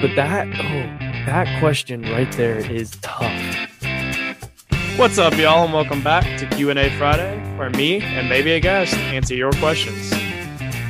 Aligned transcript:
But 0.00 0.14
that, 0.14 0.46
oh, 0.46 1.26
that 1.26 1.58
question 1.58 2.02
right 2.02 2.30
there 2.36 2.58
is 2.58 2.92
tough. 3.02 3.32
What's 4.96 5.18
up, 5.18 5.36
y'all, 5.36 5.64
and 5.64 5.74
welcome 5.74 6.04
back 6.04 6.38
to 6.38 6.46
Q&A 6.54 6.88
Friday, 6.96 7.36
where 7.58 7.68
me 7.70 8.00
and 8.00 8.28
maybe 8.28 8.52
a 8.52 8.60
guest 8.60 8.94
answer 8.94 9.34
your 9.34 9.50
questions. 9.54 10.12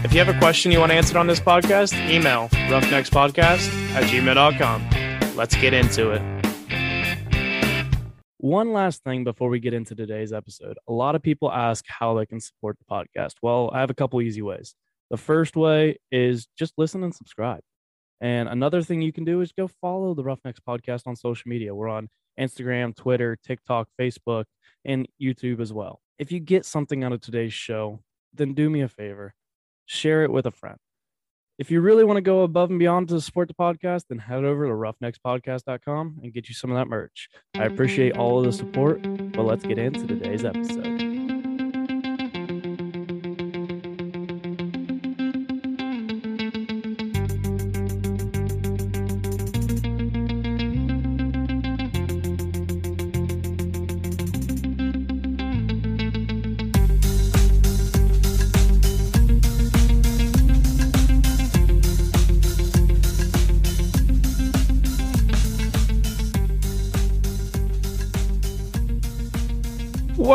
If 0.04 0.12
you 0.12 0.18
have 0.18 0.28
a 0.28 0.38
question 0.38 0.72
you 0.72 0.80
want 0.80 0.92
answered 0.92 1.16
on 1.16 1.26
this 1.26 1.40
podcast, 1.40 1.94
email 2.10 2.48
roughneckspodcast 2.50 3.94
at 3.94 4.02
gmail.com. 4.04 5.36
Let's 5.36 5.54
get 5.54 5.72
into 5.72 6.10
it. 6.10 6.22
One 8.36 8.74
last 8.74 9.02
thing 9.04 9.24
before 9.24 9.48
we 9.48 9.58
get 9.58 9.72
into 9.72 9.94
today's 9.94 10.34
episode. 10.34 10.76
A 10.86 10.92
lot 10.92 11.14
of 11.14 11.22
people 11.22 11.50
ask 11.50 11.82
how 11.88 12.12
they 12.12 12.26
can 12.26 12.40
support 12.40 12.76
the 12.78 12.84
podcast. 12.84 13.36
Well, 13.40 13.70
I 13.72 13.80
have 13.80 13.88
a 13.88 13.94
couple 13.94 14.20
easy 14.20 14.42
ways. 14.42 14.74
The 15.10 15.16
first 15.16 15.56
way 15.56 15.96
is 16.12 16.46
just 16.58 16.74
listen 16.76 17.02
and 17.02 17.14
subscribe. 17.14 17.60
And 18.20 18.48
another 18.48 18.82
thing 18.82 19.02
you 19.02 19.12
can 19.12 19.24
do 19.24 19.40
is 19.40 19.52
go 19.52 19.68
follow 19.80 20.14
the 20.14 20.24
Roughnecks 20.24 20.60
podcast 20.60 21.06
on 21.06 21.16
social 21.16 21.48
media. 21.48 21.74
We're 21.74 21.88
on 21.88 22.08
Instagram, 22.38 22.96
Twitter, 22.96 23.36
TikTok, 23.44 23.88
Facebook, 23.98 24.44
and 24.84 25.06
YouTube 25.20 25.60
as 25.60 25.72
well. 25.72 26.00
If 26.18 26.32
you 26.32 26.40
get 26.40 26.64
something 26.64 27.04
out 27.04 27.12
of 27.12 27.20
today's 27.20 27.52
show, 27.52 28.00
then 28.34 28.54
do 28.54 28.68
me 28.70 28.80
a 28.82 28.88
favor 28.88 29.34
share 29.88 30.22
it 30.22 30.30
with 30.30 30.46
a 30.46 30.50
friend. 30.50 30.76
If 31.58 31.72
you 31.72 31.80
really 31.80 32.04
want 32.04 32.18
to 32.18 32.22
go 32.22 32.42
above 32.42 32.70
and 32.70 32.78
beyond 32.78 33.08
to 33.08 33.20
support 33.20 33.48
the 33.48 33.54
podcast, 33.54 34.04
then 34.08 34.18
head 34.18 34.44
over 34.44 34.66
to 34.66 34.72
roughneckspodcast.com 34.72 36.20
and 36.22 36.32
get 36.32 36.48
you 36.48 36.54
some 36.54 36.70
of 36.70 36.76
that 36.76 36.86
merch. 36.86 37.28
I 37.56 37.64
appreciate 37.64 38.16
all 38.16 38.38
of 38.38 38.44
the 38.44 38.52
support, 38.52 39.02
but 39.32 39.42
let's 39.42 39.64
get 39.64 39.78
into 39.78 40.06
today's 40.06 40.44
episode. 40.44 41.07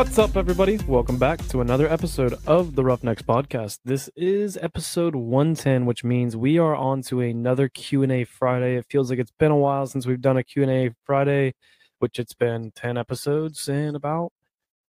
What's 0.03 0.19
up, 0.19 0.35
everybody? 0.35 0.77
Welcome 0.85 1.17
back 1.17 1.39
to 1.47 1.61
another 1.61 1.87
episode 1.87 2.35
of 2.45 2.75
the 2.75 2.83
Roughnecks 2.83 3.21
podcast. 3.21 3.79
This 3.85 4.09
is 4.17 4.57
episode 4.57 5.15
110, 5.15 5.85
which 5.85 6.03
means 6.03 6.35
we 6.35 6.59
are 6.59 6.75
on 6.75 7.01
to 7.03 7.21
another 7.21 7.69
Q&A 7.69 8.25
Friday. 8.25 8.75
It 8.75 8.85
feels 8.89 9.09
like 9.09 9.17
it's 9.17 9.31
been 9.31 9.49
a 9.49 9.55
while 9.55 9.87
since 9.87 10.05
we've 10.05 10.21
done 10.21 10.35
a 10.35 10.43
Q&A 10.43 10.91
Friday, 11.05 11.53
which 11.99 12.19
it's 12.19 12.33
been 12.33 12.73
10 12.75 12.97
episodes 12.97 13.69
in 13.69 13.95
about 13.95 14.33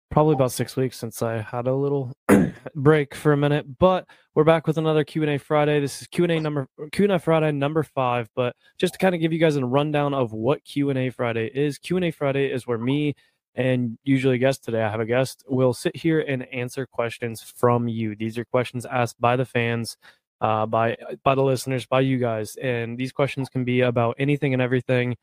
probably 0.09 0.33
about 0.33 0.51
six 0.51 0.75
weeks 0.75 0.97
since 0.97 1.21
I 1.21 1.41
had 1.41 1.67
a 1.67 1.75
little 1.75 2.11
break 2.75 3.13
for 3.13 3.31
a 3.31 3.37
minute. 3.37 3.77
But 3.77 4.07
we're 4.33 4.43
back 4.43 4.65
with 4.65 4.79
another 4.79 5.03
Q&A 5.03 5.37
Friday. 5.37 5.79
This 5.79 6.01
is 6.01 6.07
Q&A 6.07 6.39
number 6.39 6.67
Q&A 6.91 7.19
Friday 7.19 7.51
number 7.51 7.83
five. 7.83 8.27
But 8.35 8.55
just 8.79 8.93
to 8.93 8.99
kind 8.99 9.13
of 9.13 9.21
give 9.21 9.31
you 9.31 9.39
guys 9.39 9.55
a 9.55 9.65
rundown 9.65 10.15
of 10.15 10.33
what 10.33 10.63
Q&A 10.63 11.11
Friday 11.11 11.51
is, 11.53 11.77
Q&A 11.77 12.09
Friday 12.09 12.51
is 12.51 12.65
where 12.65 12.79
me 12.79 13.13
and 13.55 13.97
usually 14.03 14.35
a 14.35 14.37
guest 14.39 14.63
today 14.63 14.83
i 14.83 14.89
have 14.89 14.99
a 14.99 15.05
guest 15.05 15.43
will 15.47 15.73
sit 15.73 15.95
here 15.95 16.19
and 16.19 16.45
answer 16.53 16.85
questions 16.85 17.41
from 17.41 17.87
you. 17.87 18.15
These 18.15 18.37
are 18.37 18.45
questions 18.45 18.85
asked 18.85 19.19
by 19.19 19.35
the 19.35 19.45
fans 19.45 19.97
uh, 20.41 20.65
by 20.65 20.97
by 21.23 21.35
the 21.35 21.43
listeners 21.43 21.85
by 21.85 22.01
you 22.01 22.17
guys 22.17 22.55
and 22.57 22.97
these 22.97 23.11
questions 23.11 23.49
can 23.49 23.63
be 23.63 23.81
about 23.81 24.15
anything 24.19 24.53
and 24.53 24.61
everything. 24.61 25.15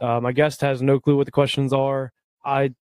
Uh, 0.00 0.20
my 0.20 0.32
guest 0.32 0.60
has 0.60 0.80
no 0.82 0.98
clue 1.00 1.16
what 1.16 1.26
the 1.26 1.32
questions 1.32 1.72
are. 1.72 2.12
I 2.44 2.74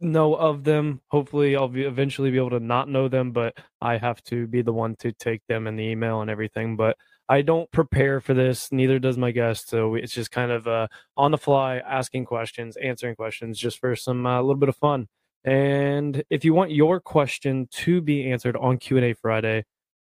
know 0.00 0.34
of 0.34 0.64
them. 0.64 1.00
Hopefully 1.08 1.56
i'll 1.56 1.68
be 1.68 1.82
eventually 1.82 2.30
be 2.30 2.36
able 2.36 2.50
to 2.50 2.60
not 2.60 2.88
know 2.88 3.08
them 3.08 3.32
but 3.32 3.56
i 3.80 3.96
have 3.96 4.22
to 4.24 4.46
be 4.46 4.62
the 4.62 4.72
one 4.72 4.94
to 4.96 5.12
take 5.12 5.42
them 5.48 5.66
in 5.66 5.76
the 5.76 5.84
email 5.84 6.20
and 6.20 6.30
everything 6.30 6.76
but 6.76 6.96
I 7.28 7.42
don't 7.42 7.70
prepare 7.72 8.20
for 8.20 8.34
this. 8.34 8.70
Neither 8.70 8.98
does 8.98 9.18
my 9.18 9.32
guest. 9.32 9.68
So 9.68 9.96
it's 9.96 10.12
just 10.12 10.30
kind 10.30 10.52
of 10.52 10.68
uh, 10.68 10.86
on 11.16 11.32
the 11.32 11.38
fly, 11.38 11.78
asking 11.78 12.26
questions, 12.26 12.76
answering 12.76 13.16
questions, 13.16 13.58
just 13.58 13.78
for 13.78 13.96
some 13.96 14.26
a 14.26 14.38
uh, 14.38 14.40
little 14.40 14.56
bit 14.56 14.68
of 14.68 14.76
fun. 14.76 15.08
And 15.44 16.22
if 16.30 16.44
you 16.44 16.54
want 16.54 16.72
your 16.72 17.00
question 17.00 17.68
to 17.72 18.00
be 18.00 18.30
answered 18.30 18.56
on 18.56 18.78
Q 18.78 18.96
and 18.96 19.06
A 19.06 19.14
Friday, 19.14 19.64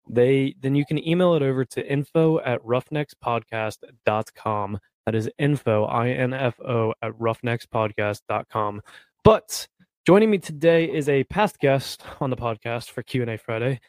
they 0.09 0.55
then 0.61 0.75
you 0.75 0.85
can 0.85 1.05
email 1.07 1.35
it 1.35 1.41
over 1.41 1.63
to 1.66 1.91
info 1.91 2.39
at 2.39 2.63
roughneckspodcast.com. 2.63 4.79
That 5.05 5.16
is 5.16 5.29
info 5.38 5.85
i 5.85 6.09
n 6.09 6.34
f 6.34 6.59
o 6.59 6.94
at 7.01 7.13
roughneckspodcast.com. 7.13 8.81
But 9.23 9.67
joining 10.05 10.31
me 10.31 10.38
today 10.38 10.91
is 10.91 11.07
a 11.09 11.23
past 11.25 11.59
guest 11.59 12.03
on 12.19 12.29
the 12.29 12.35
podcast 12.35 12.91
for 12.91 13.03
Q 13.03 13.22
and 13.22 13.31
A 13.31 13.38
Friday. 13.38 13.79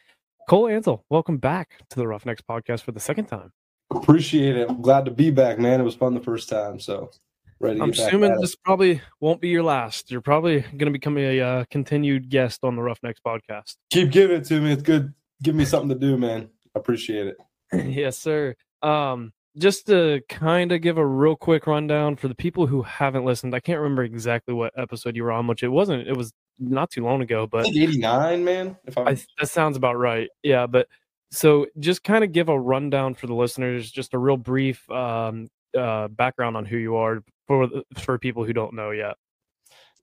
Cole 0.49 0.67
Ansel, 0.67 1.05
welcome 1.11 1.37
back 1.37 1.75
to 1.91 1.97
the 1.97 2.07
Roughnecks 2.07 2.41
podcast 2.41 2.81
for 2.81 2.91
the 2.91 2.99
second 2.99 3.25
time. 3.27 3.51
Appreciate 3.91 4.57
it. 4.57 4.67
I'm 4.67 4.81
glad 4.81 5.05
to 5.05 5.11
be 5.11 5.29
back, 5.29 5.59
man. 5.59 5.79
It 5.79 5.83
was 5.83 5.93
fun 5.93 6.15
the 6.15 6.21
first 6.21 6.49
time, 6.49 6.79
so 6.79 7.11
ready. 7.59 7.79
I'm 7.79 7.91
assuming 7.91 8.35
this 8.41 8.55
probably 8.55 8.99
won't 9.19 9.41
be 9.41 9.49
your 9.49 9.61
last. 9.61 10.09
You're 10.09 10.21
probably 10.21 10.61
going 10.61 10.87
to 10.87 10.91
become 10.91 11.19
a 11.19 11.39
uh, 11.39 11.65
continued 11.69 12.29
guest 12.29 12.63
on 12.63 12.75
the 12.75 12.81
Roughnecks 12.81 13.19
podcast. 13.23 13.75
Keep 13.91 14.09
giving 14.09 14.37
it 14.37 14.45
to 14.45 14.59
me. 14.59 14.71
It's 14.71 14.81
good. 14.81 15.13
Give 15.43 15.53
me 15.53 15.65
something 15.65 15.89
to 15.89 15.93
do, 15.93 16.17
man. 16.17 16.49
I 16.75 16.79
appreciate 16.79 17.27
it. 17.27 17.37
yes, 17.85 18.17
sir. 18.17 18.55
Um, 18.81 19.33
just 19.55 19.85
to 19.85 20.21
kind 20.29 20.71
of 20.71 20.81
give 20.81 20.97
a 20.97 21.05
real 21.05 21.35
quick 21.35 21.67
rundown 21.67 22.15
for 22.15 22.27
the 22.27 22.33
people 22.33 22.65
who 22.65 22.81
haven't 22.81 23.23
listened, 23.23 23.53
I 23.53 23.59
can't 23.59 23.81
remember 23.81 24.03
exactly 24.03 24.55
what 24.55 24.73
episode 24.75 25.15
you 25.15 25.25
were 25.25 25.31
on, 25.31 25.45
which 25.45 25.61
it 25.61 25.67
wasn't. 25.67 26.07
It 26.07 26.17
was 26.17 26.33
not 26.59 26.91
too 26.91 27.03
long 27.03 27.21
ago, 27.21 27.47
but 27.47 27.67
eighty 27.67 27.97
nine, 27.97 28.43
man. 28.43 28.77
If 28.85 28.97
I, 28.97 29.17
that 29.39 29.49
sounds 29.49 29.77
about 29.77 29.97
right. 29.97 30.29
Yeah, 30.43 30.67
but 30.67 30.87
so 31.31 31.67
just 31.79 32.03
kind 32.03 32.23
of 32.23 32.31
give 32.31 32.49
a 32.49 32.59
rundown 32.59 33.15
for 33.15 33.27
the 33.27 33.35
listeners, 33.35 33.91
just 33.91 34.13
a 34.13 34.17
real 34.17 34.37
brief 34.37 34.89
um, 34.89 35.49
uh, 35.77 36.07
background 36.07 36.57
on 36.57 36.65
who 36.65 36.77
you 36.77 36.95
are 36.95 37.23
for 37.47 37.67
for 37.97 38.17
people 38.17 38.43
who 38.43 38.53
don't 38.53 38.73
know 38.73 38.91
yet. 38.91 39.15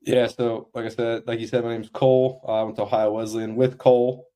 Yeah, 0.03 0.29
so 0.29 0.69
like 0.73 0.85
I 0.85 0.89
said, 0.89 1.27
like 1.27 1.41
you 1.41 1.49
said, 1.49 1.65
my 1.65 1.73
name's 1.73 1.89
Cole. 1.89 2.41
Uh, 2.47 2.53
I 2.53 2.63
went 2.63 2.77
to 2.77 2.83
Ohio 2.83 3.13
Wesleyan 3.13 3.57
with 3.57 3.77
Cole. 3.77 4.29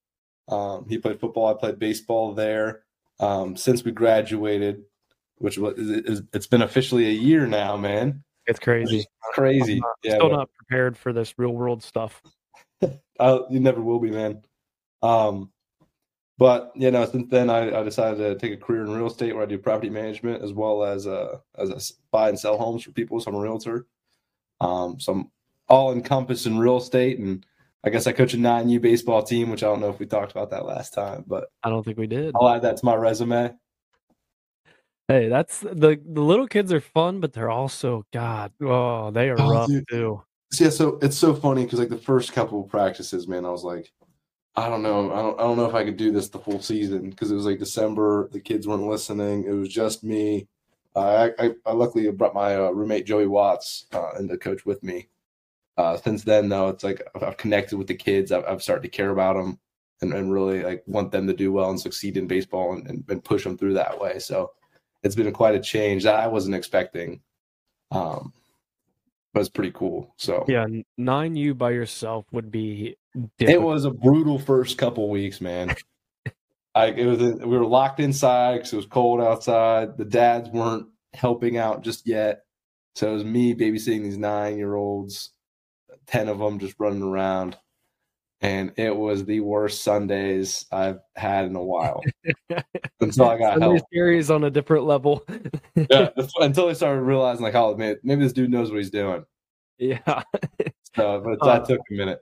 Um, 0.49 0.87
he 0.89 0.99
played 0.99 1.21
football. 1.21 1.47
I 1.47 1.55
played 1.55 1.79
baseball 1.79 2.35
there. 2.35 2.83
Um, 3.21 3.57
since 3.57 3.85
we 3.85 3.93
graduated, 3.93 4.83
which 5.37 5.59
was 5.59 5.75
it's 5.77 6.47
been 6.47 6.63
officially 6.63 7.07
a 7.07 7.13
year 7.13 7.47
now, 7.47 7.77
man. 7.77 8.25
It's 8.47 8.59
crazy. 8.59 9.05
crazy. 9.33 9.81
Not, 9.81 9.97
yeah, 10.03 10.15
still 10.15 10.31
but, 10.31 10.37
not 10.37 10.51
prepared 10.57 10.97
for 10.97 11.13
this 11.13 11.39
real 11.39 11.53
world 11.53 11.83
stuff. 11.83 12.23
I, 13.21 13.41
you 13.51 13.61
never 13.61 13.81
will 13.81 14.01
be, 14.01 14.11
man. 14.11 14.43
Um, 15.03 15.51
but 16.41 16.73
you 16.75 16.91
know, 16.91 17.05
since 17.05 17.29
then 17.31 17.51
I, 17.51 17.81
I, 17.81 17.83
decided 17.83 18.17
to 18.17 18.35
take 18.35 18.59
a 18.59 18.63
career 18.63 18.83
in 18.83 18.91
real 18.91 19.09
estate 19.09 19.35
where 19.35 19.43
I 19.43 19.47
do 19.47 19.59
property 19.59 19.91
management 19.91 20.43
as 20.43 20.55
well 20.55 20.85
as 20.85 21.07
uh 21.07 21.39
as 21.59 21.71
a 21.71 21.79
buy 22.11 22.31
and 22.31 22.39
sell 22.39 22.57
homes 22.57 22.83
for 22.83 22.93
people. 22.93 23.21
So 23.21 23.31
I'm 23.31 23.37
a 23.37 23.41
realtor. 23.41 23.87
Um, 24.61 24.99
so 24.99 25.13
I'm 25.13 25.31
all 25.69 25.93
encompassed 25.93 26.47
in 26.47 26.59
real 26.59 26.79
estate, 26.79 27.19
and 27.19 27.45
I 27.85 27.91
guess 27.91 28.07
I 28.07 28.13
coach 28.13 28.33
a 28.33 28.39
nine 28.39 28.71
U 28.71 28.81
baseball 28.81 29.23
team, 29.23 29.51
which 29.51 29.63
I 29.63 29.67
don't 29.67 29.81
know 29.81 29.91
if 29.91 29.99
we 29.99 30.07
talked 30.07 30.33
about 30.33 30.51
that 30.51 30.65
last 30.65 30.95
time, 30.95 31.25
but 31.27 31.49
I 31.63 31.69
don't 31.69 31.85
think 31.85 31.99
we 31.99 32.07
did. 32.07 32.35
I'll 32.35 32.49
add 32.49 32.63
that 32.63 32.79
to 32.79 32.87
my 32.87 32.95
resume. 32.95 33.55
Hey, 35.11 35.29
that's 35.29 35.59
the 35.59 36.01
the 36.07 36.21
little 36.21 36.47
kids 36.47 36.73
are 36.73 36.81
fun, 36.81 37.19
but 37.19 37.33
they're 37.33 37.51
also 37.51 38.07
God. 38.13 38.53
Oh, 38.63 39.11
they 39.11 39.29
are 39.29 39.41
oh, 39.41 39.51
rough 39.51 39.67
dude. 39.67 39.89
too. 39.89 40.23
Yeah, 40.57 40.71
so 40.71 41.01
it's 41.03 41.19
so 41.19 41.35
funny 41.35 41.65
because 41.65 41.81
like 41.81 41.89
the 41.89 41.97
first 41.97 42.33
couple 42.33 42.63
of 42.63 42.71
practices, 42.71 43.27
man, 43.27 43.45
I 43.45 43.51
was 43.51 43.65
like, 43.65 43.91
I 44.55 44.69
don't 44.69 44.85
know, 44.85 45.13
I 45.13 45.17
don't, 45.17 45.41
I 45.41 45.43
don't 45.43 45.57
know 45.57 45.69
if 45.69 45.75
I 45.75 45.83
could 45.83 45.97
do 45.97 46.13
this 46.13 46.29
the 46.29 46.39
full 46.39 46.63
season 46.63 47.11
because 47.11 47.33
it 47.33 47.35
was 47.35 47.45
like 47.45 47.59
December. 47.59 48.29
The 48.31 48.39
kids 48.39 48.69
weren't 48.69 48.87
listening. 48.87 49.47
It 49.47 49.51
was 49.51 49.69
just 49.69 50.05
me. 50.05 50.47
Uh, 50.95 51.31
I, 51.41 51.45
I, 51.45 51.51
I, 51.67 51.73
luckily 51.73 52.09
brought 52.13 52.35
my 52.35 52.55
uh, 52.55 52.71
roommate 52.71 53.05
Joey 53.05 53.27
Watts 53.27 53.87
uh, 53.93 54.11
and 54.15 54.31
the 54.31 54.39
coach 54.39 54.65
with 54.65 54.81
me. 54.85 55.09
Uh, 55.77 55.97
since 55.97 56.23
then, 56.23 56.49
though, 56.49 56.69
it's 56.69 56.85
like 56.85 57.03
I've, 57.17 57.25
I've 57.25 57.37
connected 57.37 57.79
with 57.79 57.89
the 57.89 57.97
kids. 57.97 58.31
I've, 58.31 58.45
I've, 58.45 58.63
started 58.63 58.83
to 58.83 58.97
care 58.97 59.11
about 59.11 59.35
them 59.35 59.59
and, 60.03 60.13
and 60.13 60.33
really 60.33 60.63
like 60.63 60.85
want 60.87 61.11
them 61.11 61.27
to 61.27 61.33
do 61.33 61.53
well 61.53 61.71
and 61.71 61.81
succeed 61.81 62.17
in 62.17 62.29
baseball 62.29 62.75
and, 62.75 62.87
and, 62.87 63.05
and 63.09 63.25
push 63.25 63.43
them 63.43 63.59
through 63.59 63.75
that 63.75 64.01
way. 64.01 64.21
So 64.21 64.53
it's 65.03 65.15
been 65.15 65.33
quite 65.33 65.55
a 65.55 65.61
change 65.61 66.05
that 66.05 66.17
I 66.17 66.27
wasn't 66.27 66.55
expecting. 66.55 67.21
Um, 67.91 68.33
but 69.33 69.41
it's 69.41 69.49
pretty 69.49 69.73
cool. 69.73 70.15
So 70.17 70.45
yeah, 70.49 70.67
nine 70.99 71.37
U 71.37 71.55
by 71.55 71.71
yourself 71.71 72.27
would 72.33 72.51
be. 72.51 72.97
Difficult. 73.39 73.63
It 73.63 73.63
was 73.63 73.85
a 73.85 73.91
brutal 73.91 74.39
first 74.39 74.79
couple 74.79 75.09
weeks, 75.09 75.41
man. 75.41 75.75
I 76.75 76.87
it 76.87 77.07
was 77.07 77.19
we 77.19 77.59
were 77.59 77.67
locked 77.67 78.01
inside 78.01 78.59
because 78.59 78.73
it 78.73 78.77
was 78.77 78.87
cold 78.87 79.21
outside. 79.21 79.97
The 79.97 80.05
dads 80.05 80.49
weren't 80.49 80.87
helping 81.15 81.57
out 81.57 81.83
just 81.83 82.07
yet, 82.07 82.43
so 82.95 83.11
it 83.11 83.15
was 83.15 83.25
me 83.25 83.55
babysitting 83.55 84.03
these 84.03 84.19
nine 84.19 84.57
year 84.57 84.75
olds, 84.75 85.33
ten 86.07 86.29
of 86.29 86.39
them 86.39 86.61
just 86.61 86.77
running 86.79 87.03
around, 87.03 87.57
and 88.41 88.73
it 88.77 88.95
was 88.95 89.25
the 89.25 89.41
worst 89.41 89.83
Sundays 89.85 90.65
I've 90.73 91.01
had 91.15 91.45
in 91.47 91.57
a 91.57 91.63
while. 91.63 92.03
until 93.01 93.29
I 93.29 93.39
got 93.39 93.59
Sunday 93.59 93.77
help. 93.77 93.87
series 93.93 94.31
on 94.31 94.45
a 94.45 94.51
different 94.51 94.85
level. 94.85 95.27
Yeah, 95.75 96.11
until 96.41 96.69
I 96.69 96.73
started 96.73 97.03
realizing, 97.03 97.43
like, 97.43 97.55
oh 97.55 97.77
man, 97.77 97.97
maybe 98.03 98.23
this 98.23 98.33
dude 98.33 98.51
knows 98.51 98.71
what 98.71 98.79
he's 98.79 98.91
doing. 98.91 99.25
yeah. 99.79 99.99
So, 100.97 101.21
but 101.25 101.39
Uh, 101.41 101.59
that 101.59 101.69
took 101.69 101.81
a 101.89 101.95
minute. 101.95 102.21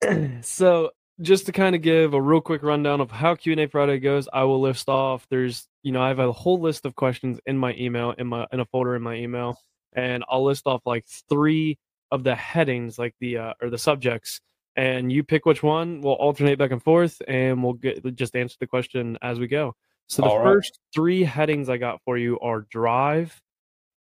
so 0.44 0.90
just 1.20 1.46
to 1.46 1.52
kind 1.52 1.74
of 1.74 1.82
give 1.82 2.14
a 2.14 2.22
real 2.22 2.40
quick 2.40 2.62
rundown 2.62 3.00
of 3.00 3.10
how 3.10 3.34
q&a 3.34 3.66
friday 3.66 3.98
goes 3.98 4.28
i 4.32 4.42
will 4.44 4.60
list 4.60 4.88
off 4.88 5.26
there's 5.28 5.66
you 5.82 5.92
know 5.92 6.00
i 6.00 6.08
have 6.08 6.20
a 6.20 6.32
whole 6.32 6.58
list 6.60 6.86
of 6.86 6.94
questions 6.94 7.38
in 7.46 7.58
my 7.58 7.74
email 7.74 8.12
in 8.16 8.26
my 8.26 8.46
in 8.52 8.60
a 8.60 8.64
folder 8.64 8.94
in 8.94 9.02
my 9.02 9.16
email 9.16 9.58
and 9.92 10.24
i'll 10.30 10.44
list 10.44 10.66
off 10.66 10.80
like 10.86 11.04
three 11.28 11.76
of 12.10 12.24
the 12.24 12.34
headings 12.34 12.98
like 12.98 13.14
the 13.20 13.36
uh, 13.36 13.52
or 13.60 13.68
the 13.70 13.76
subjects 13.76 14.40
and 14.80 15.12
you 15.12 15.22
pick 15.22 15.44
which 15.46 15.62
one 15.62 16.00
we'll 16.00 16.14
alternate 16.14 16.58
back 16.58 16.70
and 16.70 16.82
forth 16.82 17.20
and 17.28 17.62
we'll 17.62 17.74
get 17.74 18.02
just 18.16 18.34
answer 18.34 18.56
the 18.60 18.66
question 18.66 19.18
as 19.22 19.38
we 19.38 19.46
go 19.46 19.74
so 20.06 20.22
the 20.22 20.28
All 20.28 20.38
right. 20.38 20.44
first 20.44 20.78
three 20.94 21.22
headings 21.22 21.68
i 21.68 21.76
got 21.76 22.00
for 22.04 22.16
you 22.16 22.38
are 22.40 22.62
drive 22.70 23.40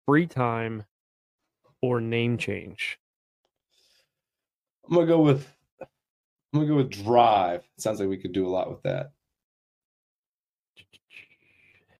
free 0.05 0.25
time 0.25 0.83
or 1.81 2.01
name 2.01 2.37
change 2.37 2.97
I'm 4.89 4.95
gonna 4.95 5.07
go 5.07 5.19
with 5.21 5.47
I'm 6.51 6.61
gonna 6.61 6.67
go 6.67 6.75
with 6.77 6.89
drive. 6.89 7.63
Sounds 7.77 7.99
like 7.99 8.09
we 8.09 8.17
could 8.17 8.31
do 8.31 8.47
a 8.47 8.49
lot 8.49 8.71
with 8.71 8.81
that. 8.81 9.11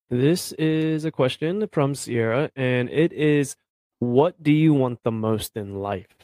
This 0.09 0.53
is 0.53 1.05
a 1.05 1.11
question 1.11 1.67
from 1.71 1.93
Sierra, 1.93 2.49
and 2.55 2.89
it 2.89 3.13
is 3.13 3.55
What 3.99 4.41
do 4.41 4.51
you 4.51 4.73
want 4.73 5.03
the 5.03 5.11
most 5.11 5.55
in 5.55 5.75
life? 5.81 6.19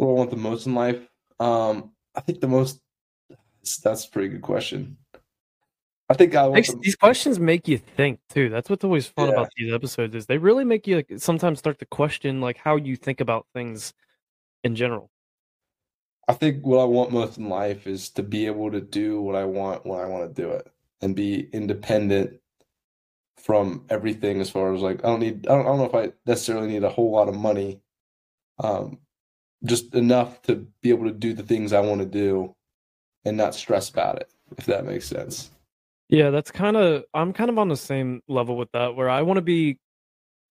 What 0.00 0.06
do 0.06 0.10
I 0.12 0.14
want 0.14 0.30
the 0.30 0.36
most 0.36 0.66
in 0.66 0.74
life? 0.74 1.06
Um, 1.38 1.92
I 2.14 2.22
think 2.22 2.40
the 2.40 2.48
most. 2.48 2.80
That's 3.84 4.06
a 4.06 4.10
pretty 4.10 4.28
good 4.28 4.40
question. 4.40 4.96
I 6.08 6.14
think 6.14 6.34
I 6.34 6.44
want 6.44 6.54
Makes- 6.54 6.70
the, 6.72 6.78
These 6.80 6.96
questions 6.96 7.38
make 7.38 7.68
you 7.68 7.76
think 7.76 8.18
too. 8.30 8.48
That's 8.48 8.70
what's 8.70 8.82
always 8.82 9.06
fun 9.08 9.28
Yeah. 9.28 9.34
about 9.34 9.50
these 9.58 9.70
episodes 9.74 10.14
is 10.14 10.24
they 10.24 10.38
really 10.38 10.64
make 10.64 10.86
you 10.86 10.96
like, 10.96 11.12
sometimes 11.18 11.58
start 11.58 11.78
to 11.80 11.84
question 11.84 12.40
like 12.40 12.56
how 12.56 12.76
you 12.76 12.96
think 12.96 13.20
about 13.20 13.46
things 13.52 13.92
in 14.64 14.74
general. 14.74 15.10
I 16.26 16.32
think 16.32 16.64
what 16.64 16.78
I 16.78 16.84
want 16.84 17.12
most 17.12 17.36
in 17.36 17.50
life 17.50 17.86
is 17.86 18.08
to 18.12 18.22
be 18.22 18.46
able 18.46 18.70
to 18.70 18.80
do 18.80 19.20
what 19.20 19.36
I 19.36 19.44
want 19.44 19.84
when 19.84 20.00
I 20.00 20.06
want 20.06 20.34
to 20.34 20.42
do 20.42 20.48
it 20.48 20.66
and 21.02 21.14
be 21.14 21.50
independent 21.52 22.40
from 23.36 23.84
everything 23.90 24.40
as 24.40 24.48
far 24.48 24.72
as 24.72 24.80
like 24.80 25.04
I 25.04 25.08
don't 25.08 25.20
need 25.20 25.46
I 25.46 25.50
don't, 25.56 25.60
I 25.66 25.68
don't 25.68 25.78
know 25.78 25.84
if 25.84 25.94
I 25.94 26.12
necessarily 26.24 26.68
need 26.68 26.84
a 26.84 26.88
whole 26.90 27.10
lot 27.10 27.28
of 27.28 27.34
money 27.34 27.82
um 28.60 28.98
just 29.64 29.94
enough 29.94 30.42
to 30.42 30.66
be 30.82 30.90
able 30.90 31.04
to 31.04 31.12
do 31.12 31.32
the 31.34 31.42
things 31.42 31.72
I 31.72 31.80
want 31.80 32.00
to 32.00 32.06
do 32.06 32.54
and 33.24 33.36
not 33.36 33.54
stress 33.54 33.88
about 33.88 34.16
it 34.16 34.30
if 34.56 34.66
that 34.66 34.84
makes 34.84 35.06
sense. 35.06 35.50
Yeah, 36.08 36.30
that's 36.30 36.50
kind 36.50 36.76
of 36.76 37.04
I'm 37.14 37.32
kind 37.32 37.50
of 37.50 37.58
on 37.58 37.68
the 37.68 37.76
same 37.76 38.22
level 38.28 38.56
with 38.56 38.70
that 38.72 38.96
where 38.96 39.08
I 39.08 39.22
want 39.22 39.36
to 39.36 39.42
be 39.42 39.78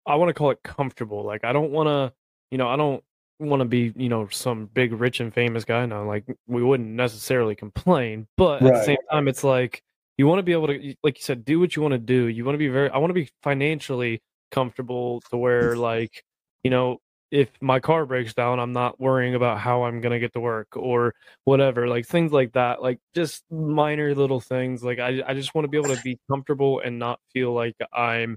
I 0.06 0.16
want 0.16 0.28
to 0.28 0.34
call 0.34 0.50
it 0.50 0.62
comfortable. 0.62 1.24
Like 1.24 1.44
I 1.44 1.52
don't 1.52 1.70
want 1.70 1.88
to, 1.88 2.12
you 2.50 2.58
know, 2.58 2.68
I 2.68 2.76
don't 2.76 3.02
want 3.38 3.60
to 3.60 3.64
be, 3.64 3.92
you 3.96 4.08
know, 4.08 4.28
some 4.30 4.66
big 4.72 4.92
rich 4.92 5.20
and 5.20 5.32
famous 5.32 5.64
guy 5.64 5.86
now. 5.86 6.04
Like 6.04 6.24
we 6.46 6.62
wouldn't 6.62 6.90
necessarily 6.90 7.54
complain, 7.54 8.26
but 8.36 8.62
at 8.62 8.72
the 8.72 8.84
same 8.84 8.98
time 9.10 9.28
it's 9.28 9.44
like 9.44 9.82
you 10.18 10.26
want 10.26 10.38
to 10.38 10.42
be 10.42 10.52
able 10.52 10.66
to 10.68 10.94
like 11.02 11.18
you 11.18 11.22
said 11.22 11.44
do 11.44 11.58
what 11.58 11.74
you 11.74 11.82
want 11.82 11.92
to 11.92 11.98
do. 11.98 12.26
You 12.26 12.44
want 12.44 12.54
to 12.54 12.58
be 12.58 12.68
very 12.68 12.90
I 12.90 12.98
want 12.98 13.10
to 13.10 13.14
be 13.14 13.30
financially 13.42 14.20
comfortable 14.50 15.22
to 15.30 15.38
where 15.38 15.74
like, 15.74 16.22
you 16.62 16.70
know, 16.70 16.98
if 17.30 17.50
my 17.60 17.80
car 17.80 18.06
breaks 18.06 18.34
down, 18.34 18.60
I'm 18.60 18.72
not 18.72 19.00
worrying 19.00 19.34
about 19.34 19.58
how 19.58 19.82
I'm 19.84 20.00
going 20.00 20.12
to 20.12 20.20
get 20.20 20.32
to 20.34 20.40
work 20.40 20.68
or 20.76 21.14
whatever 21.44 21.88
like 21.88 22.06
things 22.06 22.32
like 22.32 22.52
that 22.52 22.82
like 22.82 22.98
just 23.14 23.44
minor 23.50 24.14
little 24.14 24.40
things 24.40 24.82
like 24.82 24.98
i, 24.98 25.22
I 25.26 25.34
just 25.34 25.54
want 25.54 25.64
to 25.64 25.68
be 25.68 25.76
able 25.76 25.94
to 25.94 26.02
be 26.02 26.18
comfortable 26.30 26.80
and 26.80 26.98
not 26.98 27.20
feel 27.32 27.52
like 27.52 27.76
i'm 27.92 28.36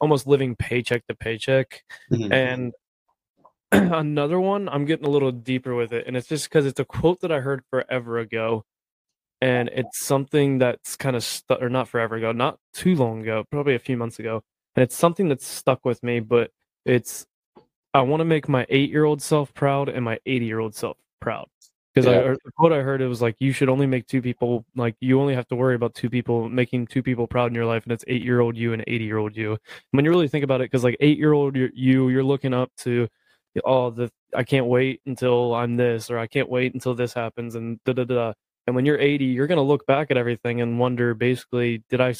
almost 0.00 0.26
living 0.26 0.54
paycheck 0.56 1.06
to 1.08 1.14
paycheck 1.14 1.82
Mhm. 2.12 2.32
and 2.32 2.72
another 3.72 4.40
one 4.40 4.68
i'm 4.68 4.84
getting 4.84 5.06
a 5.06 5.10
little 5.10 5.32
deeper 5.32 5.74
with 5.74 5.92
it 5.92 6.06
and 6.06 6.16
it's 6.16 6.28
just 6.28 6.48
because 6.48 6.66
it's 6.66 6.80
a 6.80 6.84
quote 6.84 7.20
that 7.20 7.32
i 7.32 7.40
heard 7.40 7.62
forever 7.70 8.18
ago 8.18 8.64
and 9.40 9.70
it's 9.72 10.04
something 10.04 10.58
that's 10.58 10.96
kind 10.96 11.16
of 11.16 11.24
stuck 11.24 11.62
or 11.62 11.68
not 11.70 11.88
forever 11.88 12.16
ago 12.16 12.32
not 12.32 12.58
too 12.74 12.94
long 12.96 13.22
ago 13.22 13.44
probably 13.50 13.74
a 13.74 13.78
few 13.78 13.96
months 13.96 14.18
ago 14.18 14.42
and 14.76 14.82
it's 14.82 14.96
something 14.96 15.28
that's 15.28 15.46
stuck 15.46 15.84
with 15.84 16.02
me 16.02 16.20
but 16.20 16.50
it's 16.84 17.26
i 17.94 18.00
want 18.00 18.20
to 18.20 18.24
make 18.24 18.48
my 18.48 18.66
eight 18.68 18.90
year 18.90 19.04
old 19.04 19.20
self 19.22 19.52
proud 19.54 19.88
and 19.88 20.04
my 20.04 20.18
80 20.26 20.46
year 20.46 20.58
old 20.60 20.74
self 20.74 20.96
proud 21.20 21.46
because 21.94 22.06
I 22.06 22.14
Yeah. 22.14 22.34
the 22.44 22.52
quote 22.56 22.72
I 22.72 22.80
heard 22.82 23.00
it 23.02 23.08
was 23.08 23.20
like 23.20 23.36
you 23.40 23.52
should 23.52 23.68
only 23.68 23.86
make 23.86 24.06
two 24.06 24.22
people 24.22 24.64
like 24.76 24.94
you 25.00 25.20
only 25.20 25.34
have 25.34 25.48
to 25.48 25.56
worry 25.56 25.74
about 25.74 25.94
two 25.94 26.08
people 26.08 26.48
making 26.48 26.86
two 26.86 27.02
people 27.02 27.26
proud 27.26 27.46
in 27.50 27.54
your 27.54 27.66
life, 27.66 27.82
and 27.84 27.92
it's 27.92 28.04
eight 28.06 28.22
year 28.22 28.40
old 28.40 28.56
you 28.56 28.72
and 28.72 28.84
eighty 28.86 29.04
year 29.04 29.18
old 29.18 29.36
you. 29.36 29.58
When 29.90 30.04
you 30.04 30.10
really 30.10 30.28
think 30.28 30.44
about 30.44 30.60
it, 30.60 30.66
because 30.70 30.84
like 30.84 30.96
eight 31.00 31.18
year 31.18 31.32
old 31.32 31.56
you, 31.56 32.08
you're 32.08 32.22
looking 32.24 32.54
up 32.54 32.70
to, 32.78 33.08
oh 33.64 33.90
the 33.90 34.10
I 34.36 34.44
can't 34.44 34.66
wait 34.66 35.00
until 35.06 35.52
I'm 35.54 35.76
this 35.76 36.10
or 36.10 36.18
I 36.18 36.26
can't 36.28 36.48
wait 36.48 36.74
until 36.74 36.94
this 36.94 37.12
happens 37.12 37.56
and 37.56 37.82
da 37.84 37.92
da 37.92 38.04
da. 38.04 38.32
And 38.68 38.76
when 38.76 38.86
you're 38.86 38.98
eighty, 38.98 39.24
you're 39.26 39.48
gonna 39.48 39.62
look 39.62 39.84
back 39.86 40.10
at 40.12 40.16
everything 40.16 40.60
and 40.60 40.78
wonder 40.78 41.12
basically 41.14 41.82
did 41.90 42.00
I 42.00 42.14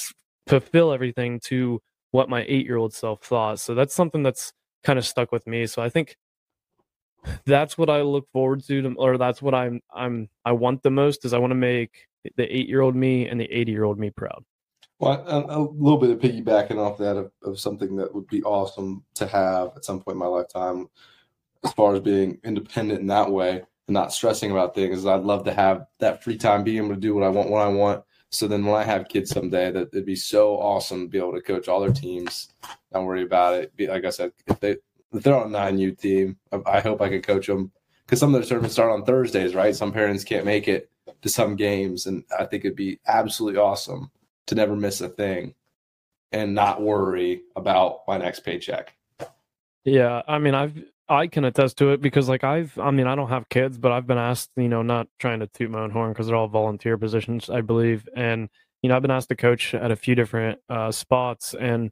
fulfill 0.48 0.92
everything 0.92 1.38
to 1.44 1.80
what 2.10 2.28
my 2.28 2.44
eight 2.48 2.66
year 2.66 2.76
old 2.76 2.92
self 2.92 3.22
thought. 3.22 3.60
So 3.60 3.74
that's 3.74 3.94
something 3.94 4.22
that's 4.24 4.52
kind 4.82 4.98
of 4.98 5.06
stuck 5.06 5.32
with 5.32 5.46
me. 5.46 5.66
So 5.66 5.82
I 5.82 5.88
think 5.88 6.16
that's 7.44 7.76
what 7.76 7.90
I 7.90 8.02
look 8.02 8.28
forward 8.32 8.64
to, 8.64 8.94
or 8.96 9.18
that's 9.18 9.42
what 9.42 9.54
I'm 9.54 9.80
I'm 9.94 10.28
I 10.44 10.52
want 10.52 10.82
the 10.82 10.90
most 10.90 11.24
is 11.24 11.32
I 11.32 11.38
want 11.38 11.50
to 11.50 11.56
make 11.56 12.08
the 12.36 12.44
eight 12.54 12.68
year 12.68 12.80
old 12.80 12.96
me 12.96 13.28
and 13.28 13.40
the 13.40 13.50
eighty 13.52 13.72
year 13.72 13.84
old 13.84 13.98
me 13.98 14.10
proud. 14.10 14.44
Well, 14.98 15.24
a, 15.26 15.58
a 15.58 15.60
little 15.60 15.98
bit 15.98 16.10
of 16.10 16.18
piggybacking 16.18 16.76
off 16.76 16.98
that 16.98 17.16
of, 17.16 17.32
of 17.42 17.58
something 17.58 17.96
that 17.96 18.14
would 18.14 18.26
be 18.26 18.42
awesome 18.42 19.02
to 19.14 19.26
have 19.26 19.72
at 19.76 19.84
some 19.84 20.00
point 20.00 20.16
in 20.16 20.18
my 20.18 20.26
lifetime, 20.26 20.88
as 21.64 21.72
far 21.72 21.94
as 21.94 22.00
being 22.00 22.38
independent 22.44 23.00
in 23.00 23.06
that 23.06 23.30
way 23.30 23.62
and 23.86 23.94
not 23.94 24.12
stressing 24.12 24.50
about 24.50 24.74
things. 24.74 25.06
I'd 25.06 25.22
love 25.22 25.44
to 25.44 25.54
have 25.54 25.86
that 26.00 26.22
free 26.22 26.36
time, 26.36 26.64
being 26.64 26.84
able 26.84 26.94
to 26.94 27.00
do 27.00 27.14
what 27.14 27.24
I 27.24 27.28
want 27.28 27.50
when 27.50 27.62
I 27.62 27.68
want. 27.68 28.04
So 28.30 28.46
then, 28.46 28.64
when 28.64 28.80
I 28.80 28.84
have 28.84 29.08
kids 29.08 29.30
someday, 29.30 29.72
that 29.72 29.88
it'd 29.92 30.06
be 30.06 30.16
so 30.16 30.56
awesome 30.56 31.02
to 31.02 31.08
be 31.08 31.18
able 31.18 31.32
to 31.32 31.40
coach 31.40 31.68
all 31.68 31.80
their 31.80 31.92
teams, 31.92 32.52
not 32.92 33.04
worry 33.04 33.22
about 33.22 33.54
it. 33.54 33.74
Be, 33.76 33.88
like 33.88 34.04
I 34.04 34.10
said, 34.10 34.32
if 34.46 34.60
they 34.60 34.76
if 35.12 35.22
they're 35.22 35.34
on 35.34 35.48
a 35.48 35.50
nine 35.50 35.78
U 35.78 35.92
team, 35.92 36.36
I, 36.52 36.60
I 36.66 36.80
hope 36.80 37.00
I 37.00 37.08
could 37.08 37.26
coach 37.26 37.48
them 37.48 37.72
because 38.06 38.20
some 38.20 38.34
of 38.34 38.40
their 38.40 38.48
tournaments 38.48 38.74
start 38.74 38.92
on 38.92 39.04
Thursdays, 39.04 39.54
right? 39.54 39.74
Some 39.74 39.92
parents 39.92 40.24
can't 40.24 40.44
make 40.44 40.68
it 40.68 40.90
to 41.22 41.28
some 41.28 41.56
games, 41.56 42.06
and 42.06 42.24
I 42.38 42.44
think 42.44 42.64
it'd 42.64 42.76
be 42.76 43.00
absolutely 43.06 43.58
awesome 43.58 44.10
to 44.46 44.54
never 44.54 44.76
miss 44.76 45.00
a 45.00 45.08
thing 45.08 45.54
and 46.32 46.54
not 46.54 46.82
worry 46.82 47.42
about 47.56 48.00
my 48.06 48.16
next 48.16 48.40
paycheck. 48.40 48.94
Yeah, 49.84 50.22
I 50.28 50.38
mean 50.38 50.54
I've 50.54 50.76
I 51.10 51.26
can 51.26 51.44
attest 51.44 51.76
to 51.78 51.90
it 51.90 52.00
because 52.00 52.28
like 52.28 52.44
I've 52.44 52.78
I 52.78 52.90
mean 52.90 53.06
I 53.06 53.14
don't 53.14 53.28
have 53.28 53.48
kids, 53.48 53.76
but 53.78 53.92
I've 53.92 54.06
been 54.06 54.18
asked, 54.18 54.50
you 54.56 54.68
know, 54.68 54.82
not 54.82 55.08
trying 55.18 55.40
to 55.40 55.48
toot 55.48 55.70
my 55.70 55.80
own 55.80 55.90
horn 55.90 56.12
because 56.12 56.28
they're 56.28 56.36
all 56.36 56.48
volunteer 56.48 56.96
positions, 56.96 57.50
I 57.50 57.60
believe, 57.62 58.08
and 58.16 58.48
you 58.82 58.88
know 58.88 58.96
I've 58.96 59.02
been 59.02 59.10
asked 59.10 59.28
to 59.30 59.36
coach 59.36 59.74
at 59.74 59.90
a 59.90 59.96
few 59.96 60.14
different 60.14 60.60
uh, 60.68 60.92
spots, 60.92 61.54
and 61.54 61.90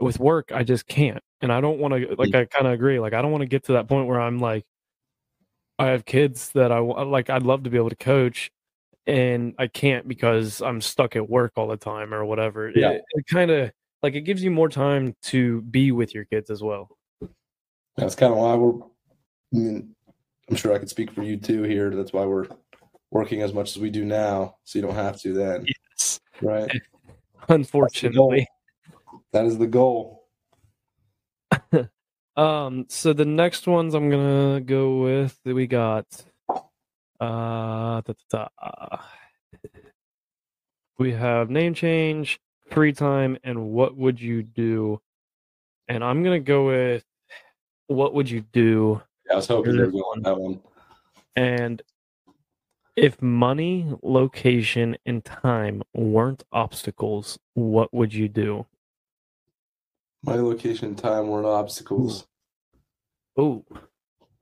with 0.00 0.20
work 0.20 0.52
I 0.54 0.64
just 0.64 0.86
can't, 0.86 1.22
and 1.40 1.52
I 1.52 1.60
don't 1.60 1.78
want 1.78 1.94
to 1.94 2.14
like 2.18 2.34
I 2.34 2.44
kind 2.44 2.66
of 2.66 2.74
agree, 2.74 3.00
like 3.00 3.14
I 3.14 3.22
don't 3.22 3.32
want 3.32 3.42
to 3.42 3.48
get 3.48 3.64
to 3.64 3.72
that 3.72 3.88
point 3.88 4.06
where 4.06 4.20
I'm 4.20 4.38
like 4.38 4.64
I 5.78 5.86
have 5.88 6.04
kids 6.04 6.50
that 6.50 6.70
I 6.70 6.78
like 6.78 7.30
I'd 7.30 7.42
love 7.44 7.64
to 7.64 7.70
be 7.70 7.78
able 7.78 7.90
to 7.90 7.96
coach 7.96 8.50
and 9.06 9.54
I 9.58 9.66
can't 9.66 10.06
because 10.06 10.62
I'm 10.62 10.80
stuck 10.80 11.16
at 11.16 11.28
work 11.28 11.52
all 11.56 11.66
the 11.66 11.76
time 11.76 12.14
or 12.14 12.24
whatever. 12.24 12.70
Yeah. 12.70 12.90
It, 12.90 13.02
it 13.14 13.26
kind 13.26 13.50
of 13.50 13.72
like 14.02 14.14
it 14.14 14.22
gives 14.22 14.44
you 14.44 14.50
more 14.50 14.68
time 14.68 15.16
to 15.22 15.62
be 15.62 15.92
with 15.92 16.14
your 16.14 16.24
kids 16.24 16.50
as 16.50 16.62
well. 16.62 16.88
That's 17.96 18.14
kind 18.14 18.32
of 18.32 18.38
why 18.38 18.54
we're. 18.54 18.80
I 18.80 19.58
mean, 19.58 19.94
I'm 20.48 20.56
sure 20.56 20.74
I 20.74 20.78
could 20.78 20.88
speak 20.88 21.10
for 21.12 21.22
you 21.22 21.36
too 21.36 21.62
here. 21.62 21.90
That's 21.94 22.12
why 22.12 22.24
we're 22.24 22.46
working 23.10 23.42
as 23.42 23.52
much 23.52 23.76
as 23.76 23.78
we 23.82 23.90
do 23.90 24.04
now, 24.04 24.56
so 24.64 24.78
you 24.78 24.84
don't 24.84 24.94
have 24.94 25.20
to 25.20 25.32
then, 25.34 25.66
Yes. 25.66 26.20
right? 26.40 26.70
Unfortunately. 27.48 28.46
That 29.32 29.44
is 29.44 29.58
the 29.58 29.66
goal. 29.66 30.24
Um 32.34 32.86
so 32.88 33.12
the 33.12 33.26
next 33.26 33.66
ones 33.66 33.92
I'm 33.92 34.08
going 34.08 34.54
to 34.54 34.60
go 34.64 35.02
with 35.02 35.38
that 35.44 35.54
we 35.54 35.66
got 35.66 36.06
uh 36.48 38.00
da, 38.00 38.00
da, 38.30 38.48
da. 38.70 38.96
we 40.98 41.12
have 41.12 41.50
name 41.50 41.74
change, 41.74 42.40
free 42.70 42.94
time 42.94 43.36
and 43.44 43.66
what 43.72 43.98
would 43.98 44.18
you 44.18 44.42
do? 44.42 44.98
And 45.88 46.02
I'm 46.02 46.22
going 46.22 46.42
to 46.42 46.46
go 46.46 46.66
with 46.68 47.04
what 47.86 48.14
would 48.14 48.30
you 48.30 48.42
do? 48.52 49.02
Yeah, 49.26 49.34
I 49.34 49.36
was 49.36 49.46
hoping 49.46 49.74
you 49.74 49.80
were 49.80 49.86
going 49.90 50.22
that 50.22 50.38
one. 50.38 50.60
And 51.36 51.82
if 52.96 53.20
money, 53.22 53.92
location, 54.02 54.96
and 55.06 55.24
time 55.24 55.82
weren't 55.94 56.44
obstacles, 56.52 57.38
what 57.54 57.92
would 57.94 58.12
you 58.12 58.28
do? 58.28 58.66
My 60.22 60.34
location, 60.34 60.88
and 60.88 60.98
time 60.98 61.28
weren't 61.28 61.46
obstacles. 61.46 62.26
Oh, 63.36 63.64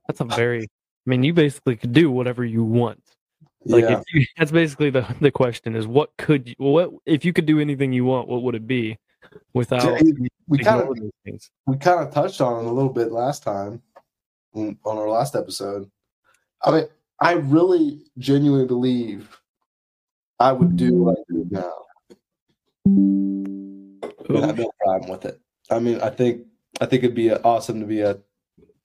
that's 0.07 0.19
a 0.19 0.25
very, 0.25 0.63
I 0.63 1.09
mean, 1.09 1.23
you 1.23 1.33
basically 1.33 1.75
could 1.77 1.93
do 1.93 2.11
whatever 2.11 2.43
you 2.43 2.63
want. 2.63 3.01
Like 3.63 3.83
yeah. 3.83 3.99
if 3.99 4.03
you, 4.13 4.25
that's 4.37 4.51
basically 4.51 4.89
the 4.89 5.05
the 5.21 5.29
question 5.29 5.75
is 5.75 5.85
what 5.85 6.09
could 6.17 6.49
you 6.49 6.55
what 6.57 6.89
if 7.05 7.23
you 7.23 7.31
could 7.31 7.45
do 7.45 7.59
anything 7.59 7.93
you 7.93 8.05
want, 8.05 8.27
what 8.27 8.41
would 8.41 8.55
it 8.55 8.65
be 8.65 8.97
without 9.53 10.01
we 10.47 10.57
kind 10.59 10.81
of 10.81 10.87
those 10.95 11.11
things? 11.23 11.51
we 11.65 11.77
kind 11.77 12.05
of 12.05 12.13
touched 12.13 12.41
on 12.41 12.63
it 12.65 12.67
a 12.67 12.71
little 12.71 12.91
bit 12.91 13.11
last 13.11 13.43
time 13.43 13.81
on 14.53 14.77
on 14.85 14.97
our 14.97 15.09
last 15.09 15.35
episode. 15.35 15.89
I 16.63 16.71
mean, 16.71 16.85
I 17.19 17.33
really 17.33 18.01
genuinely 18.17 18.65
believe 18.65 19.39
I 20.39 20.51
would 20.51 20.75
do 20.75 21.03
what 21.03 21.17
I 21.19 21.23
do 21.29 21.47
now. 21.49 21.73
I 24.29 24.45
have 24.47 24.57
no 24.57 24.71
problem 24.83 25.11
with 25.11 25.25
it. 25.25 25.39
I 25.69 25.79
mean, 25.79 26.01
I 26.01 26.09
think 26.09 26.45
I 26.79 26.85
think 26.85 27.03
it'd 27.03 27.15
be 27.15 27.31
awesome 27.31 27.79
to 27.79 27.85
be 27.85 28.01
a 28.01 28.19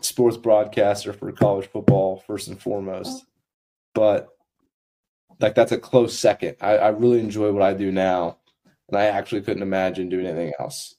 sports 0.01 0.37
broadcaster 0.37 1.13
for 1.13 1.33
college 1.33 1.67
football 1.69 2.23
first 2.27 2.49
and 2.49 2.61
foremost. 2.61 3.25
But 3.95 4.29
like 5.41 5.55
that's 5.55 5.73
a 5.73 5.79
close 5.79 6.19
second. 6.19 6.57
I, 6.61 6.77
I 6.77 6.89
really 6.89 7.21
enjoy 7.21 7.53
what 7.53 7.63
I 7.63 7.75
do 7.75 7.91
now, 7.91 8.39
and 8.89 8.99
I 8.99 9.07
actually 9.07 9.43
couldn't 9.43 9.63
imagine 9.63 10.09
doing 10.09 10.27
anything 10.27 10.53
else. 10.59 10.95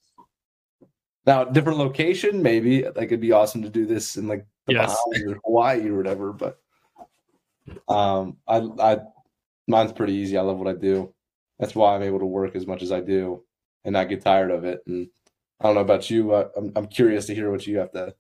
Now, 1.26 1.44
different 1.44 1.78
location, 1.78 2.42
maybe 2.42 2.84
like 2.84 3.08
it'd 3.08 3.20
be 3.20 3.34
awesome 3.34 3.62
to 3.64 3.70
do 3.70 3.86
this 3.86 4.18
in 4.18 4.28
like 4.28 4.46
the 4.66 4.74
Yes. 4.74 4.96
Bahamas 5.06 5.34
or 5.34 5.40
Hawaii 5.46 5.90
or 5.90 5.98
whatever. 5.98 6.34
But 6.34 6.60
um, 7.88 8.38
I 8.48 8.58
I 8.80 9.00
mine's 9.68 9.92
pretty 9.92 10.14
easy. 10.14 10.38
I 10.38 10.42
love 10.42 10.58
what 10.58 10.70
I 10.70 10.78
do. 10.78 11.14
That's 11.60 11.76
why 11.76 11.96
I'm 11.96 12.04
able 12.04 12.20
to 12.20 12.26
work 12.26 12.56
as 12.56 12.66
much 12.68 12.82
as 12.82 12.92
I 12.92 13.02
do 13.02 13.44
and 13.84 13.94
not 13.94 14.10
get 14.10 14.24
tired 14.24 14.52
of 14.52 14.64
it. 14.64 14.82
And 14.88 15.10
I 15.60 15.66
don't 15.66 15.76
know 15.76 15.82
about 15.82 16.10
you. 16.10 16.32
Uh, 16.32 16.50
I'm 16.56 16.72
I'm 16.76 16.88
curious 16.88 17.26
to 17.26 17.36
hear 17.36 17.52
what 17.52 17.68
you 17.68 17.80
have 17.80 17.92
to. 17.92 18.14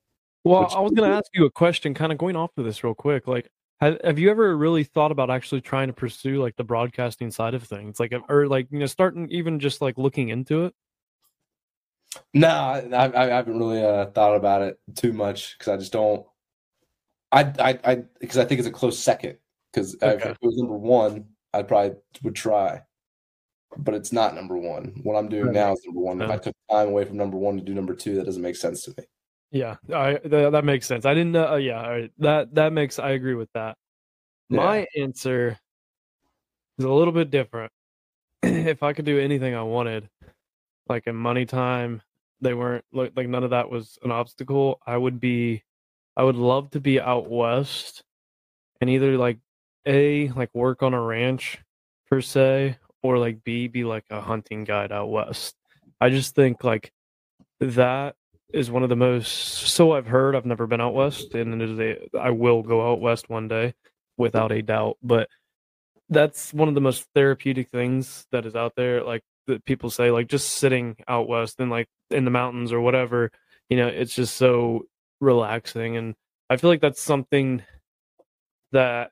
Well, 0.43 0.69
I 0.73 0.79
was 0.79 0.93
going 0.93 1.09
to 1.09 1.17
ask 1.17 1.29
you 1.33 1.45
a 1.45 1.51
question, 1.51 1.93
kind 1.93 2.11
of 2.11 2.17
going 2.17 2.37
off 2.37 2.51
of 2.57 2.63
this 2.63 2.81
real 2.81 2.93
quick. 2.93 3.27
Like, 3.27 3.49
have, 3.79 3.97
have 4.03 4.19
you 4.19 4.31
ever 4.31 4.55
really 4.57 4.83
thought 4.83 5.11
about 5.11 5.29
actually 5.29 5.61
trying 5.61 5.87
to 5.87 5.93
pursue 5.93 6.41
like 6.41 6.55
the 6.55 6.63
broadcasting 6.63 7.31
side 7.31 7.53
of 7.53 7.63
things, 7.63 7.99
like, 7.99 8.13
or 8.29 8.47
like 8.47 8.67
you 8.71 8.79
know, 8.79 8.85
starting 8.85 9.29
even 9.29 9.59
just 9.59 9.81
like 9.81 9.97
looking 9.97 10.29
into 10.29 10.65
it? 10.65 10.73
No, 12.33 12.47
I, 12.47 12.79
I, 12.91 13.23
I 13.23 13.27
haven't 13.27 13.59
really 13.59 13.83
uh, 13.83 14.07
thought 14.07 14.35
about 14.35 14.61
it 14.61 14.79
too 14.95 15.13
much 15.13 15.57
because 15.57 15.73
I 15.73 15.77
just 15.77 15.91
don't. 15.91 16.25
I 17.31 17.53
I 17.59 17.79
I 17.83 17.95
because 18.19 18.37
I 18.37 18.45
think 18.45 18.59
it's 18.59 18.67
a 18.67 18.71
close 18.71 18.97
second. 18.97 19.37
Because 19.71 19.93
if 20.01 20.25
it 20.25 20.37
was 20.41 20.57
number 20.57 20.77
one, 20.77 21.25
I 21.53 21.61
probably 21.61 21.97
would 22.23 22.35
try, 22.35 22.81
but 23.77 23.93
it's 23.93 24.11
not 24.11 24.33
number 24.33 24.57
one. 24.57 25.01
What 25.03 25.15
I'm 25.15 25.29
doing 25.29 25.47
Right. 25.47 25.55
now 25.55 25.73
is 25.73 25.83
number 25.85 26.01
one. 26.01 26.21
If 26.21 26.31
I 26.31 26.37
took 26.37 26.55
time 26.71 26.87
away 26.87 27.03
from 27.05 27.17
number 27.17 27.37
one 27.37 27.57
to 27.57 27.63
do 27.63 27.75
number 27.75 27.93
two, 27.93 28.15
that 28.15 28.25
doesn't 28.25 28.41
make 28.41 28.55
sense 28.55 28.83
to 28.83 28.93
me. 28.97 29.03
Yeah, 29.51 29.75
I 29.93 30.15
th- 30.15 30.51
that 30.51 30.65
makes 30.65 30.85
sense. 30.85 31.05
I 31.05 31.13
didn't 31.13 31.31
know. 31.31 31.53
Uh, 31.53 31.55
yeah, 31.55 31.81
all 31.81 31.89
right. 31.89 32.11
that 32.19 32.53
that 32.55 32.73
makes. 32.73 32.99
I 32.99 33.11
agree 33.11 33.35
with 33.35 33.49
that. 33.53 33.77
Yeah. 34.49 34.57
My 34.57 34.87
answer 34.97 35.57
is 36.77 36.85
a 36.85 36.91
little 36.91 37.13
bit 37.13 37.31
different. 37.31 37.71
if 38.43 38.83
I 38.83 38.93
could 38.93 39.05
do 39.05 39.19
anything 39.19 39.55
I 39.55 39.63
wanted, 39.63 40.09
like 40.89 41.07
in 41.07 41.15
money 41.15 41.45
time, 41.45 42.01
they 42.41 42.53
weren't 42.53 42.83
like 42.91 43.13
like 43.15 43.29
none 43.29 43.43
of 43.45 43.51
that 43.51 43.69
was 43.69 43.97
an 44.03 44.11
obstacle. 44.11 44.81
I 44.85 44.97
would 44.97 45.19
be, 45.19 45.63
I 46.17 46.23
would 46.23 46.35
love 46.35 46.71
to 46.71 46.81
be 46.81 46.99
out 46.99 47.29
west, 47.29 48.03
and 48.81 48.89
either 48.89 49.17
like 49.17 49.39
a 49.85 50.27
like 50.29 50.53
work 50.53 50.83
on 50.83 50.93
a 50.93 51.01
ranch 51.01 51.59
per 52.09 52.19
se, 52.19 52.77
or 53.01 53.17
like 53.17 53.45
b 53.45 53.69
be 53.69 53.85
like 53.85 54.05
a 54.09 54.19
hunting 54.19 54.65
guide 54.65 54.91
out 54.91 55.09
west. 55.09 55.55
I 56.01 56.09
just 56.09 56.35
think 56.35 56.65
like 56.65 56.91
that 57.61 58.16
is 58.53 58.71
one 58.71 58.83
of 58.83 58.89
the 58.89 58.95
most. 58.95 59.27
So 59.67 59.91
I've 59.93 60.07
heard. 60.07 60.35
I've 60.35 60.45
never 60.45 60.67
been 60.67 60.81
out 60.81 60.93
west, 60.93 61.33
and 61.35 61.61
it 61.61 61.69
is 61.69 61.79
a. 61.79 62.17
I 62.17 62.31
will 62.31 62.63
go 62.63 62.91
out 62.91 63.01
west 63.01 63.29
one 63.29 63.47
day, 63.47 63.73
without 64.17 64.51
a 64.51 64.61
doubt. 64.61 64.97
But 65.03 65.29
that's 66.09 66.53
one 66.53 66.67
of 66.67 66.75
the 66.75 66.81
most 66.81 67.05
therapeutic 67.13 67.69
things 67.69 68.25
that 68.31 68.45
is 68.45 68.55
out 68.55 68.73
there. 68.75 69.03
Like 69.03 69.23
that 69.47 69.65
people 69.65 69.89
say, 69.89 70.11
like 70.11 70.27
just 70.27 70.49
sitting 70.51 70.95
out 71.07 71.27
west 71.27 71.59
and 71.59 71.69
like 71.69 71.87
in 72.09 72.25
the 72.25 72.31
mountains 72.31 72.71
or 72.71 72.81
whatever. 72.81 73.31
You 73.69 73.77
know, 73.77 73.87
it's 73.87 74.15
just 74.15 74.35
so 74.35 74.85
relaxing, 75.19 75.97
and 75.97 76.15
I 76.49 76.57
feel 76.57 76.69
like 76.69 76.81
that's 76.81 77.01
something 77.01 77.63
that 78.71 79.11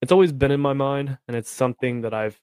it's 0.00 0.12
always 0.12 0.32
been 0.32 0.50
in 0.50 0.60
my 0.60 0.72
mind, 0.72 1.18
and 1.28 1.36
it's 1.36 1.50
something 1.50 2.02
that 2.02 2.14
I've 2.14 2.40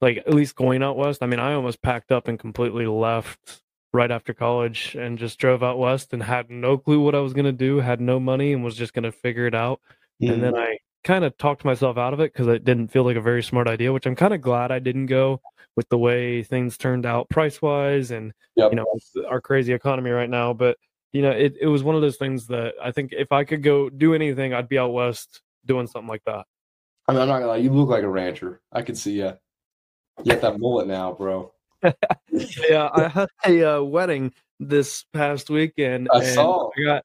like 0.00 0.18
at 0.18 0.34
least 0.34 0.54
going 0.54 0.82
out 0.82 0.96
west. 0.96 1.22
I 1.22 1.26
mean, 1.26 1.40
I 1.40 1.54
almost 1.54 1.82
packed 1.82 2.12
up 2.12 2.28
and 2.28 2.38
completely 2.38 2.86
left 2.86 3.62
right 3.92 4.10
after 4.10 4.32
college 4.32 4.94
and 4.94 5.18
just 5.18 5.38
drove 5.38 5.62
out 5.62 5.78
west 5.78 6.12
and 6.12 6.22
had 6.22 6.50
no 6.50 6.78
clue 6.78 7.00
what 7.00 7.14
I 7.14 7.20
was 7.20 7.34
going 7.34 7.44
to 7.44 7.52
do, 7.52 7.78
had 7.78 8.00
no 8.00 8.18
money 8.18 8.52
and 8.52 8.64
was 8.64 8.76
just 8.76 8.94
going 8.94 9.02
to 9.04 9.12
figure 9.12 9.46
it 9.46 9.54
out. 9.54 9.80
And 10.20 10.42
then 10.42 10.56
I 10.56 10.78
kind 11.04 11.24
of 11.24 11.36
talked 11.36 11.64
myself 11.64 11.98
out 11.98 12.14
of 12.14 12.20
it 12.20 12.32
because 12.32 12.46
it 12.46 12.64
didn't 12.64 12.88
feel 12.88 13.04
like 13.04 13.16
a 13.16 13.20
very 13.20 13.42
smart 13.42 13.68
idea, 13.68 13.92
which 13.92 14.06
I'm 14.06 14.14
kind 14.14 14.32
of 14.32 14.40
glad 14.40 14.70
I 14.70 14.78
didn't 14.78 15.06
go 15.06 15.40
with 15.76 15.88
the 15.88 15.98
way 15.98 16.42
things 16.42 16.78
turned 16.78 17.06
out 17.06 17.28
price 17.28 17.60
wise 17.60 18.10
and, 18.12 18.32
Yep. 18.56 18.72
you 18.72 18.76
know, 18.76 18.86
our 19.28 19.40
crazy 19.40 19.72
economy 19.72 20.10
right 20.10 20.30
now. 20.30 20.52
But, 20.52 20.76
you 21.12 21.22
know, 21.22 21.30
it, 21.30 21.56
it 21.60 21.66
was 21.66 21.82
one 21.82 21.96
of 21.96 22.02
those 22.02 22.18
things 22.18 22.46
that 22.48 22.74
I 22.82 22.92
think 22.92 23.12
if 23.12 23.32
I 23.32 23.44
could 23.44 23.62
go 23.62 23.90
do 23.90 24.14
anything, 24.14 24.54
I'd 24.54 24.68
be 24.68 24.78
out 24.78 24.92
west 24.92 25.40
doing 25.66 25.86
something 25.86 26.08
like 26.08 26.22
that. 26.26 26.44
I 27.08 27.12
mean, 27.12 27.22
I'm 27.22 27.28
not 27.28 27.38
gonna 27.40 27.48
lie. 27.48 27.56
You 27.56 27.72
look 27.72 27.88
like 27.88 28.04
a 28.04 28.08
rancher. 28.08 28.60
I 28.70 28.82
could 28.82 28.96
see 28.96 29.14
you. 29.18 29.32
You 30.22 30.32
got 30.32 30.40
that 30.42 30.60
mullet 30.60 30.86
now, 30.86 31.12
bro. 31.12 31.52
yeah, 32.68 32.88
I 32.92 33.08
had 33.08 33.28
a 33.46 33.76
uh, 33.78 33.82
wedding 33.82 34.32
this 34.60 35.04
past 35.12 35.50
weekend. 35.50 36.08
I 36.12 36.18
and 36.18 36.26
saw. 36.26 36.70
I 36.78 36.82
got. 36.84 37.04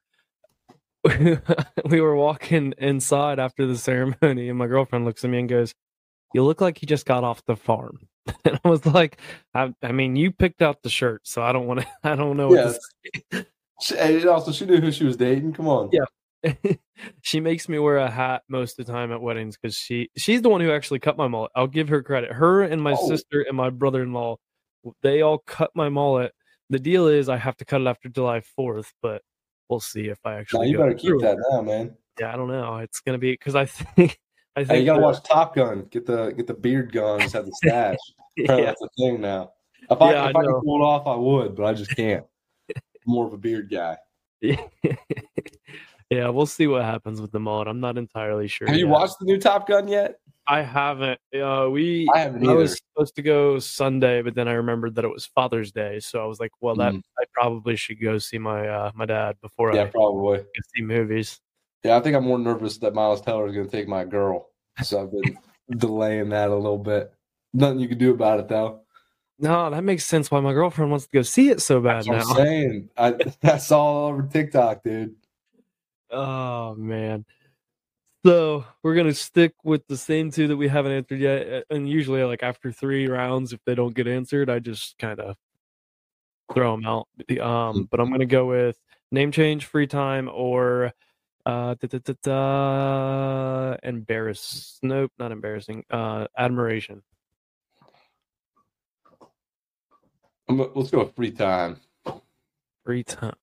we 1.84 2.00
were 2.00 2.16
walking 2.16 2.74
inside 2.78 3.38
after 3.38 3.66
the 3.66 3.76
ceremony, 3.76 4.48
and 4.48 4.58
my 4.58 4.66
girlfriend 4.66 5.04
looks 5.04 5.24
at 5.24 5.30
me 5.30 5.38
and 5.40 5.48
goes, 5.48 5.74
"You 6.34 6.44
look 6.44 6.60
like 6.60 6.82
you 6.82 6.86
just 6.86 7.06
got 7.06 7.24
off 7.24 7.44
the 7.46 7.56
farm." 7.56 8.08
And 8.44 8.60
I 8.62 8.68
was 8.68 8.84
like, 8.84 9.18
"I, 9.54 9.72
I 9.82 9.92
mean, 9.92 10.14
you 10.14 10.30
picked 10.32 10.60
out 10.60 10.82
the 10.82 10.90
shirt, 10.90 11.22
so 11.26 11.42
I 11.42 11.52
don't 11.52 11.66
want 11.66 11.80
to. 11.80 11.86
I 12.04 12.14
don't 12.14 12.36
know 12.36 12.48
what 12.48 12.56
to 12.74 12.80
Yes. 13.32 13.44
She, 13.80 13.96
and 13.96 14.24
also, 14.26 14.50
she 14.52 14.66
knew 14.66 14.80
who 14.80 14.90
she 14.92 15.04
was 15.04 15.16
dating. 15.16 15.52
Come 15.54 15.68
on. 15.68 15.90
Yeah. 15.92 16.52
she 17.22 17.40
makes 17.40 17.68
me 17.68 17.78
wear 17.78 17.96
a 17.98 18.10
hat 18.10 18.42
most 18.48 18.78
of 18.78 18.86
the 18.86 18.92
time 18.92 19.12
at 19.12 19.20
weddings 19.20 19.56
because 19.56 19.76
she 19.76 20.10
she's 20.16 20.42
the 20.42 20.48
one 20.48 20.60
who 20.60 20.70
actually 20.70 20.98
cut 20.98 21.16
my 21.16 21.26
mullet. 21.28 21.50
I'll 21.54 21.66
give 21.68 21.88
her 21.88 22.02
credit. 22.02 22.32
Her 22.32 22.62
and 22.62 22.82
my 22.82 22.92
Oh. 22.92 23.08
sister 23.08 23.40
and 23.42 23.56
my 23.56 23.70
brother 23.70 24.02
in 24.02 24.12
law, 24.12 24.36
they 25.02 25.22
all 25.22 25.38
cut 25.38 25.70
my 25.74 25.88
mullet. 25.88 26.32
The 26.70 26.78
deal 26.78 27.08
is 27.08 27.28
I 27.28 27.36
have 27.36 27.56
to 27.58 27.64
cut 27.64 27.80
it 27.80 27.86
after 27.86 28.08
July 28.08 28.40
fourth, 28.40 28.92
but 29.02 29.22
we'll 29.68 29.80
see 29.80 30.08
if 30.08 30.18
I 30.24 30.34
actually. 30.34 30.68
you 30.68 30.78
better 30.78 30.94
keep 30.94 31.18
that 31.20 31.36
now, 31.50 31.62
man. 31.62 31.96
Yeah, 32.20 32.32
I 32.32 32.36
don't 32.36 32.48
know. 32.48 32.76
It's 32.78 33.00
gonna 33.00 33.18
be 33.18 33.32
because 33.32 33.54
I 33.54 33.64
think 33.66 34.18
I 34.56 34.60
think 34.64 34.70
Hey, 34.70 34.80
you 34.80 34.86
gotta 34.86 35.00
that- 35.00 35.06
watch 35.06 35.22
Top 35.24 35.54
Gun. 35.54 35.86
Get 35.90 36.04
the 36.06 36.30
get 36.32 36.46
the 36.46 36.54
beard 36.54 36.92
gone. 36.92 37.20
Just 37.20 37.34
have 37.34 37.46
the 37.46 37.52
stash. 37.64 37.96
Yeah, 38.36 38.54
that's 38.60 38.80
a 38.82 38.88
thing 38.96 39.20
now. 39.20 39.50
If 39.90 40.00
I, 40.00 40.12
Yeah, 40.12 40.28
if 40.28 40.36
I, 40.36 40.42
know. 40.42 40.54
could 40.54 40.62
pull 40.64 40.80
it 40.80 40.84
off, 40.84 41.06
I 41.08 41.16
would, 41.16 41.56
but 41.56 41.64
I 41.64 41.72
just 41.72 41.90
can't. 41.96 42.24
I'm 42.76 42.82
more 43.04 43.26
of 43.26 43.32
a 43.32 43.36
beard 43.36 43.68
guy. 43.68 43.96
Yeah. 46.10 46.28
We'll 46.28 46.46
see 46.46 46.66
what 46.66 46.84
happens 46.84 47.20
with 47.20 47.32
the 47.32 47.40
mullet. 47.40 47.68
I'm 47.68 47.80
not 47.80 47.98
entirely 47.98 48.48
sure. 48.48 48.66
Have 48.68 48.76
you 48.76 48.86
yet. 48.86 48.92
watched 48.92 49.16
the 49.20 49.26
new 49.26 49.38
Top 49.38 49.66
Gun 49.68 49.88
yet? 49.88 50.20
I 50.46 50.62
haven't. 50.62 51.20
Uh, 51.38 51.68
we 51.70 52.08
I 52.14 52.20
haven't 52.20 52.48
I 52.48 52.54
was 52.54 52.80
supposed 52.94 53.14
to 53.16 53.22
go 53.22 53.58
Sunday, 53.58 54.22
but 54.22 54.34
then 54.34 54.48
I 54.48 54.52
remembered 54.52 54.94
that 54.94 55.04
it 55.04 55.08
was 55.08 55.26
Father's 55.26 55.72
Day, 55.72 56.00
so 56.00 56.22
I 56.22 56.24
was 56.26 56.40
like, 56.40 56.52
"Well, 56.62 56.74
that 56.76 56.94
Mm. 56.94 57.02
I 57.18 57.24
probably 57.34 57.76
should 57.76 58.00
go 58.00 58.16
see 58.16 58.38
my 58.38 58.66
uh, 58.66 58.90
my 58.94 59.04
dad 59.04 59.36
before 59.42 59.74
Yeah, 59.74 59.82
I 59.82 59.86
probably. 59.86 60.40
see 60.74 60.80
movies." 60.82 61.38
Yeah, 61.84 61.96
I 61.98 62.00
think 62.00 62.16
I'm 62.16 62.24
more 62.24 62.38
nervous 62.38 62.78
that 62.78 62.94
Miles 62.94 63.20
Teller 63.20 63.46
is 63.46 63.54
going 63.54 63.66
to 63.66 63.70
take 63.70 63.88
my 63.88 64.04
girl. 64.04 64.48
So 64.82 65.02
I've 65.02 65.12
been 65.12 65.38
delaying 65.78 66.30
that 66.30 66.48
a 66.50 66.56
little 66.56 66.78
bit. 66.78 67.12
Nothing 67.52 67.80
you 67.80 67.88
can 67.88 67.98
do 67.98 68.12
about 68.12 68.40
it, 68.40 68.48
though. 68.48 68.80
No, 69.38 69.70
that 69.70 69.84
makes 69.84 70.04
sense. 70.06 70.30
Why 70.30 70.40
my 70.40 70.52
girlfriend 70.54 70.90
wants 70.90 71.04
to 71.06 71.10
go 71.12 71.22
see 71.22 71.50
it 71.50 71.60
so 71.60 71.80
bad 71.80 72.04
That's 72.04 72.08
now. 72.08 72.14
I'm 72.30 72.36
saying. 72.36 72.88
I, 72.96 73.10
that's 73.42 73.70
all 73.70 74.06
over 74.08 74.22
TikTok, 74.22 74.82
dude. 74.82 75.14
Oh 76.10 76.74
man. 76.74 77.24
So 78.26 78.64
we're 78.82 78.94
gonna 78.94 79.14
stick 79.14 79.54
with 79.64 79.86
the 79.86 79.96
same 79.96 80.30
two 80.30 80.48
that 80.48 80.56
we 80.56 80.68
haven't 80.68 80.92
answered 80.92 81.20
yet, 81.20 81.64
and 81.70 81.88
usually, 81.88 82.22
like 82.24 82.42
after 82.42 82.72
three 82.72 83.06
rounds, 83.08 83.52
if 83.52 83.60
they 83.64 83.74
don't 83.74 83.94
get 83.94 84.08
answered, 84.08 84.50
I 84.50 84.58
just 84.58 84.98
kind 84.98 85.20
of 85.20 85.36
throw 86.52 86.72
them 86.76 86.84
out. 86.86 87.08
The- 87.28 87.40
Um, 87.40 87.84
but 87.90 88.00
I'm 88.00 88.10
gonna 88.10 88.26
go 88.26 88.46
with 88.46 88.78
name 89.12 89.32
change, 89.32 89.66
free 89.66 89.86
time, 89.86 90.28
or 90.32 90.92
uh, 91.46 91.74
da, 91.80 91.98
da, 91.98 92.14
da, 92.22 93.76
embarrass. 93.82 94.78
Nope, 94.82 95.12
not 95.18 95.32
embarrassing. 95.32 95.84
Uh, 95.88 96.26
admiration. 96.36 97.02
I'm, 100.48 100.58
let's 100.74 100.90
go 100.90 101.04
with 101.04 101.14
free 101.14 101.30
time. 101.30 101.78
Free 102.84 103.04
time. 103.04 103.34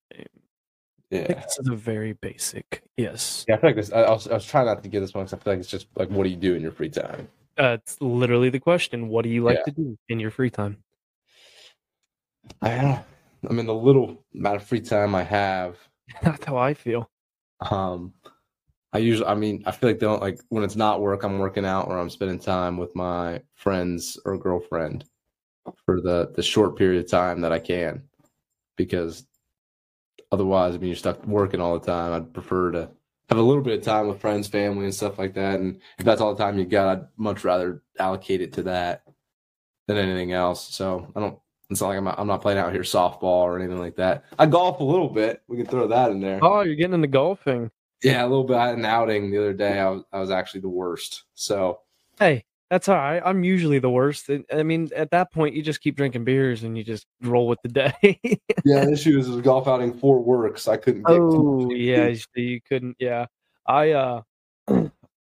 Yeah. 1.22 1.34
this 1.43 1.57
is 1.60 1.67
a 1.67 1.75
very 1.75 2.13
basic. 2.13 2.84
Yes, 2.98 3.45
Yeah, 3.48 3.55
I 3.55 3.60
feel 3.60 3.69
like 3.69 3.75
this. 3.77 3.91
I, 3.91 4.01
I, 4.01 4.12
was, 4.12 4.27
I 4.27 4.34
was 4.34 4.45
trying 4.45 4.65
not 4.67 4.84
to 4.84 4.89
get 4.89 5.00
this 5.01 5.13
one 5.13 5.25
because 5.25 5.39
I 5.39 5.43
feel 5.43 5.53
like 5.53 5.60
it's 5.60 5.69
just 5.69 5.88
like, 5.95 6.10
what 6.10 6.24
do 6.24 6.29
you 6.29 6.36
do 6.38 6.55
in 6.55 6.62
your 6.62 6.72
free 6.72 6.89
time? 6.89 7.27
uh, 7.57 7.77
it's 7.79 7.98
literally 8.01 8.50
the 8.50 8.60
question. 8.60 9.07
What 9.07 9.24
do 9.24 9.29
you 9.29 9.43
like 9.43 9.57
Yeah. 9.60 9.63
to 9.65 9.72
do 9.72 9.98
in 10.10 10.19
your 10.19 10.31
free 10.31 10.50
time? 10.50 10.77
I 12.62 12.69
don't 12.69 12.84
know. 12.84 13.00
I 13.50 13.53
mean, 13.53 13.65
the 13.65 13.74
little 13.74 14.24
amount 14.34 14.57
of 14.57 14.63
free 14.63 14.81
time 14.81 15.13
I 15.15 15.24
have, 15.24 15.77
That's 16.22 16.45
how 16.45 16.57
I 16.57 16.74
feel. 16.74 17.10
um, 17.72 18.13
I 18.93 19.00
usually, 19.00 19.27
I 19.27 19.36
mean, 19.36 19.63
I 19.65 19.72
feel 19.72 19.89
like 19.89 20.00
they 20.00 20.05
don't 20.05 20.22
like 20.22 20.39
when 20.50 20.63
it's 20.63 20.75
not 20.75 21.01
work, 21.01 21.24
I'm 21.24 21.39
working 21.39 21.65
out 21.65 21.88
or 21.88 21.98
I'm 22.00 22.10
spending 22.10 22.39
time 22.39 22.77
with 22.77 22.95
my 22.95 23.41
friends 23.55 24.17
or 24.25 24.38
girlfriend 24.38 25.03
for 25.86 26.00
the 26.01 26.31
the 26.36 26.43
short 26.43 26.77
period 26.77 27.03
of 27.03 27.10
time 27.12 27.41
that 27.41 27.51
I 27.51 27.60
can, 27.60 28.03
because 28.77 29.25
otherwise, 30.32 30.75
I 30.75 30.77
mean, 30.77 30.88
you're 30.88 30.96
stuck 30.96 31.25
working 31.25 31.62
all 31.62 31.77
the 31.77 31.86
time. 31.86 32.13
I'd 32.13 32.34
prefer 32.34 32.72
to 32.72 32.89
have 33.29 33.38
a 33.38 33.41
little 33.41 33.63
bit 33.63 33.79
of 33.79 33.84
time 33.84 34.08
with 34.08 34.22
friends, 34.22 34.48
family, 34.48 34.86
and 34.86 34.94
stuff 34.94 35.17
like 35.17 35.34
that. 35.34 35.60
And 35.60 35.79
if 35.98 36.05
that's 36.05 36.22
all 36.22 36.34
the 36.34 36.44
time 36.44 36.60
you 36.60 36.65
got, 36.65 36.98
I'd 36.98 37.08
much 37.17 37.44
rather 37.44 37.82
allocate 38.00 38.41
it 38.41 38.53
to 38.53 38.63
that 38.63 39.03
than 39.88 39.98
anything 39.98 40.32
else. 40.32 40.74
So 40.74 41.12
I 41.15 41.20
don't. 41.20 41.39
It's 41.70 41.82
not 41.82 41.88
like 41.88 41.98
I'm 41.98 42.03
not, 42.03 42.20
I'm 42.20 42.27
not 42.27 42.44
playing 42.44 42.60
out 42.60 42.74
here 42.74 42.84
softball 42.84 43.24
or 43.24 43.58
anything 43.58 43.79
like 43.79 43.96
that. 43.96 44.25
I 44.38 44.46
golf 44.46 44.79
a 44.82 44.84
little 44.84 45.10
bit. 45.10 45.41
We 45.48 45.58
can 45.58 45.65
throw 45.65 45.88
that 45.88 46.12
in 46.12 46.20
there. 46.22 46.39
Oh, 46.44 46.62
you're 46.62 46.75
getting 46.75 46.94
into 46.94 47.08
golfing. 47.08 47.72
Yeah, 48.03 48.22
a 48.22 48.27
little 48.27 48.44
bit. 48.44 48.58
I 48.58 48.67
had 48.67 48.77
an 48.77 48.86
outing 48.86 49.32
the 49.32 49.39
other 49.39 49.53
day. 49.53 49.79
I 49.79 49.89
was 49.89 50.03
I 50.13 50.20
was 50.20 50.29
actually 50.29 50.62
the 50.62 50.70
worst. 50.70 51.24
So 51.34 51.79
Hey, 52.20 52.46
that's 52.69 52.89
all 52.89 52.95
right. 52.95 53.22
I'm 53.24 53.43
usually 53.43 53.79
the 53.79 53.89
worst. 53.89 54.29
I 54.51 54.63
mean, 54.63 54.89
at 54.95 55.12
that 55.12 55.31
point, 55.31 55.55
you 55.55 55.62
just 55.62 55.81
keep 55.81 55.95
drinking 55.95 56.24
beers 56.24 56.63
and 56.63 56.77
you 56.77 56.84
just 56.84 57.05
roll 57.22 57.48
with 57.48 57.60
the 57.62 57.69
day. 57.69 57.93
yeah, 58.63 58.86
the 58.86 58.91
issue 58.93 59.17
is 59.19 59.29
was 59.29 59.41
golf 59.41 59.67
outing 59.67 59.93
for 59.93 60.19
works. 60.19 60.67
I 60.67 60.77
couldn't 60.77 61.03
get. 61.03 61.15
oh, 61.19 61.69
yeah, 61.72 62.13
you- 62.36 62.62
couldn't. 62.62 62.95
Yeah, 63.00 63.27
I 63.67 63.91
uh, 63.91 64.22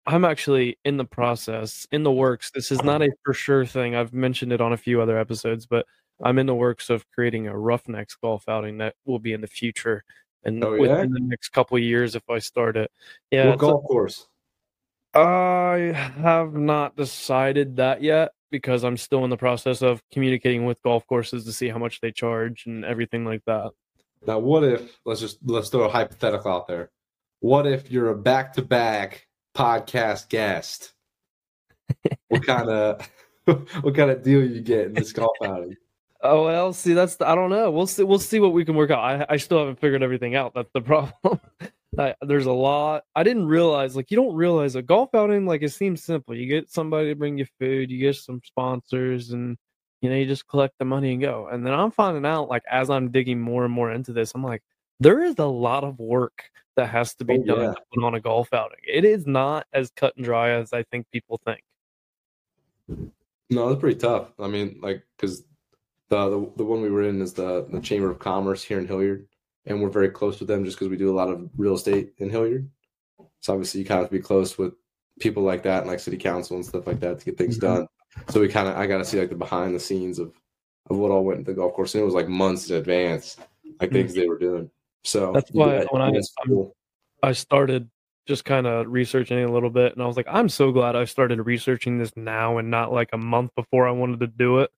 I'm 0.07 0.25
actually 0.25 0.77
in 0.85 0.97
the 0.97 1.05
process, 1.05 1.87
in 1.91 2.03
the 2.03 2.11
works. 2.11 2.51
This 2.51 2.71
is 2.71 2.83
not 2.83 3.01
a 3.01 3.09
for 3.23 3.33
sure 3.33 3.65
thing. 3.65 3.95
I've 3.95 4.13
mentioned 4.13 4.51
it 4.51 4.61
on 4.61 4.73
a 4.73 4.77
few 4.77 5.01
other 5.01 5.17
episodes, 5.17 5.65
but 5.65 5.85
I'm 6.23 6.37
in 6.39 6.45
the 6.45 6.55
works 6.55 6.89
of 6.89 7.09
creating 7.11 7.47
a 7.47 7.57
Roughnecks 7.57 8.15
golf 8.15 8.47
outing 8.47 8.77
that 8.79 8.95
will 9.05 9.19
be 9.19 9.33
in 9.33 9.41
the 9.41 9.47
future 9.47 10.03
and 10.43 10.63
Oh, 10.63 10.73
yeah? 10.75 10.79
within 10.81 11.11
the 11.11 11.19
next 11.19 11.49
couple 11.49 11.75
of 11.77 11.83
years 11.83 12.15
if 12.15 12.23
I 12.29 12.37
start 12.39 12.77
it. 12.77 12.91
Yeah, 13.31 13.45
what 13.45 13.53
it's 13.55 13.63
a- 13.63 13.65
golf 13.65 13.83
course? 13.85 14.27
I 15.15 15.93
have 16.17 16.53
not 16.53 16.97
decided 16.97 17.77
that 17.77 18.01
yet 18.03 18.31
because 18.51 18.83
I'm 18.83 18.97
still 18.97 19.23
in 19.23 19.29
the 19.29 19.37
process 19.37 19.81
of 19.81 20.01
communicating 20.11 20.65
with 20.65 20.81
golf 20.81 21.07
courses 21.07 21.45
to 21.45 21.53
see 21.53 21.69
how 21.69 21.77
much 21.77 22.01
they 22.01 22.11
charge 22.11 22.65
and 22.65 22.83
everything 22.83 23.25
like 23.25 23.43
that. 23.45 23.71
Now, 24.27 24.39
what 24.39 24.63
if 24.63 24.99
let's 25.05 25.21
just 25.21 25.37
let's 25.45 25.69
throw 25.69 25.83
a 25.83 25.89
hypothetical 25.89 26.51
out 26.51 26.67
there. 26.67 26.91
What 27.39 27.67
if 27.67 27.91
you're 27.91 28.09
a 28.09 28.17
back 28.17 28.53
to 28.53 28.61
back 28.61 29.27
podcast 29.55 30.29
guest? 30.29 30.93
what 32.29 32.45
kind 32.45 32.69
of 32.69 33.09
what 33.45 33.95
kind 33.95 34.11
of 34.11 34.23
deal 34.23 34.43
you 34.43 34.61
get 34.61 34.87
in 34.87 34.93
this 34.93 35.13
golf 35.13 35.37
outing? 35.43 35.75
Oh 36.21 36.45
well, 36.45 36.73
see, 36.73 36.93
that's 36.93 37.17
the, 37.17 37.27
I 37.27 37.35
don't 37.35 37.51
know. 37.51 37.69
We'll 37.69 37.87
see. 37.87 38.03
We'll 38.03 38.19
see 38.19 38.39
what 38.39 38.53
we 38.53 38.65
can 38.65 38.75
work 38.75 38.89
out. 38.89 38.99
I 38.99 39.25
I 39.29 39.37
still 39.37 39.59
haven't 39.59 39.79
figured 39.79 40.01
everything 40.01 40.35
out. 40.35 40.53
That's 40.55 40.71
the 40.73 40.81
problem. 41.21 41.39
I, 41.97 42.15
there's 42.21 42.45
a 42.45 42.51
lot. 42.51 43.03
I 43.15 43.23
didn't 43.23 43.47
realize. 43.47 43.95
Like 43.95 44.11
you 44.11 44.17
don't 44.17 44.35
realize 44.35 44.75
a 44.75 44.81
golf 44.81 45.13
outing. 45.15 45.45
Like 45.45 45.61
it 45.61 45.71
seems 45.71 46.03
simple. 46.03 46.35
You 46.35 46.47
get 46.47 46.69
somebody 46.69 47.09
to 47.09 47.15
bring 47.15 47.37
you 47.37 47.45
food. 47.59 47.91
You 47.91 47.99
get 47.99 48.15
some 48.15 48.41
sponsors, 48.43 49.31
and 49.31 49.57
you 50.01 50.09
know 50.09 50.15
you 50.15 50.25
just 50.25 50.47
collect 50.47 50.77
the 50.79 50.85
money 50.85 51.13
and 51.13 51.21
go. 51.21 51.47
And 51.51 51.65
then 51.65 51.73
I'm 51.73 51.91
finding 51.91 52.25
out, 52.25 52.49
like 52.49 52.63
as 52.69 52.89
I'm 52.89 53.11
digging 53.11 53.39
more 53.41 53.65
and 53.65 53.73
more 53.73 53.91
into 53.91 54.13
this, 54.13 54.33
I'm 54.35 54.43
like, 54.43 54.63
there 54.99 55.23
is 55.23 55.35
a 55.39 55.45
lot 55.45 55.83
of 55.83 55.99
work 55.99 56.43
that 56.75 56.87
has 56.87 57.15
to 57.15 57.25
be 57.25 57.35
Oh, 57.39 57.43
done 57.43 57.75
yeah. 57.95 58.03
on 58.03 58.15
a 58.15 58.19
golf 58.19 58.53
outing. 58.53 58.79
It 58.87 59.05
is 59.05 59.25
not 59.25 59.65
as 59.73 59.91
cut 59.95 60.15
and 60.17 60.25
dry 60.25 60.51
as 60.51 60.73
I 60.73 60.83
think 60.83 61.09
people 61.11 61.39
think. 61.45 61.61
No, 63.49 63.69
it's 63.69 63.79
pretty 63.79 63.99
tough. 63.99 64.31
I 64.39 64.47
mean, 64.47 64.79
like 64.81 65.03
because 65.15 65.43
the, 66.09 66.29
the 66.29 66.51
the 66.57 66.65
one 66.65 66.81
we 66.81 66.89
were 66.89 67.03
in 67.03 67.21
is 67.21 67.33
the 67.33 67.65
the 67.71 67.79
Chamber 67.79 68.09
of 68.11 68.19
Commerce 68.19 68.63
here 68.63 68.79
in 68.79 68.87
Hilliard, 68.87 69.27
and 69.65 69.81
we're 69.81 69.89
very 69.89 70.09
close 70.09 70.39
with 70.39 70.47
them 70.47 70.63
just 70.65 70.77
because 70.77 70.89
we 70.89 70.97
do 70.97 71.11
a 71.11 71.15
lot 71.15 71.29
of 71.29 71.49
real 71.57 71.73
estate 71.75 72.13
in 72.17 72.29
Hilliard. 72.29 72.69
So 73.41 73.53
obviously, 73.53 73.81
you 73.81 73.85
kind 73.85 73.99
of 73.99 74.03
have 74.05 74.09
to 74.11 74.17
be 74.17 74.21
close 74.21 74.57
with 74.57 74.73
people 75.19 75.43
like 75.43 75.63
that 75.63 75.81
and 75.81 75.87
like 75.89 75.99
city 75.99 76.17
council 76.17 76.55
and 76.57 76.65
stuff 76.65 76.87
like 76.87 76.99
that 76.99 77.19
to 77.19 77.25
get 77.25 77.37
things 77.37 77.57
Mhm. 77.57 77.61
done. 77.61 77.87
So 78.29 78.41
we 78.41 78.47
kind 78.47 78.67
of 78.67 78.75
I 78.77 78.87
got 78.87 78.97
to 78.99 79.05
see 79.05 79.19
like 79.19 79.29
the 79.29 79.35
behind 79.35 79.75
the 79.75 79.79
scenes 79.79 80.19
of 80.19 80.33
of 80.89 80.97
what 80.97 81.09
all 81.11 81.23
went 81.25 81.39
into 81.39 81.51
the 81.51 81.55
golf 81.55 81.73
course, 81.73 81.95
and 81.95 82.01
it 82.01 82.05
was 82.05 82.13
like 82.13 82.27
months 82.29 82.69
in 82.69 82.75
advance, 82.75 83.37
like 83.81 83.91
things 83.91 84.13
they 84.13 84.27
were 84.27 84.37
doing. 84.37 84.69
So 85.03 85.31
That's 85.33 85.49
why 85.51 85.77
yeah, 85.79 85.85
when 85.89 86.01
I- 86.01 86.11
cool. 86.45 86.75
I 87.23 87.31
started 87.31 87.89
just 88.27 88.45
kind 88.45 88.67
of 88.67 88.87
researching 88.87 89.37
it 89.39 89.49
a 89.49 89.51
little 89.51 89.69
bit, 89.69 89.93
and 89.93 90.01
I 90.03 90.07
was 90.07 90.15
like, 90.17 90.27
I'm 90.29 90.49
so 90.49 90.71
glad 90.71 90.95
I 90.95 91.05
started 91.05 91.41
researching 91.45 91.97
this 91.97 92.15
now 92.15 92.57
and 92.57 92.69
not 92.71 92.91
like 92.91 93.09
a 93.13 93.17
month 93.17 93.53
before 93.55 93.87
I 93.87 93.91
wanted 93.91 94.19
to 94.21 94.27
do 94.27 94.59
it. 94.59 94.71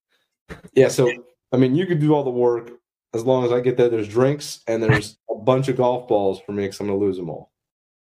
Yeah, 0.73 0.87
so 0.87 1.09
I 1.51 1.57
mean, 1.57 1.75
you 1.75 1.85
could 1.85 1.99
do 1.99 2.13
all 2.13 2.23
the 2.23 2.29
work 2.29 2.71
as 3.13 3.23
long 3.23 3.45
as 3.45 3.51
I 3.51 3.59
get 3.59 3.77
there. 3.77 3.89
There's 3.89 4.07
drinks 4.07 4.61
and 4.67 4.81
there's 4.81 5.17
a 5.29 5.35
bunch 5.35 5.67
of 5.67 5.77
golf 5.77 6.07
balls 6.07 6.39
for 6.45 6.51
me 6.51 6.63
because 6.63 6.79
I'm 6.79 6.87
gonna 6.87 6.99
lose 6.99 7.17
them 7.17 7.29
all. 7.29 7.51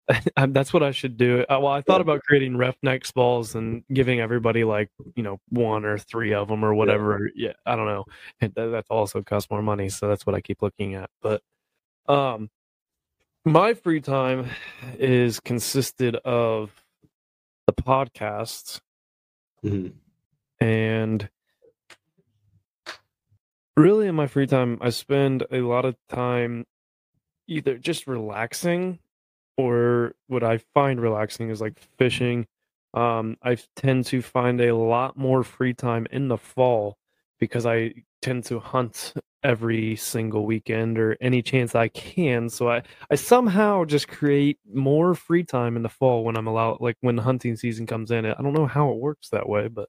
Um, 0.36 0.52
That's 0.52 0.72
what 0.72 0.82
I 0.82 0.90
should 0.90 1.16
do. 1.16 1.42
Uh, 1.48 1.58
well, 1.60 1.68
I 1.72 1.80
thought 1.80 2.00
about 2.00 2.22
creating 2.24 2.56
Roughnecks 2.56 3.12
balls 3.12 3.54
and 3.54 3.84
giving 3.92 4.20
everybody 4.20 4.64
like 4.64 4.90
you 5.14 5.22
know 5.22 5.38
one 5.48 5.84
or 5.84 5.96
three 5.96 6.34
of 6.34 6.48
them 6.48 6.64
or 6.64 6.74
whatever. 6.74 7.30
Yeah, 7.34 7.52
I 7.64 7.76
don't 7.76 7.86
know. 7.86 8.04
And 8.40 8.52
that, 8.54 8.84
also 8.90 9.22
costs 9.22 9.50
more 9.50 9.62
money, 9.62 9.88
so 9.88 10.08
that's 10.08 10.26
what 10.26 10.34
I 10.34 10.40
keep 10.40 10.60
looking 10.60 10.94
at. 10.96 11.08
But 11.22 11.42
um, 12.08 12.50
my 13.44 13.74
free 13.74 14.00
time 14.00 14.50
is 14.98 15.38
consisted 15.40 16.16
of 16.16 16.70
the 17.66 17.72
podcasts 17.72 18.80
Mhm. 19.64 19.92
and 20.60 21.28
really 23.76 24.06
in 24.06 24.14
my 24.14 24.26
free 24.26 24.46
time 24.46 24.78
i 24.80 24.90
spend 24.90 25.44
a 25.50 25.60
lot 25.60 25.84
of 25.84 25.96
time 26.08 26.64
either 27.48 27.78
just 27.78 28.06
relaxing 28.06 28.98
or 29.56 30.14
what 30.28 30.42
i 30.42 30.58
find 30.74 31.00
relaxing 31.00 31.50
is 31.50 31.60
like 31.60 31.78
fishing. 31.98 32.46
Um 32.94 33.36
i 33.42 33.56
tend 33.76 34.06
to 34.06 34.22
find 34.22 34.60
a 34.60 34.76
lot 34.76 35.16
more 35.16 35.42
free 35.42 35.74
time 35.74 36.06
in 36.10 36.28
the 36.28 36.38
fall 36.38 36.98
because 37.40 37.66
i 37.66 37.94
tend 38.20 38.44
to 38.44 38.60
hunt 38.60 39.14
every 39.42 39.96
single 39.96 40.46
weekend 40.46 40.98
or 40.98 41.16
any 41.20 41.42
chance 41.42 41.74
i 41.74 41.88
can 41.88 42.48
so 42.48 42.70
i 42.70 42.82
i 43.10 43.14
somehow 43.16 43.84
just 43.84 44.06
create 44.06 44.58
more 44.72 45.14
free 45.14 45.42
time 45.42 45.74
in 45.76 45.82
the 45.82 45.88
fall 45.88 46.22
when 46.24 46.36
i'm 46.36 46.46
allowed 46.46 46.80
like 46.80 46.96
when 47.00 47.16
the 47.16 47.22
hunting 47.22 47.56
season 47.56 47.86
comes 47.86 48.10
in. 48.12 48.24
I 48.24 48.34
don't 48.34 48.52
know 48.52 48.66
how 48.66 48.90
it 48.90 48.98
works 48.98 49.30
that 49.30 49.48
way 49.48 49.68
but 49.68 49.88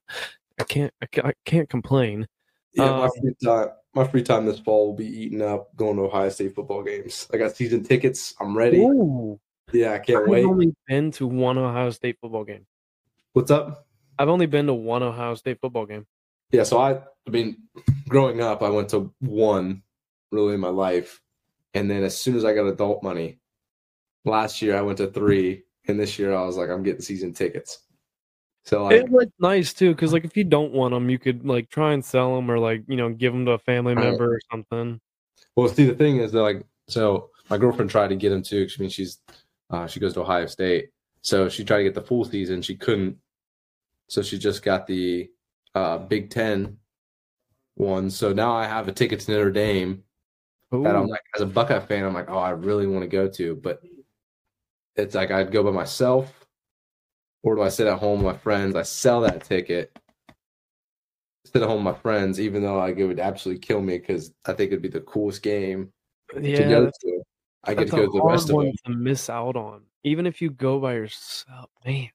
i 0.58 0.64
can't, 0.64 0.92
I 1.02 1.32
can't 1.44 1.68
complain 1.68 2.26
Yeah, 2.74 2.90
my 2.90 3.04
Um, 3.04 3.10
free 3.20 3.34
time. 3.42 3.68
My 3.94 4.04
free 4.04 4.22
time 4.24 4.44
this 4.44 4.58
fall 4.58 4.86
will 4.88 4.96
be 4.96 5.06
eaten 5.06 5.40
up 5.40 5.74
going 5.76 5.96
to 5.96 6.02
Ohio 6.02 6.28
State 6.28 6.54
football 6.54 6.82
games. 6.82 7.28
I 7.32 7.36
got 7.36 7.54
season 7.56 7.84
tickets. 7.84 8.34
I'm 8.40 8.56
ready. 8.56 8.78
Ooh, 8.78 9.38
Yeah, 9.72 9.92
I 9.92 9.98
can't 10.00 10.28
wait. 10.28 10.44
I've 10.44 10.50
only 10.50 10.74
been 10.88 11.12
to 11.12 11.26
one 11.28 11.58
Ohio 11.58 11.90
State 11.90 12.18
football 12.20 12.44
game. 12.44 12.66
What's 13.34 13.52
up? 13.52 13.86
I've 14.18 14.28
only 14.28 14.46
been 14.46 14.66
to 14.66 14.74
one 14.74 15.02
Ohio 15.04 15.34
State 15.36 15.60
football 15.60 15.86
game. 15.86 16.06
Yeah, 16.50 16.64
so 16.64 16.78
I, 16.78 16.94
I 17.26 17.30
mean, 17.30 17.56
growing 18.08 18.40
up, 18.40 18.62
I 18.62 18.68
went 18.68 18.88
to 18.90 19.12
one 19.20 19.82
really 20.32 20.54
in 20.54 20.60
my 20.60 20.68
life, 20.68 21.20
and 21.72 21.88
then 21.90 22.02
as 22.02 22.16
soon 22.18 22.36
as 22.36 22.44
I 22.44 22.52
got 22.54 22.66
adult 22.66 23.02
money, 23.02 23.38
last 24.24 24.60
year 24.62 24.76
I 24.76 24.82
went 24.82 24.98
to 24.98 25.06
three, 25.08 25.64
and 25.86 25.98
this 25.98 26.18
year 26.18 26.34
I 26.34 26.44
was 26.44 26.56
like, 26.56 26.68
I'm 26.70 26.82
getting 26.82 27.00
season 27.00 27.32
tickets. 27.32 27.78
So 28.64 28.84
like, 28.84 28.96
It 28.96 29.08
was 29.10 29.26
nice 29.38 29.72
too, 29.72 29.94
because 29.94 30.12
like 30.12 30.24
if 30.24 30.36
you 30.36 30.44
don't 30.44 30.72
want 30.72 30.92
them, 30.94 31.10
you 31.10 31.18
could 31.18 31.44
like 31.46 31.68
try 31.68 31.92
and 31.92 32.04
sell 32.04 32.34
them 32.34 32.50
or 32.50 32.58
like 32.58 32.82
you 32.88 32.96
know 32.96 33.10
give 33.10 33.32
them 33.32 33.44
to 33.46 33.52
a 33.52 33.58
family 33.58 33.94
Right. 33.94 34.04
member 34.06 34.34
or 34.34 34.40
something. 34.50 35.00
Well, 35.56 35.68
see, 35.68 35.84
the 35.84 35.94
thing 35.94 36.18
is 36.18 36.32
that 36.32 36.42
like, 36.42 36.64
so 36.88 37.30
my 37.50 37.58
girlfriend 37.58 37.90
tried 37.90 38.08
to 38.08 38.16
get 38.16 38.32
him 38.32 38.42
too. 38.42 38.66
I 38.68 38.80
mean, 38.80 38.90
she's 38.90 39.20
uh, 39.70 39.86
she 39.86 40.00
goes 40.00 40.14
to 40.14 40.20
Ohio 40.22 40.46
State, 40.46 40.90
so 41.20 41.48
she 41.48 41.64
tried 41.64 41.78
to 41.78 41.84
get 41.84 41.94
the 41.94 42.02
full 42.02 42.24
season. 42.24 42.62
She 42.62 42.76
couldn't, 42.76 43.16
so 44.08 44.22
she 44.22 44.38
just 44.38 44.62
got 44.62 44.86
the 44.86 45.30
uh, 45.74 45.98
Big 45.98 46.30
Ten 46.30 46.78
one. 47.74 48.10
So 48.10 48.32
now 48.32 48.52
I 48.54 48.66
have 48.66 48.88
a 48.88 48.92
ticket 48.92 49.20
to 49.20 49.32
Notre 49.32 49.50
Dame 49.50 50.02
that 50.84 50.96
I'm 50.96 51.06
like, 51.08 51.22
as 51.34 51.40
a 51.42 51.46
Buckeye 51.46 51.80
fan, 51.80 52.04
I'm 52.04 52.14
like, 52.14 52.30
oh, 52.30 52.38
I 52.38 52.50
really 52.50 52.86
want 52.86 53.02
to 53.02 53.08
go 53.08 53.28
to, 53.28 53.56
but 53.56 53.80
it's 54.96 55.14
like 55.14 55.30
I'd 55.30 55.52
go 55.52 55.62
by 55.62 55.70
myself, 55.70 56.43
or 57.44 57.54
do 57.54 57.62
I 57.62 57.68
sit 57.68 57.86
at 57.86 57.98
home 57.98 58.22
with 58.22 58.34
my 58.34 58.38
friends? 58.38 58.74
I 58.74 58.82
sell 58.82 59.20
that 59.20 59.44
ticket. 59.44 59.96
Sit 61.44 61.62
at 61.62 61.68
home 61.68 61.84
with 61.84 61.94
my 61.94 62.00
friends, 62.00 62.40
even 62.40 62.62
though 62.62 62.78
like 62.78 62.96
it 62.96 63.06
would 63.06 63.20
absolutely 63.20 63.60
kill 63.60 63.80
me 63.80 63.98
because 63.98 64.32
I 64.46 64.54
think 64.54 64.68
it'd 64.72 64.82
be 64.82 64.88
the 64.88 65.00
coolest 65.00 65.42
game 65.42 65.92
to 66.34 66.40
yeah, 66.40 66.68
go 66.68 66.84
that's, 66.84 66.98
to. 66.98 67.22
I 67.64 67.74
get 67.74 67.86
to 67.86 67.90
go 67.90 68.06
to 68.06 68.10
the 68.12 68.22
rest 68.24 68.50
of 68.50 68.56
them. 68.56 68.72
to 68.86 68.92
miss 68.92 69.30
out 69.30 69.54
on. 69.56 69.82
Even 70.02 70.26
if 70.26 70.42
you 70.42 70.50
go 70.50 70.80
by 70.80 70.94
yourself, 70.94 71.70
man, 71.84 72.08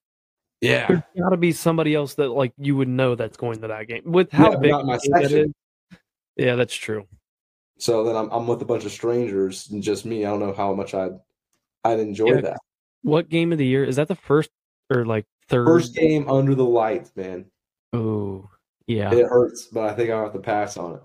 Yeah, 0.62 0.88
there's 0.88 1.02
got 1.18 1.30
to 1.30 1.38
be 1.38 1.52
somebody 1.52 1.96
else 1.96 2.15
that 2.15 2.30
like 2.30 2.54
you 2.58 2.76
would 2.76 2.88
know 2.89 3.15
that's 3.15 3.38
going 3.38 3.62
to 3.62 3.68
that 3.68 3.88
game. 3.88 4.04
With 4.06 4.32
how 4.32 4.52
Yeah, 4.52 4.58
big 4.58 4.72
the 4.72 5.00
section. 5.00 5.54
Yeah, 6.36 6.56
that's 6.56 6.76
true. 6.76 7.06
so 7.78 8.04
then 8.04 8.15
I'm 8.15 8.30
I'm 8.32 8.48
with 8.48 8.62
a 8.62 8.65
bunch 8.65 8.86
of 8.86 8.92
strangers 8.92 9.70
and 9.70 9.82
just 9.84 10.06
me. 10.06 10.26
I 10.26 10.30
don't 10.30 10.39
know 10.39 10.54
how 10.54 10.74
much 10.74 10.94
I'd 10.94 11.20
I'd 11.84 12.00
enjoy 12.00 12.36
Yeah. 12.36 12.42
that 12.42 12.58
What 13.04 13.30
game 13.30 13.52
of 13.52 13.58
the 13.58 13.65
year 13.65 13.86
is 13.86 13.96
that? 13.98 14.08
The 14.08 14.15
first 14.15 14.50
or 14.89 15.06
like 15.06 15.25
third? 15.47 15.65
first 15.65 15.95
game 15.95 16.30
under 16.30 16.56
the 16.56 16.65
lights, 16.65 17.12
man. 17.15 17.45
Oh, 17.93 18.49
yeah. 18.88 19.13
It 19.13 19.25
hurts, 19.28 19.65
but 19.67 19.89
I 19.89 19.93
think 19.93 20.10
I'll 20.10 20.23
have 20.23 20.34
to 20.34 20.39
pass 20.39 20.78
on 20.78 20.95
it. 20.95 21.02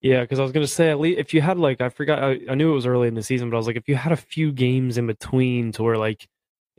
Yeah, 0.00 0.20
because 0.20 0.38
I 0.38 0.42
was 0.42 0.52
gonna 0.52 0.66
say 0.66 0.90
at 0.90 1.00
least 1.00 1.18
if 1.18 1.32
you 1.32 1.40
had 1.40 1.58
like 1.58 1.80
I 1.80 1.88
forgot 1.88 2.22
I, 2.22 2.38
I 2.50 2.54
knew 2.54 2.70
it 2.70 2.74
was 2.74 2.84
early 2.86 3.08
in 3.08 3.14
the 3.14 3.22
season, 3.22 3.48
but 3.48 3.56
I 3.56 3.58
was 3.58 3.66
like 3.66 3.76
if 3.76 3.88
you 3.88 3.94
had 3.96 4.12
a 4.12 4.16
few 4.16 4.52
games 4.52 4.98
in 4.98 5.06
between 5.06 5.72
to 5.72 5.82
where 5.82 5.96
like 5.96 6.28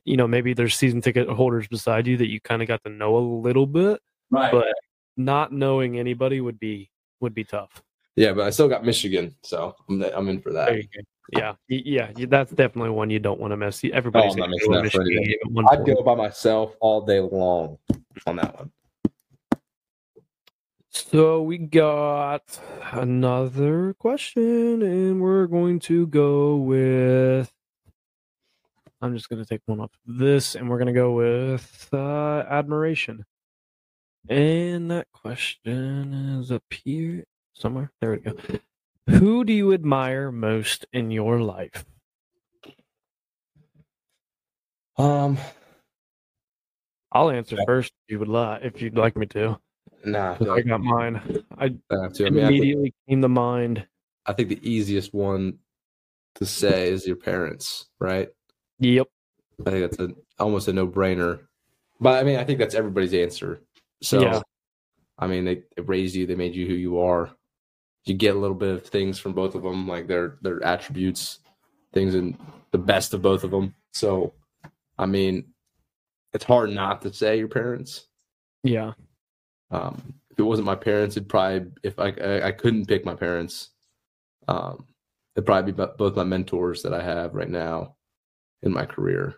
you 0.04 0.16
know 0.16 0.28
maybe 0.28 0.54
there's 0.54 0.76
season 0.76 1.02
ticket 1.02 1.28
holders 1.28 1.68
beside 1.68 2.06
you 2.06 2.18
that 2.18 2.28
you 2.30 2.40
kind 2.40 2.62
of 2.62 2.68
got 2.68 2.84
to 2.84 2.92
know 2.92 3.18
a 3.18 3.26
little 3.42 3.66
bit, 3.66 4.00
Right. 4.30 4.52
but 4.52 4.68
not 5.18 5.52
knowing 5.52 5.98
anybody 5.98 6.40
would 6.40 6.60
be 6.60 6.92
would 7.20 7.34
be 7.34 7.44
tough. 7.44 7.82
yeah, 8.16 8.32
but 8.32 8.46
I 8.46 8.52
still 8.52 8.68
got 8.68 8.86
Michigan, 8.86 9.34
so 9.42 9.76
I'm 9.90 10.04
I'm 10.04 10.30
in 10.30 10.40
for 10.40 10.54
that. 10.54 10.70
There 11.34 11.46
you 11.46 11.52
go. 11.52 11.58
Yeah, 11.70 12.12
yeah, 12.16 12.26
that's 12.30 12.52
definitely 12.52 12.92
one 12.92 13.10
you 13.10 13.20
don't 13.20 13.40
want 13.40 13.52
to 13.52 13.58
miss. 13.58 13.84
Everybody's 13.84 14.32
Oh, 14.32 14.34
I'm 14.34 14.40
not 14.40 14.50
missing 14.50 14.72
that 14.72 14.78
for 14.78 14.84
Michigan 14.84 15.08
anything. 15.08 15.24
game 15.26 15.38
at 15.46 15.52
one 15.52 15.66
I'd 15.72 15.86
go 15.86 16.04
by 16.04 16.16
myself 16.16 16.76
all 16.80 17.02
day 17.06 17.20
long 17.20 17.78
on 18.28 18.36
that 18.38 18.56
one. 18.56 18.72
So 20.90 21.42
we 21.42 21.58
got 21.58 22.60
another 22.94 23.94
question, 24.00 24.82
and 24.82 25.22
we're 25.22 25.48
going 25.48 25.80
to 25.82 26.08
go 26.08 26.56
with. 26.58 27.52
I'm 29.02 29.14
just 29.14 29.28
going 29.30 29.44
to 29.44 29.48
take 29.48 29.62
one 29.66 29.82
off 29.82 29.92
this, 30.06 30.56
and 30.56 30.70
we're 30.70 30.78
going 30.78 30.88
to 30.88 30.94
go 30.94 31.12
with 31.12 31.90
uh, 31.92 32.44
admiration. 32.50 33.26
And 34.30 34.90
that 34.90 35.08
question 35.12 36.14
is 36.40 36.52
up 36.52 36.64
here 36.72 37.26
somewhere. 37.54 37.92
There 38.00 38.12
we 38.12 38.18
go. 38.18 38.34
Who 39.10 39.44
do 39.44 39.54
you 39.54 39.74
admire 39.74 40.32
most 40.32 40.86
in 40.92 41.12
your 41.12 41.40
life? 41.40 41.86
Um, 44.98 45.38
I'll 47.12 47.30
answer 47.30 47.58
first 47.68 47.94
if 48.08 48.14
you 48.14 48.20
would 48.20 48.28
like, 48.28 48.64
if 48.64 48.82
you'd 48.82 48.98
like 48.98 49.16
me 49.16 49.26
to. 49.28 49.60
nah, 50.06 50.38
I, 50.40 50.50
I 50.50 50.62
got 50.62 50.82
mine. 50.82 51.44
I 51.58 51.66
I 51.66 52.02
have. 52.02 52.14
I 52.20 52.30
mean, 52.30 52.44
I 52.44 52.48
think, 52.48 52.58
immediately 52.58 52.94
came 53.08 53.22
to 53.22 53.30
mind. 53.30 53.86
I 54.26 54.34
think 54.34 54.50
the 54.50 54.70
easiest 54.70 55.14
one 55.14 55.60
to 56.36 56.46
say 56.46 56.90
is 56.90 57.06
your 57.06 57.16
parents, 57.16 57.88
right? 58.00 58.30
Yep. 58.80 59.08
I 59.66 59.70
think 59.70 59.92
that's 59.92 60.00
a 60.00 60.10
almost 60.40 60.68
a 60.68 60.74
no 60.74 60.88
brainer. 60.88 61.42
But 62.00 62.20
I 62.20 62.24
mean, 62.24 62.38
I 62.38 62.44
think 62.44 62.60
that's 62.60 62.76
everybody's 62.76 63.14
answer. 63.14 63.62
So, 64.02 64.22
Yeah. 64.22 64.42
I 65.18 65.28
mean, 65.28 65.46
they, 65.46 65.64
they 65.76 65.82
raised 65.82 66.16
you, 66.16 66.26
they 66.26 66.36
made 66.36 66.56
you 66.56 66.68
who 66.68 66.74
you 66.74 67.00
are. 67.00 67.32
You 68.06 68.14
get 68.14 68.36
a 68.36 68.40
little 68.40 68.56
bit 68.56 68.74
of 68.74 68.86
things 68.86 69.18
from 69.18 69.34
both 69.34 69.56
of 69.56 69.64
them, 69.64 69.88
like 69.88 70.08
their 70.08 70.38
their 70.42 70.64
attributes, 70.64 71.40
things 71.94 72.14
and 72.16 72.38
the 72.72 72.78
best 72.78 73.14
of 73.14 73.22
both 73.22 73.44
of 73.44 73.52
them. 73.52 73.74
So, 73.94 74.34
I 74.98 75.06
mean, 75.06 75.46
it's 76.34 76.44
hard 76.44 76.70
not 76.70 77.02
to 77.02 77.14
say 77.14 77.38
your 77.38 77.48
parents. 77.48 78.08
Yeah. 78.64 78.94
Um, 79.72 80.14
if 80.30 80.40
it 80.40 80.44
wasn't 80.44 80.66
my 80.66 80.76
parents, 80.76 81.18
it'd 81.18 81.30
probably 81.30 81.72
if 81.82 81.98
I 81.98 82.10
I, 82.22 82.48
I 82.48 82.52
couldn't 82.52 82.86
pick 82.86 83.06
my 83.06 83.16
parents, 83.16 83.70
um, 84.48 84.86
it'd 85.36 85.46
probably 85.46 85.72
be 85.72 85.86
both 85.98 86.16
my 86.16 86.24
mentors 86.24 86.84
that 86.84 86.94
I 86.94 87.02
have 87.02 87.34
right 87.34 87.50
now 87.50 87.96
in 88.62 88.72
my 88.72 88.86
career. 88.86 89.36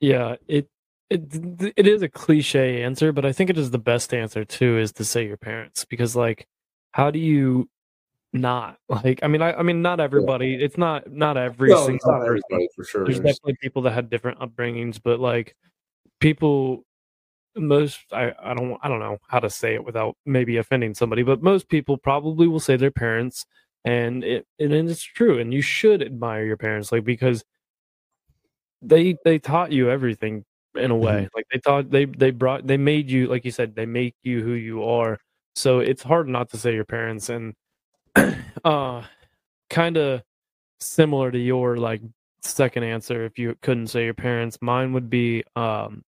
Yeah, 0.00 0.36
it 0.48 0.68
it 1.10 1.72
it 1.76 1.86
is 1.86 2.02
a 2.02 2.08
cliche 2.08 2.82
answer, 2.82 3.12
but 3.12 3.24
I 3.24 3.32
think 3.32 3.50
it 3.50 3.58
is 3.58 3.70
the 3.70 3.78
best 3.78 4.14
answer 4.14 4.44
too 4.44 4.78
is 4.78 4.92
to 4.92 5.04
say 5.04 5.26
your 5.26 5.36
parents 5.36 5.84
because 5.84 6.16
like 6.16 6.46
how 6.92 7.10
do 7.10 7.18
you 7.18 7.68
not 8.32 8.78
like 8.88 9.20
I 9.22 9.28
mean 9.28 9.42
I 9.42 9.52
I 9.54 9.62
mean 9.62 9.82
not 9.82 10.00
everybody 10.00 10.54
it's 10.54 10.78
not 10.78 11.10
not 11.12 11.36
every 11.36 11.70
No, 11.70 11.86
single 11.86 12.10
not 12.12 12.20
person. 12.26 12.42
everybody 12.50 12.68
for 12.74 12.84
sure. 12.84 13.04
There's 13.04 13.20
There's- 13.20 13.36
definitely 13.36 13.56
people 13.60 13.82
that 13.82 13.92
had 13.92 14.08
different 14.10 14.38
upbringings, 14.40 15.00
but 15.02 15.20
like 15.20 15.54
people 16.20 16.84
most 17.54 18.00
I 18.12 18.32
I 18.42 18.54
don't 18.54 18.78
I 18.82 18.88
don't 18.88 19.00
know 19.00 19.18
how 19.28 19.40
to 19.40 19.50
say 19.50 19.74
it 19.74 19.84
without 19.84 20.16
maybe 20.24 20.56
offending 20.56 20.94
somebody, 20.94 21.22
but 21.22 21.42
most 21.42 21.68
people 21.68 21.98
probably 21.98 22.46
will 22.48 22.60
say 22.60 22.76
their 22.76 22.90
parents 22.90 23.44
and 23.84 24.24
it 24.24 24.46
and 24.58 24.72
it's 24.72 25.02
true 25.02 25.38
and 25.38 25.52
you 25.52 25.60
should 25.60 26.00
admire 26.02 26.44
your 26.46 26.56
parents 26.56 26.90
like 26.92 27.04
because 27.04 27.44
they 28.80 29.16
they 29.24 29.38
taught 29.38 29.72
you 29.72 29.90
everything 29.90 30.44
in 30.76 30.90
a 30.90 30.96
way. 30.96 31.28
Like 31.34 31.46
they 31.52 31.58
thought 31.58 31.90
they 31.90 32.04
they 32.06 32.30
brought 32.30 32.66
they 32.66 32.76
made 32.76 33.10
you 33.10 33.26
like 33.26 33.44
you 33.44 33.50
said 33.50 33.74
they 33.74 33.86
make 33.86 34.14
you 34.22 34.42
who 34.42 34.52
you 34.52 34.84
are. 34.84 35.18
So 35.54 35.80
it's 35.80 36.02
hard 36.02 36.28
not 36.28 36.50
to 36.50 36.58
say 36.58 36.74
your 36.74 36.84
parents 36.84 37.28
and 37.28 37.54
uh 38.64 39.02
kind 39.70 39.96
of 39.96 40.22
similar 40.80 41.30
to 41.30 41.38
your 41.38 41.76
like 41.76 42.02
second 42.42 42.84
answer 42.84 43.24
if 43.24 43.38
you 43.38 43.56
couldn't 43.62 43.88
say 43.88 44.04
your 44.04 44.14
parents. 44.14 44.58
Mine 44.60 44.92
would 44.92 45.10
be 45.10 45.44
um 45.56 46.02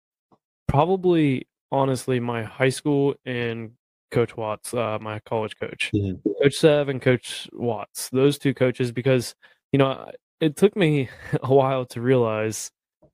probably 0.68 1.46
honestly 1.70 2.20
my 2.20 2.42
high 2.42 2.68
school 2.68 3.14
and 3.24 3.72
coach 4.10 4.36
watts 4.36 4.72
uh 4.74 4.98
my 5.00 5.18
college 5.20 5.56
coach. 5.58 5.90
Mhm. 5.94 6.20
coach 6.42 6.54
sev 6.54 6.88
and 6.88 7.02
coach 7.02 7.48
watts 7.52 8.08
those 8.10 8.38
two 8.38 8.54
coaches 8.54 8.92
because 8.92 9.34
you 9.72 9.78
know 9.78 10.10
it 10.40 10.56
took 10.56 10.76
me 10.76 11.08
a 11.42 11.54
while 11.54 11.84
to 11.86 12.00
realize 12.00 12.70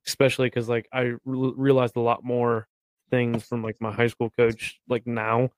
especially 0.07 0.47
because 0.47 0.69
like 0.69 0.87
i 0.93 1.01
re- 1.25 1.53
realized 1.55 1.95
a 1.95 1.99
lot 2.01 2.23
more 2.23 2.67
things 3.09 3.43
from 3.43 3.63
like 3.63 3.75
my 3.79 3.91
high 3.91 4.07
school 4.07 4.29
coach 4.31 4.79
like 4.89 5.05
now 5.05 5.49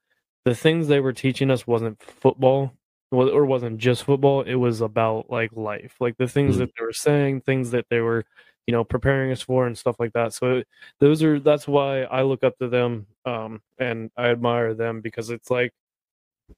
the 0.45 0.55
things 0.55 0.87
they 0.87 0.99
were 0.99 1.13
teaching 1.13 1.49
us 1.51 1.65
wasn't 1.67 2.01
football 2.01 2.71
or 3.11 3.45
wasn't 3.45 3.77
just 3.77 4.03
football 4.03 4.41
it 4.41 4.55
was 4.55 4.81
about 4.81 5.29
like 5.29 5.51
life 5.53 5.95
like 5.99 6.17
the 6.17 6.27
things 6.27 6.55
Mhm. 6.55 6.59
that 6.59 6.71
they 6.77 6.83
were 6.85 6.93
saying 6.93 7.41
things 7.41 7.71
that 7.71 7.85
they 7.89 7.99
were 8.01 8.25
you 8.67 8.71
know 8.71 8.83
preparing 8.83 9.31
us 9.31 9.41
for 9.41 9.67
and 9.67 9.77
stuff 9.77 9.95
like 9.99 10.13
that 10.13 10.33
so 10.33 10.63
those 10.99 11.21
are 11.21 11.39
that's 11.39 11.67
why 11.67 12.03
i 12.03 12.21
look 12.23 12.43
up 12.43 12.57
to 12.57 12.67
them 12.67 13.05
um 13.25 13.61
and 13.77 14.09
i 14.17 14.29
admire 14.29 14.73
them 14.73 14.99
because 15.01 15.29
it's 15.29 15.51
like 15.51 15.71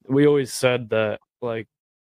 we 0.08 0.26
always 0.28 0.52
said 0.54 0.89
that 0.89 1.19
like 1.41 1.67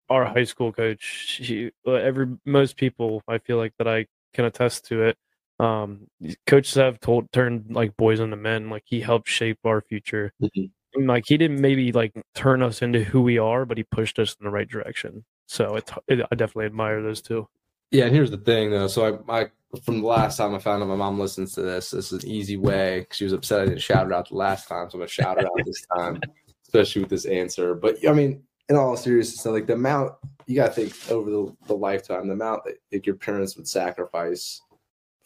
our 0.09 0.25
high 0.25 0.43
school 0.43 0.71
coach 0.71 1.39
he, 1.41 1.71
uh, 1.85 1.93
every 1.93 2.27
most 2.45 2.77
people 2.77 3.21
i 3.27 3.37
feel 3.37 3.57
like 3.57 3.73
that 3.77 3.87
i 3.87 4.05
can 4.33 4.45
attest 4.45 4.85
to 4.85 5.01
it 5.03 5.17
um 5.59 6.07
coach 6.45 6.69
sev 6.69 6.99
told 6.99 7.31
turned 7.31 7.65
like 7.69 7.95
boys 7.97 8.19
into 8.19 8.35
men 8.35 8.69
like 8.69 8.83
he 8.85 9.01
helped 9.01 9.27
shape 9.27 9.57
our 9.65 9.81
future 9.81 10.31
Mhm. 10.41 10.69
And, 10.93 11.07
like 11.07 11.25
he 11.27 11.37
didn't 11.37 11.59
maybe 11.61 11.91
like 11.91 12.13
turn 12.35 12.61
us 12.61 12.81
into 12.81 13.03
who 13.03 13.21
we 13.21 13.37
are 13.37 13.65
but 13.65 13.77
he 13.77 13.83
pushed 13.83 14.19
us 14.19 14.35
in 14.39 14.45
the 14.45 14.51
right 14.51 14.69
direction 14.69 15.25
so 15.47 15.75
it's 15.75 15.91
it, 16.07 16.21
i 16.31 16.35
definitely 16.35 16.65
admire 16.67 17.01
those 17.01 17.21
two 17.21 17.47
Yeah, 17.91 18.05
and 18.05 18.15
here's 18.15 18.31
the 18.31 18.37
thing 18.37 18.69
though. 18.71 18.87
So 18.87 19.21
I, 19.29 19.39
I 19.41 19.47
from 19.83 20.01
the 20.01 20.07
last 20.07 20.37
time 20.37 20.53
I 20.55 20.59
found 20.59 20.81
out 20.83 20.89
my 20.89 20.95
mom 20.95 21.19
listens 21.19 21.53
to 21.53 21.61
this, 21.61 21.91
this 21.91 22.11
is 22.11 22.23
an 22.23 22.29
easy 22.29 22.57
way. 22.57 23.05
She 23.11 23.23
was 23.23 23.33
upset 23.33 23.61
I 23.61 23.65
didn't 23.65 23.81
shout 23.81 24.05
her 24.05 24.13
out 24.13 24.29
the 24.29 24.35
last 24.35 24.67
time, 24.67 24.89
so 24.89 24.95
I'm 24.95 25.01
gonna 25.01 25.09
shout 25.09 25.39
her 25.39 25.45
out 25.45 25.65
this 25.65 25.85
time, 25.95 26.19
especially 26.65 27.01
with 27.01 27.09
this 27.09 27.25
answer. 27.25 27.75
But 27.75 27.97
I 28.07 28.13
mean, 28.13 28.43
in 28.69 28.75
all 28.75 28.95
seriousness, 28.97 29.45
like 29.45 29.67
the 29.67 29.73
amount 29.73 30.13
you 30.47 30.55
gotta 30.55 30.73
think 30.73 30.93
over 31.11 31.29
the, 31.29 31.55
the 31.67 31.75
lifetime, 31.75 32.27
the 32.27 32.33
amount 32.33 32.63
that 32.65 32.75
like, 32.91 33.05
your 33.05 33.15
parents 33.15 33.55
would 33.57 33.67
sacrifice 33.67 34.61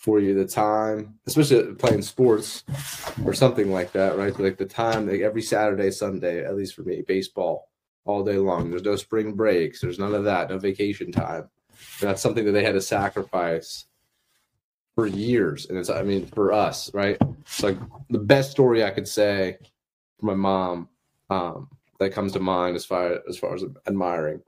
for 0.01 0.19
you, 0.19 0.33
the 0.33 0.47
time, 0.47 1.13
especially 1.27 1.75
playing 1.75 2.01
sports 2.01 2.63
or 3.23 3.35
something 3.35 3.71
like 3.71 3.91
that, 3.91 4.17
right? 4.17 4.37
Like 4.39 4.57
the 4.57 4.65
time, 4.65 5.07
like 5.07 5.21
every 5.21 5.43
Saturday, 5.43 5.91
Sunday, 5.91 6.43
at 6.43 6.55
least 6.55 6.73
for 6.73 6.81
me, 6.81 7.03
baseball 7.07 7.69
all 8.05 8.23
day 8.23 8.37
long. 8.37 8.71
There's 8.71 8.83
no 8.83 8.95
spring 8.95 9.33
breaks. 9.33 9.79
There's 9.79 9.99
none 9.99 10.15
of 10.15 10.23
that. 10.23 10.49
No 10.49 10.57
vacation 10.57 11.11
time. 11.11 11.49
And 11.99 12.09
that's 12.09 12.21
something 12.21 12.45
that 12.45 12.51
they 12.51 12.63
had 12.63 12.73
to 12.73 12.81
sacrifice 12.81 13.85
for 14.95 15.05
years. 15.05 15.67
And 15.67 15.77
it's, 15.77 15.91
I 15.91 16.01
mean, 16.01 16.25
for 16.25 16.51
us, 16.51 16.91
right? 16.95 17.17
It's 17.41 17.61
like 17.61 17.77
the 18.09 18.17
best 18.17 18.49
story 18.49 18.83
I 18.83 18.89
could 18.89 19.07
say 19.07 19.59
for 20.19 20.25
my 20.25 20.33
mom 20.33 20.89
um, 21.29 21.69
that 21.99 22.11
comes 22.11 22.31
to 22.33 22.39
mind 22.39 22.75
as 22.75 22.85
far 22.85 23.19
as 23.29 23.37
far 23.37 23.53
as 23.53 23.63
admiring. 23.85 24.41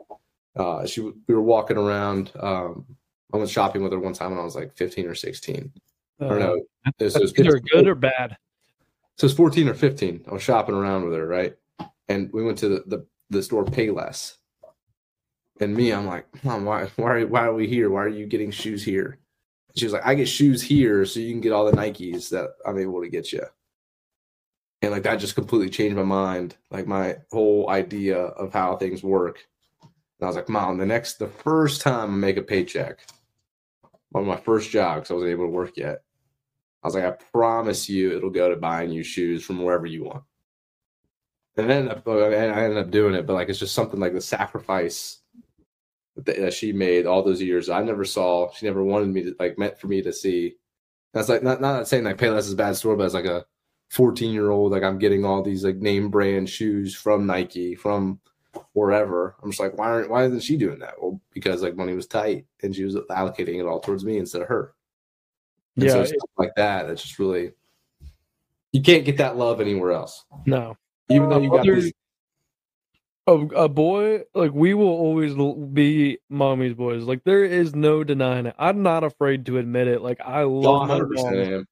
Uh, 0.56 0.88
she 0.88 1.02
we 1.02 1.36
were 1.36 1.44
walking 1.44 1.78
around. 1.78 2.32
Um, 2.40 2.88
I 3.34 3.38
went 3.38 3.50
shopping 3.50 3.84
with 3.84 3.92
her 3.92 4.00
one 4.00 4.14
time 4.14 4.32
when 4.32 4.40
I 4.40 4.44
was 4.44 4.56
like 4.56 4.76
15 4.76 5.08
or 5.08 5.16
16. 5.16 5.72
I 6.20 6.28
don't 6.28 6.40
know. 6.40 6.62
It 7.00 7.04
was, 7.04 7.16
it 7.16 7.22
was 7.22 7.32
Uh, 7.32 7.42
either 7.42 7.60
good 7.60 7.88
or 7.88 7.96
bad 7.96 8.38
so 9.18 9.28
it's 9.28 9.36
14 9.36 9.68
or 9.70 9.74
15. 9.74 10.26
I 10.28 10.34
was 10.34 10.44
shopping 10.44 10.76
around 10.76 11.06
with 11.06 11.14
her, 11.14 11.28
right? 11.28 11.56
And 12.08 12.32
we 12.34 12.44
went 12.44 12.58
to 12.60 12.70
the, 12.70 12.84
the, 12.88 13.06
the 13.30 13.44
store 13.44 13.66
Payless. 13.66 14.38
And 15.62 15.76
me, 15.76 15.92
I'm 15.92 16.08
like, 16.08 16.26
Mom, 16.44 16.66
why, 16.66 16.88
why, 16.96 17.12
are, 17.12 17.28
why 17.28 17.46
are 17.46 17.54
we 17.54 17.68
here? 17.68 17.90
Why 17.90 18.04
are 18.04 18.10
you 18.10 18.26
getting 18.26 18.52
shoes 18.52 18.84
here? 18.84 19.20
And 19.70 19.78
she 19.78 19.86
was 19.86 19.94
like, 19.94 20.06
I 20.06 20.16
get 20.16 20.28
shoes 20.28 20.62
here 20.62 21.06
so 21.06 21.20
you 21.20 21.32
can 21.32 21.42
get 21.42 21.54
all 21.54 21.66
the 21.70 21.78
Nikes 21.78 22.30
that 22.30 22.50
I'm 22.66 22.80
able 22.80 23.02
to 23.02 23.10
get 23.10 23.32
you. 23.32 23.44
And 24.82 24.92
like 24.92 25.04
that 25.04 25.18
just 25.18 25.36
completely 25.36 25.70
changed 25.70 25.96
my 25.96 26.04
mind, 26.04 26.58
like 26.72 26.88
my 26.88 27.18
whole 27.32 27.70
idea 27.70 28.18
of 28.18 28.52
how 28.52 28.76
things 28.76 29.04
work. 29.04 29.46
And 29.82 29.92
I 30.24 30.26
was 30.26 30.36
like, 30.36 30.50
Mom, 30.50 30.78
the 30.78 30.86
next, 30.86 31.20
the 31.20 31.28
first 31.28 31.82
time 31.82 32.12
I 32.12 32.16
make 32.16 32.38
a 32.38 32.42
paycheck, 32.42 33.00
on 34.14 34.26
my 34.26 34.38
first 34.38 34.70
job, 34.70 34.98
because 34.98 35.12
I 35.12 35.14
wasn't 35.16 35.32
able 35.32 35.46
to 35.46 35.52
work 35.52 35.78
yet, 35.78 36.04
I 36.84 36.88
was 36.88 36.96
like, 36.96 37.06
I 37.06 37.12
promise 37.12 37.90
you 37.90 38.16
it'll 38.16 38.30
go 38.30 38.50
to 38.50 38.56
buying 38.56 38.92
you 38.92 39.04
shoes 39.04 39.44
from 39.44 39.64
wherever 39.64 39.86
you 39.86 40.04
want. 40.04 40.24
And 41.56 41.70
then 41.70 41.90
uh, 41.90 42.02
I 42.06 42.34
I 42.34 42.64
ended 42.64 42.78
up 42.78 42.92
doing 42.92 43.14
it, 43.14 43.26
but 43.26 43.34
like 43.34 43.50
it's 43.50 43.60
just 43.60 43.76
something 43.76 44.00
like 44.00 44.14
the 44.14 44.22
sacrifice 44.22 45.22
that, 46.16 46.26
that 46.26 46.54
she 46.54 46.74
made 46.74 47.06
all 47.06 47.24
those 47.24 47.42
years. 47.42 47.70
I 47.70 47.84
never 47.84 48.06
saw. 48.06 48.52
She 48.54 48.66
never 48.66 48.84
wanted 48.84 49.10
me 49.10 49.24
to 49.24 49.36
like 49.40 49.58
meant 49.58 49.80
for 49.80 49.88
me 49.88 50.02
to 50.02 50.12
see. 50.12 50.56
That's 51.14 51.30
like 51.30 51.44
not 51.44 51.62
not 51.62 51.88
saying 51.88 52.04
like 52.04 52.18
Payless 52.18 52.40
is 52.40 52.54
a 52.54 52.58
bad 52.58 52.76
store, 52.76 52.96
but 52.96 53.06
it's 53.06 53.14
like 53.14 53.26
a 53.26 53.46
14 53.92 54.34
year 54.34 54.50
old, 54.50 54.72
like 54.72 54.84
I'm 54.84 54.98
getting 54.98 55.24
all 55.24 55.44
these 55.44 55.64
like 55.64 55.78
name 55.78 56.10
brand 56.10 56.50
shoes 56.50 56.96
from 56.96 57.28
Nike, 57.28 57.76
from 57.76 58.20
wherever. 58.74 59.36
I'm 59.42 59.52
just 59.52 59.60
like, 59.60 59.78
why 59.78 59.88
aren't 59.88 60.10
why 60.10 60.26
isn't 60.26 60.42
she 60.42 60.58
doing 60.58 60.80
that? 60.80 60.96
Well, 61.02 61.20
because 61.34 61.62
like 61.64 61.76
money 61.76 61.94
was 61.94 62.08
tight 62.08 62.46
and 62.62 62.76
she 62.76 62.84
was 62.84 62.96
allocating 62.96 63.60
it 63.60 63.66
all 63.68 63.80
towards 63.80 64.04
me 64.06 64.18
instead 64.18 64.42
of 64.42 64.48
her. 64.50 64.74
And 65.76 65.86
Yeah, 65.86 65.92
so 65.92 66.02
it- 66.02 66.16
like 66.38 66.54
that. 66.58 66.90
It's 66.90 67.02
just 67.02 67.20
really 67.20 67.52
you 68.72 68.82
can't 68.82 69.06
get 69.06 69.18
that 69.18 69.38
love 69.38 69.62
anywhere 69.62 69.92
else. 69.92 70.26
no. 70.46 70.76
Even 71.10 71.30
though 71.30 71.40
you 71.40 71.50
got 71.50 71.60
Other- 71.62 71.92
a, 73.28 73.32
a 73.64 73.70
boy 73.70 74.24
like 74.34 74.52
we 74.52 74.74
will 74.74 74.88
always 74.88 75.34
be 75.72 76.18
mommy's 76.30 76.74
boys 76.74 77.04
like 77.04 77.24
there 77.24 77.46
is 77.46 77.74
no 77.74 78.04
denying 78.04 78.48
it 78.48 78.56
i'm 78.60 78.84
not 78.84 79.06
afraid 79.06 79.46
to 79.46 79.58
admit 79.60 79.88
it 79.88 80.02
like 80.02 80.20
i 80.20 80.44
love 80.44 80.90
my 80.90 81.00
100% 81.00 81.08
mom 81.14 81.34
am. 81.36 81.60
Uh, 81.62 81.64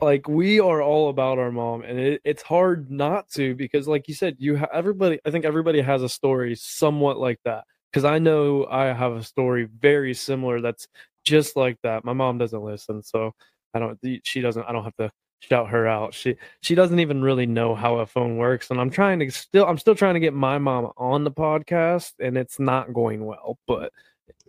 like 0.00 0.28
we 0.28 0.60
are 0.60 0.82
all 0.82 1.08
about 1.08 1.38
our 1.38 1.50
mom 1.50 1.82
and 1.82 1.98
it, 1.98 2.20
it's 2.24 2.42
hard 2.42 2.90
not 2.90 3.28
to 3.30 3.54
because 3.54 3.88
like 3.88 4.08
you 4.08 4.14
said 4.14 4.36
you 4.38 4.56
ha- 4.56 4.68
everybody 4.72 5.18
i 5.24 5.30
think 5.30 5.44
everybody 5.44 5.80
has 5.80 6.02
a 6.02 6.08
story 6.08 6.54
somewhat 6.54 7.18
like 7.18 7.38
that 7.44 7.64
because 7.90 8.04
i 8.04 8.18
know 8.18 8.66
i 8.70 8.86
have 8.86 9.12
a 9.12 9.22
story 9.22 9.68
very 9.80 10.12
similar 10.14 10.60
that's 10.60 10.86
just 11.24 11.56
like 11.56 11.78
that 11.82 12.04
my 12.04 12.12
mom 12.12 12.38
doesn't 12.38 12.62
listen 12.62 13.02
so 13.02 13.32
i 13.74 13.78
don't 13.78 13.98
she 14.24 14.40
doesn't 14.40 14.64
i 14.64 14.72
don't 14.72 14.84
have 14.84 14.96
to 14.96 15.10
shout 15.40 15.70
her 15.70 15.86
out 15.86 16.12
she 16.12 16.36
she 16.60 16.74
doesn't 16.74 17.00
even 17.00 17.22
really 17.22 17.46
know 17.46 17.74
how 17.74 17.96
a 17.96 18.06
phone 18.06 18.36
works 18.36 18.70
and 18.70 18.78
i'm 18.78 18.90
trying 18.90 19.18
to 19.18 19.30
still 19.30 19.66
i'm 19.66 19.78
still 19.78 19.94
trying 19.94 20.14
to 20.14 20.20
get 20.20 20.34
my 20.34 20.58
mom 20.58 20.90
on 20.98 21.24
the 21.24 21.30
podcast 21.30 22.12
and 22.20 22.36
it's 22.36 22.58
not 22.58 22.92
going 22.92 23.24
well 23.24 23.56
but 23.66 23.90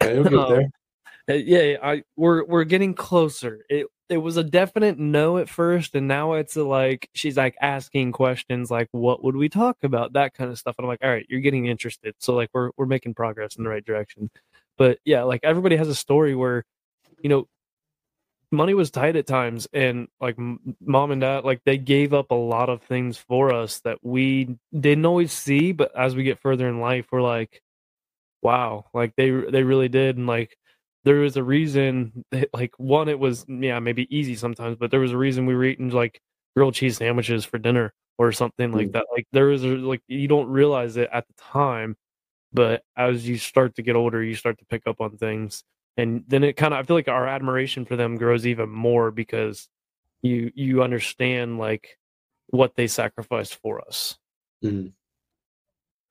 Yeah, 0.01 0.11
you'll 0.13 0.23
get 0.25 0.33
Um, 0.39 0.49
there. 0.49 0.69
Uh, 1.29 1.33
yeah, 1.33 1.77
I 1.83 2.03
we're 2.15 2.45
we're 2.45 2.63
getting 2.63 2.93
closer. 2.93 3.65
It 3.69 3.87
it 4.09 4.17
was 4.17 4.37
a 4.37 4.43
definite 4.43 4.99
no 4.99 5.37
at 5.37 5.49
first, 5.49 5.95
and 5.95 6.07
now 6.07 6.33
it's 6.33 6.55
like 6.55 7.09
she's 7.13 7.37
like 7.37 7.55
asking 7.61 8.11
questions 8.11 8.69
like, 8.71 8.89
"What 8.91 9.23
would 9.23 9.35
we 9.35 9.49
talk 9.49 9.77
about?" 9.83 10.13
That 10.13 10.33
kind 10.33 10.51
of 10.51 10.59
stuff. 10.59 10.75
And 10.77 10.85
I'm 10.85 10.89
like, 10.89 11.03
"All 11.03 11.09
right, 11.09 11.25
you're 11.29 11.39
getting 11.41 11.67
interested." 11.67 12.15
So 12.19 12.33
like 12.35 12.49
we're 12.53 12.71
we're 12.77 12.85
making 12.87 13.13
progress 13.15 13.55
in 13.55 13.63
the 13.63 13.69
right 13.69 13.85
direction. 13.85 14.29
But 14.77 14.99
yeah, 15.05 15.23
like 15.23 15.41
everybody 15.43 15.75
has 15.77 15.87
a 15.87 15.95
story 15.95 16.35
where, 16.35 16.65
you 17.21 17.29
know, 17.29 17.47
money 18.51 18.73
was 18.73 18.91
tight 18.91 19.15
at 19.15 19.27
times, 19.27 19.67
and 19.73 20.07
like 20.19 20.37
mom 20.81 21.11
and 21.11 21.21
dad 21.21 21.43
like 21.45 21.61
they 21.65 21.77
gave 21.77 22.13
up 22.13 22.31
a 22.31 22.35
lot 22.35 22.69
of 22.69 22.81
things 22.83 23.17
for 23.17 23.53
us 23.53 23.79
that 23.81 23.99
we 24.03 24.57
didn't 24.77 25.05
always 25.05 25.31
see. 25.31 25.71
But 25.71 25.95
as 25.97 26.15
we 26.15 26.23
get 26.23 26.39
further 26.39 26.67
in 26.67 26.79
life, 26.81 27.07
we're 27.11 27.21
like, 27.21 27.61
wow, 28.41 28.85
like 28.93 29.15
they 29.17 29.29
they 29.31 29.63
really 29.63 29.89
did, 29.89 30.17
and 30.17 30.27
like 30.27 30.57
there 31.03 31.15
was 31.19 31.35
a 31.37 31.43
reason 31.43 32.23
that, 32.31 32.49
like 32.53 32.73
one 32.77 33.09
it 33.09 33.19
was 33.19 33.45
yeah 33.47 33.79
maybe 33.79 34.07
easy 34.15 34.35
sometimes 34.35 34.77
but 34.77 34.91
there 34.91 34.99
was 34.99 35.11
a 35.11 35.17
reason 35.17 35.45
we 35.45 35.55
were 35.55 35.63
eating 35.65 35.89
like 35.89 36.21
grilled 36.55 36.73
cheese 36.73 36.97
sandwiches 36.97 37.45
for 37.45 37.57
dinner 37.57 37.93
or 38.17 38.31
something 38.31 38.71
like 38.71 38.87
Mm. 38.89 38.91
that 38.93 39.05
like 39.11 39.25
there 39.31 39.45
was 39.47 39.63
a, 39.63 39.67
like 39.69 40.01
you 40.07 40.27
don't 40.27 40.47
realize 40.49 40.97
it 40.97 41.09
at 41.11 41.25
the 41.27 41.33
time 41.41 41.95
but 42.53 42.83
as 42.95 43.27
you 43.27 43.37
start 43.37 43.75
to 43.75 43.81
get 43.81 43.95
older 43.95 44.21
you 44.23 44.35
start 44.35 44.57
to 44.59 44.65
pick 44.65 44.83
up 44.85 44.99
on 45.01 45.17
things 45.17 45.63
and 45.97 46.23
then 46.27 46.43
it 46.43 46.53
kind 46.57 46.73
of 46.73 46.79
i 46.79 46.83
feel 46.83 46.95
like 46.97 47.07
our 47.07 47.27
admiration 47.27 47.85
for 47.85 47.95
them 47.95 48.17
grows 48.17 48.45
even 48.45 48.69
more 48.69 49.09
because 49.11 49.67
you 50.21 50.51
you 50.55 50.83
understand 50.83 51.57
like 51.57 51.97
what 52.47 52.75
they 52.75 52.87
sacrificed 52.87 53.55
for 53.55 53.79
us 53.81 54.17
Mhm. 54.63 54.91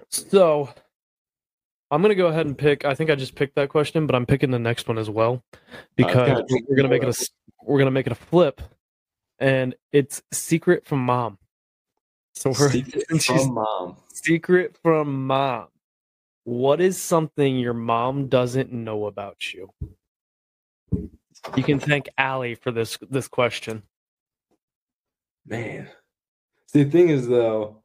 so 0.08 0.68
I'm 1.90 2.02
gonna 2.02 2.14
go 2.14 2.28
ahead 2.28 2.46
and 2.46 2.56
pick. 2.56 2.84
I 2.84 2.94
think 2.94 3.10
I 3.10 3.14
just 3.16 3.34
picked 3.34 3.56
that 3.56 3.68
question, 3.68 4.06
but 4.06 4.14
I'm 4.14 4.26
picking 4.26 4.50
the 4.50 4.58
next 4.58 4.86
one 4.88 4.98
as 4.98 5.10
well 5.10 5.42
because 5.96 6.28
kinda 6.28 6.44
we're- 6.48 6.76
gonna 6.76 6.88
make 6.88 7.02
it 7.02 7.08
a 7.08 7.28
we're 7.64 7.78
gonna 7.78 7.90
make 7.90 8.06
it 8.06 8.12
a 8.12 8.16
flip, 8.16 8.60
and 9.38 9.74
it's 9.92 10.22
secret 10.32 10.86
from 10.86 11.00
mom. 11.04 11.38
So 12.34 12.50
we're 12.50 12.70
Secret 12.70 13.04
from 13.22 13.54
mom. 13.54 13.96
secret 14.12 14.76
from 14.82 15.26
mom. 15.26 15.66
What 16.44 16.80
is 16.80 17.00
something 17.00 17.58
your 17.58 17.74
mom 17.74 18.28
doesn't 18.28 18.72
know 18.72 19.06
about 19.06 19.52
you? 19.52 19.70
You 21.56 21.62
can 21.62 21.80
thank 21.80 22.08
Allie 22.16 22.54
for 22.54 22.70
this 22.70 22.98
this 23.10 23.26
question. 23.28 23.82
Man. 25.46 25.88
See, 26.68 26.84
the 26.84 26.90
thing 26.90 27.08
is, 27.08 27.26
though, 27.26 27.79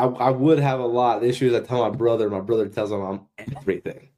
I, 0.00 0.04
I 0.06 0.30
would 0.30 0.58
have 0.58 0.80
a 0.80 0.86
lot. 0.86 1.20
The 1.20 1.28
issue 1.28 1.48
is 1.48 1.54
I 1.54 1.60
tell 1.60 1.88
my 1.88 1.94
brother, 1.94 2.30
my 2.30 2.40
brother 2.40 2.68
tells 2.68 2.90
my 2.90 2.96
mom 2.96 3.26
everything. 3.56 4.08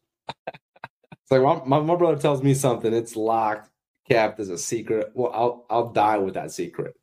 it's 0.47 1.31
like 1.31 1.67
my, 1.67 1.81
my, 1.81 1.97
brother 1.97 2.21
tells 2.21 2.41
me 2.41 2.55
something, 2.55 2.93
it's 2.95 3.17
locked, 3.17 3.69
kept 4.09 4.39
as 4.39 4.49
a 4.49 4.59
secret. 4.59 5.11
Well, 5.15 5.33
I'll 5.35 5.67
I'll 5.69 5.93
die 5.93 6.19
with 6.19 6.35
that 6.35 6.53
secret. 6.53 6.95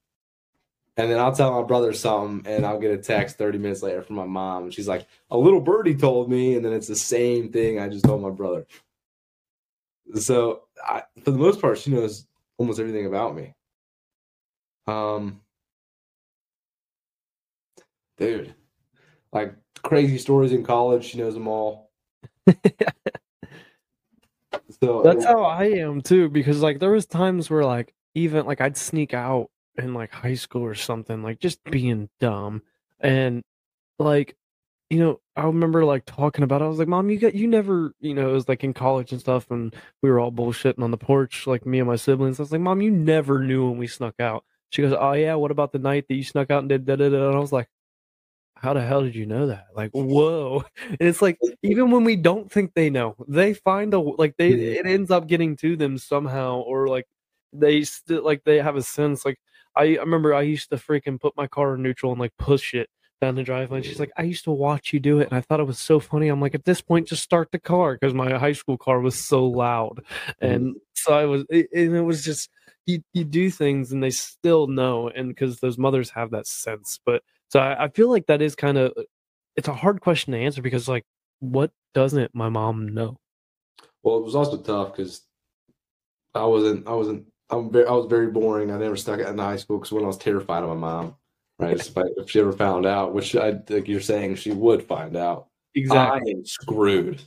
And 0.96 1.12
then 1.12 1.20
I'll 1.20 1.36
tell 1.36 1.62
my 1.62 1.68
brother 1.68 1.92
something, 1.92 2.50
and 2.50 2.66
I'll 2.66 2.80
get 2.80 2.92
a 2.92 2.98
text 2.98 3.38
30 3.38 3.58
minutes 3.58 3.84
later 3.84 4.02
from 4.02 4.16
my 4.16 4.26
mom. 4.26 4.64
And 4.64 4.74
she's 4.74 4.88
like, 4.88 5.08
A 5.30 5.38
little 5.38 5.62
birdie 5.62 5.96
told 5.96 6.30
me. 6.30 6.56
And 6.56 6.64
then 6.64 6.74
it's 6.74 6.88
the 6.88 6.96
same 6.96 7.52
thing 7.52 7.80
I 7.80 7.90
just 7.90 8.06
told 8.06 8.22
my 8.22 8.30
brother. 8.30 8.66
So, 10.16 10.64
I, 10.86 11.04
for 11.24 11.32
the 11.32 11.38
most 11.38 11.62
part, 11.62 11.78
she 11.78 11.92
knows 11.92 12.28
almost 12.58 12.80
everything 12.80 13.06
about 13.06 13.36
me. 13.36 13.54
Um, 14.88 15.42
dude, 18.18 18.56
like 19.34 19.54
crazy 19.84 20.18
stories 20.18 20.54
in 20.54 20.64
college. 20.64 21.06
She 21.06 21.18
knows 21.18 21.34
them 21.34 21.48
all. 21.48 21.92
So 24.82 25.02
That's 25.04 25.26
how 25.26 25.44
I 25.44 25.66
am 25.66 26.02
too, 26.02 26.30
because 26.30 26.62
like 26.62 26.80
there 26.80 26.92
was 26.92 27.06
times 27.06 27.50
where 27.50 27.64
like 27.64 27.94
even 28.16 28.46
like 28.46 28.62
I'd 28.62 28.78
sneak 28.78 29.14
out 29.14 29.50
in 29.78 29.94
like 29.94 30.12
high 30.12 30.36
school 30.36 30.64
or 30.64 30.76
something, 30.76 31.22
like 31.22 31.40
just 31.40 31.64
being 31.66 32.10
dumb. 32.20 32.62
And 33.00 33.44
like, 34.00 34.36
you 34.90 35.00
know, 35.00 35.20
I 35.36 35.44
remember 35.44 35.86
like 35.86 36.06
talking 36.06 36.44
about 36.44 36.62
it. 36.62 36.66
I 36.66 36.68
was 36.68 36.80
like, 36.80 36.88
Mom, 36.88 37.10
you 37.10 37.20
got 37.20 37.36
you 37.36 37.48
never, 37.48 37.94
you 38.00 38.14
know, 38.14 38.30
it 38.30 38.34
was 38.34 38.50
like 38.50 38.64
in 38.64 38.74
college 38.74 39.12
and 39.12 39.22
stuff, 39.22 39.52
and 39.52 39.76
we 40.02 40.10
were 40.10 40.20
all 40.20 40.32
bullshitting 40.32 40.82
on 40.84 40.92
the 40.92 40.98
porch, 40.98 41.46
like 41.46 41.66
me 41.66 41.80
and 41.80 41.88
my 41.88 41.96
siblings. 41.96 42.40
I 42.40 42.44
was 42.44 42.52
like, 42.52 42.62
Mom, 42.62 42.82
you 42.82 42.92
never 42.92 43.44
knew 43.44 43.70
when 43.70 43.78
we 43.78 43.88
snuck 43.88 44.16
out. 44.20 44.44
She 44.72 44.82
goes, 44.82 44.94
Oh 44.98 45.14
yeah, 45.14 45.36
what 45.36 45.52
about 45.52 45.72
the 45.74 45.80
night 45.80 46.06
that 46.08 46.16
you 46.16 46.24
snuck 46.24 46.52
out 46.52 46.60
and 46.60 46.70
did 46.70 46.86
da 46.86 46.96
da 46.96 47.10
da? 47.10 47.28
And 47.28 47.36
I 47.36 47.40
was 47.40 47.52
like, 47.52 47.68
How 48.62 48.74
the 48.74 48.82
hell 48.82 49.04
did 49.04 49.16
you 49.16 49.26
know 49.26 49.48
that? 49.48 49.68
Like, 49.74 49.92
whoa. 49.92 50.66
And 50.90 51.08
it's 51.08 51.22
like 51.22 51.40
even 51.64 51.92
when 51.92 52.04
we 52.04 52.16
don't 52.18 52.52
think 52.52 52.74
they 52.74 52.90
know, 52.90 53.16
they 53.28 53.54
find 53.54 53.94
a 53.94 54.00
like 54.00 54.36
they 54.38 54.50
it 54.50 54.86
ends 54.86 55.12
up 55.12 55.28
getting 55.28 55.56
to 55.58 55.78
them 55.78 55.98
somehow, 55.98 56.58
or 56.60 56.88
like 56.88 57.06
they 57.54 57.84
still 57.84 58.24
like 58.24 58.44
they 58.44 58.58
have 58.58 58.76
a 58.76 58.84
sense. 58.84 59.24
Like 59.24 59.40
I, 59.76 59.84
I 59.96 60.00
remember 60.00 60.34
I 60.34 60.42
used 60.42 60.70
to 60.72 60.76
freaking 60.76 61.20
put 61.20 61.38
my 61.38 61.48
car 61.48 61.76
in 61.76 61.84
neutral 61.84 62.12
and 62.12 62.20
like 62.20 62.36
push 62.38 62.74
it 62.74 62.90
down 63.22 63.36
the 63.36 63.44
driveway. 63.44 63.78
And 63.78 63.86
she's 63.86 64.00
like, 64.00 64.12
I 64.18 64.24
used 64.24 64.44
to 64.46 64.52
watch 64.52 64.92
you 64.94 65.00
do 65.00 65.20
it, 65.20 65.30
and 65.30 65.38
I 65.38 65.42
thought 65.42 65.60
it 65.62 65.68
was 65.68 65.80
so 65.80 66.00
funny. 66.00 66.28
I'm 66.28 66.42
like, 66.42 66.56
at 66.56 66.66
this 66.66 66.82
point, 66.82 67.08
just 67.08 67.24
start 67.24 67.52
the 67.52 67.60
car 67.60 67.94
because 67.94 68.14
my 68.14 68.38
high 68.38 68.54
school 68.54 68.78
car 68.78 69.00
was 69.00 69.24
so 69.24 69.46
loud, 69.46 70.02
mm-hmm. 70.28 70.46
and 70.46 70.76
so 70.96 71.14
I 71.14 71.26
was, 71.26 71.46
it, 71.50 71.70
and 71.74 71.96
it 71.96 72.02
was 72.02 72.26
just 72.26 72.50
you 72.86 73.02
you 73.14 73.24
do 73.24 73.50
things 73.50 73.94
and 73.94 74.04
they 74.04 74.10
still 74.10 74.68
know, 74.68 75.08
and 75.10 75.30
because 75.30 75.60
those 75.60 75.78
mothers 75.78 76.10
have 76.10 76.32
that 76.32 76.48
sense, 76.48 77.00
but. 77.06 77.24
So 77.50 77.60
I, 77.60 77.86
I 77.86 77.88
feel 77.90 78.10
like 78.10 78.28
that 78.28 78.42
is 78.42 78.56
kind 78.56 78.78
of 78.78 78.94
uh, 78.98 79.04
it's 79.56 79.68
a 79.68 79.74
hard 79.74 80.02
question 80.02 80.34
to 80.34 80.40
answer 80.40 80.62
because 80.62 80.88
like 80.88 81.06
what 81.40 81.72
doesn't 81.94 82.34
my 82.34 82.50
mom 82.50 82.90
know? 82.90 83.18
Well, 84.04 84.18
it 84.18 84.24
was 84.24 84.36
also 84.36 84.58
tough 84.58 84.96
because 84.96 85.22
I 86.36 86.46
wasn't. 86.46 86.88
I 86.88 86.94
wasn't. 86.94 87.26
I'm 87.50 87.72
very. 87.72 87.88
I 87.88 87.92
was 87.92 88.08
very 88.08 88.28
boring. 88.28 88.72
I 88.72 88.78
never 88.78 88.96
stuck 88.96 89.20
out 89.20 89.30
in 89.30 89.38
high 89.38 89.58
school 89.58 89.78
because 89.78 89.92
when 89.92 90.04
I 90.04 90.08
was 90.08 90.18
terrified 90.18 90.64
of 90.64 90.70
my 90.70 90.76
mom. 90.76 91.16
Right. 91.58 91.78
if, 91.80 91.98
I, 91.98 92.04
if 92.18 92.30
she 92.30 92.40
ever 92.40 92.54
found 92.54 92.86
out, 92.86 93.14
which 93.14 93.36
I 93.36 93.60
like 93.70 93.88
you're 93.88 94.00
saying 94.00 94.36
she 94.36 94.52
would 94.52 94.84
find 94.84 95.18
out, 95.18 95.48
I 95.76 96.18
am 96.18 96.46
screwed. 96.46 97.22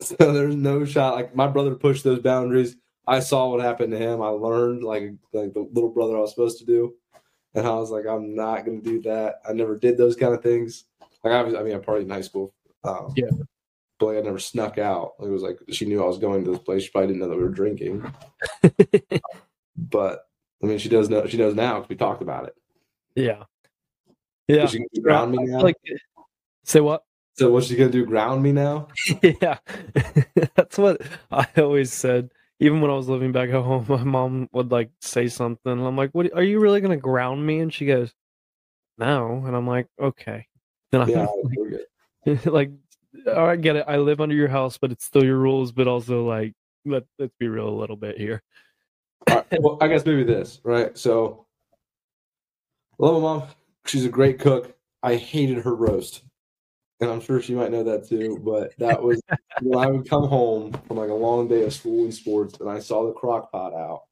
So 0.00 0.32
there's 0.32 0.54
no 0.54 0.84
shot. 0.84 1.14
Like 1.14 1.34
my 1.34 1.46
brother 1.46 1.74
pushed 1.74 2.04
those 2.04 2.20
boundaries. 2.20 2.76
I 3.06 3.20
saw 3.20 3.48
what 3.48 3.60
happened 3.60 3.92
to 3.92 3.98
him. 3.98 4.20
I 4.22 4.28
learned 4.28 4.84
like 4.84 5.12
like 5.32 5.54
the 5.54 5.68
little 5.72 5.90
brother 5.90 6.16
I 6.16 6.20
was 6.20 6.30
supposed 6.30 6.58
to 6.58 6.66
do, 6.66 6.94
and 7.54 7.66
I 7.66 7.74
was 7.74 7.90
like, 7.90 8.06
I'm 8.06 8.34
not 8.34 8.64
gonna 8.64 8.80
do 8.80 9.00
that. 9.02 9.40
I 9.48 9.52
never 9.52 9.76
did 9.76 9.96
those 9.98 10.16
kind 10.16 10.34
of 10.34 10.42
things. 10.42 10.84
Like 11.24 11.32
I 11.32 11.42
was. 11.42 11.54
I 11.54 11.62
mean, 11.62 11.74
I 11.74 11.78
partied 11.78 12.02
in 12.02 12.10
high 12.10 12.20
school. 12.20 12.54
Um, 12.84 13.12
Yeah. 13.16 13.30
But 13.98 14.06
like 14.06 14.18
I 14.18 14.20
never 14.20 14.38
snuck 14.38 14.78
out. 14.78 15.14
It 15.20 15.28
was 15.28 15.42
like 15.42 15.58
she 15.70 15.84
knew 15.84 16.02
I 16.02 16.06
was 16.06 16.18
going 16.18 16.44
to 16.44 16.50
this 16.52 16.60
place. 16.60 16.84
She 16.84 16.90
probably 16.90 17.08
didn't 17.08 17.20
know 17.20 17.28
that 17.30 17.36
we 17.36 17.42
were 17.42 17.48
drinking. 17.48 18.04
But 19.76 20.26
I 20.62 20.66
mean, 20.66 20.78
she 20.78 20.88
does 20.88 21.08
know. 21.08 21.26
She 21.26 21.36
knows 21.36 21.54
now 21.54 21.76
because 21.76 21.88
we 21.88 21.96
talked 21.96 22.22
about 22.22 22.46
it. 22.46 22.54
yeah. 23.14 23.44
Yeah. 24.48 24.64
Is 24.64 24.70
she 24.70 24.78
gonna 24.78 25.02
ground 25.02 25.32
me 25.32 25.38
now? 25.44 25.60
Like 25.60 25.76
say 26.64 26.80
what? 26.80 27.04
so 27.34 27.50
what's 27.50 27.66
she 27.66 27.76
gonna 27.76 27.90
do? 27.90 28.04
Ground 28.06 28.42
me 28.42 28.50
now? 28.52 28.88
yeah. 29.22 29.58
That's 30.56 30.78
what 30.78 31.02
I 31.30 31.46
always 31.58 31.92
said. 31.92 32.30
Even 32.60 32.80
when 32.80 32.90
I 32.90 32.94
was 32.94 33.08
living 33.08 33.32
back 33.32 33.50
at 33.50 33.62
home, 33.62 33.86
my 33.88 34.02
mom 34.02 34.48
would 34.52 34.70
like 34.70 34.90
say 35.00 35.28
something. 35.28 35.72
And 35.72 35.86
I'm 35.86 35.96
like, 35.96 36.10
"What? 36.12 36.32
Are 36.34 36.42
you 36.42 36.60
really 36.60 36.80
gonna 36.80 36.96
ground 36.96 37.46
me?" 37.46 37.60
And 37.60 37.72
she 37.72 37.86
goes, 37.86 38.12
"No." 38.98 39.42
And 39.46 39.56
I'm 39.56 39.66
like, 39.66 39.86
"Okay." 40.00 40.46
Then 40.90 41.02
I'm 41.02 41.08
Yeah, 41.08 41.26
like, 42.24 42.46
like 42.46 42.70
oh, 43.26 43.34
all 43.34 43.46
right, 43.46 43.60
get 43.60 43.76
it. 43.76 43.84
I 43.86 43.98
live 43.98 44.20
under 44.20 44.34
your 44.34 44.48
house, 44.48 44.78
but 44.78 44.92
it's 44.92 45.04
still 45.04 45.24
your 45.24 45.38
rules. 45.38 45.72
But 45.72 45.88
also, 45.88 46.26
like, 46.26 46.54
let 46.84 47.04
let's 47.18 47.34
be 47.38 47.48
real 47.48 47.68
a 47.68 47.78
little 47.78 47.96
bit 47.96 48.18
here. 48.18 48.42
Right, 49.28 49.44
well, 49.60 49.78
I 49.80 49.88
guess 49.88 50.04
maybe 50.06 50.24
this, 50.24 50.60
right? 50.64 50.96
So, 50.96 51.46
I 53.00 53.04
love 53.04 53.14
my 53.14 53.20
mom. 53.20 53.42
She's 53.84 54.04
a 54.04 54.10
great 54.10 54.38
cook. 54.38 54.74
I 55.02 55.16
hated 55.16 55.58
her 55.58 55.74
roast, 55.74 56.22
and 57.00 57.10
I'm 57.10 57.20
sure 57.20 57.40
she 57.40 57.54
might 57.54 57.70
know 57.70 57.84
that 57.84 58.08
too. 58.08 58.38
But 58.42 58.76
that 58.78 59.02
was 59.02 59.20
when 59.62 59.78
I 59.78 59.90
would 59.90 60.08
come 60.08 60.26
home 60.28 60.72
from 60.86 60.96
like 60.96 61.10
a 61.10 61.14
long 61.14 61.48
day 61.48 61.64
of 61.64 61.72
school 61.72 62.04
and 62.04 62.14
sports, 62.14 62.58
and 62.60 62.68
I 62.68 62.78
saw 62.80 63.06
the 63.06 63.12
crock 63.12 63.52
pot 63.52 63.74
out. 63.74 64.02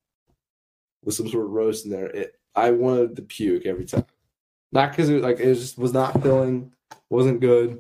with 1.02 1.14
some 1.14 1.28
sort 1.28 1.44
of 1.44 1.50
roast 1.50 1.84
in 1.84 1.90
there, 1.90 2.06
it 2.06 2.34
I 2.54 2.70
wanted 2.70 3.16
to 3.16 3.22
puke 3.22 3.66
every 3.66 3.84
time. 3.84 4.06
Not 4.72 4.90
because 4.90 5.08
it 5.08 5.22
like 5.22 5.40
it 5.40 5.54
just 5.54 5.78
was 5.78 5.92
not 5.92 6.22
filling, 6.22 6.72
wasn't 7.10 7.40
good. 7.40 7.78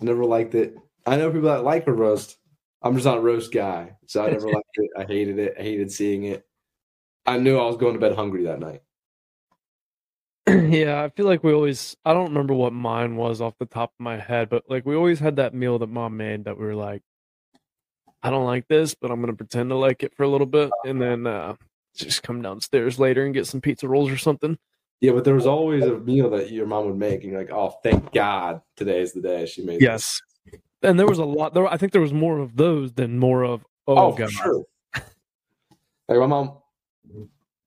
I 0.00 0.04
never 0.04 0.24
liked 0.24 0.54
it. 0.54 0.76
I 1.06 1.16
know 1.16 1.30
people 1.30 1.48
that 1.48 1.64
like 1.64 1.86
a 1.86 1.92
roast. 1.92 2.38
I'm 2.82 2.94
just 2.94 3.06
not 3.06 3.18
a 3.18 3.22
roast 3.22 3.52
guy, 3.52 3.96
so 4.06 4.24
I 4.24 4.30
never 4.30 4.48
liked 4.48 4.68
it. 4.74 4.90
I 4.96 5.04
hated 5.04 5.38
it. 5.38 5.54
I 5.58 5.62
hated 5.62 5.92
seeing 5.92 6.24
it. 6.24 6.44
I 7.26 7.38
knew 7.38 7.56
I 7.56 7.66
was 7.66 7.76
going 7.76 7.94
to 7.94 8.00
bed 8.00 8.16
hungry 8.16 8.44
that 8.44 8.58
night. 8.58 8.82
yeah, 10.68 11.02
I 11.02 11.08
feel 11.10 11.26
like 11.26 11.42
we 11.42 11.52
always 11.52 11.96
I 12.04 12.12
don't 12.12 12.28
remember 12.28 12.54
what 12.54 12.72
mine 12.72 13.16
was 13.16 13.40
off 13.40 13.54
the 13.58 13.66
top 13.66 13.92
of 13.98 14.02
my 14.02 14.18
head, 14.18 14.48
but 14.50 14.64
like 14.68 14.84
we 14.84 14.94
always 14.94 15.18
had 15.18 15.36
that 15.36 15.54
meal 15.54 15.78
that 15.78 15.88
mom 15.88 16.16
made 16.16 16.44
that 16.44 16.58
we 16.58 16.66
were 16.66 16.74
like, 16.74 17.02
I 18.22 18.30
don't 18.30 18.44
like 18.44 18.68
this, 18.68 18.94
but 18.94 19.10
I'm 19.10 19.20
gonna 19.20 19.34
pretend 19.34 19.70
to 19.70 19.76
like 19.76 20.02
it 20.02 20.14
for 20.14 20.24
a 20.24 20.28
little 20.28 20.46
bit 20.46 20.70
and 20.84 21.00
then 21.00 21.26
uh 21.26 21.54
just 21.94 22.22
come 22.22 22.42
downstairs 22.42 22.98
later 22.98 23.24
and 23.24 23.34
get 23.34 23.46
some 23.46 23.60
pizza 23.60 23.86
rolls 23.88 24.10
or 24.10 24.16
something. 24.16 24.58
Yeah, 25.00 25.12
but 25.12 25.24
there 25.24 25.34
was 25.34 25.46
always 25.46 25.84
a 25.84 25.98
meal 25.98 26.30
that 26.30 26.52
your 26.52 26.64
mom 26.66 26.86
would 26.86 26.96
make, 26.96 27.22
and 27.22 27.32
you're 27.32 27.40
like, 27.40 27.50
"Oh, 27.50 27.74
thank 27.82 28.12
God, 28.12 28.62
today 28.76 29.00
is 29.00 29.12
the 29.12 29.20
day 29.20 29.46
she 29.46 29.62
made." 29.64 29.80
this." 29.80 29.82
Yes. 29.82 30.22
And 30.82 30.98
there 30.98 31.08
was 31.08 31.18
a 31.18 31.24
lot 31.24 31.54
there 31.54 31.66
I 31.66 31.76
think 31.76 31.92
there 31.92 32.00
was 32.00 32.12
more 32.12 32.38
of 32.38 32.56
those 32.56 32.92
than 32.92 33.18
more 33.18 33.44
of 33.44 33.64
oh, 33.86 33.96
Oh, 33.96 34.12
god. 34.12 34.30
sure. 34.30 34.64
Like 36.08 36.18
my 36.18 36.26
mom, 36.26 36.58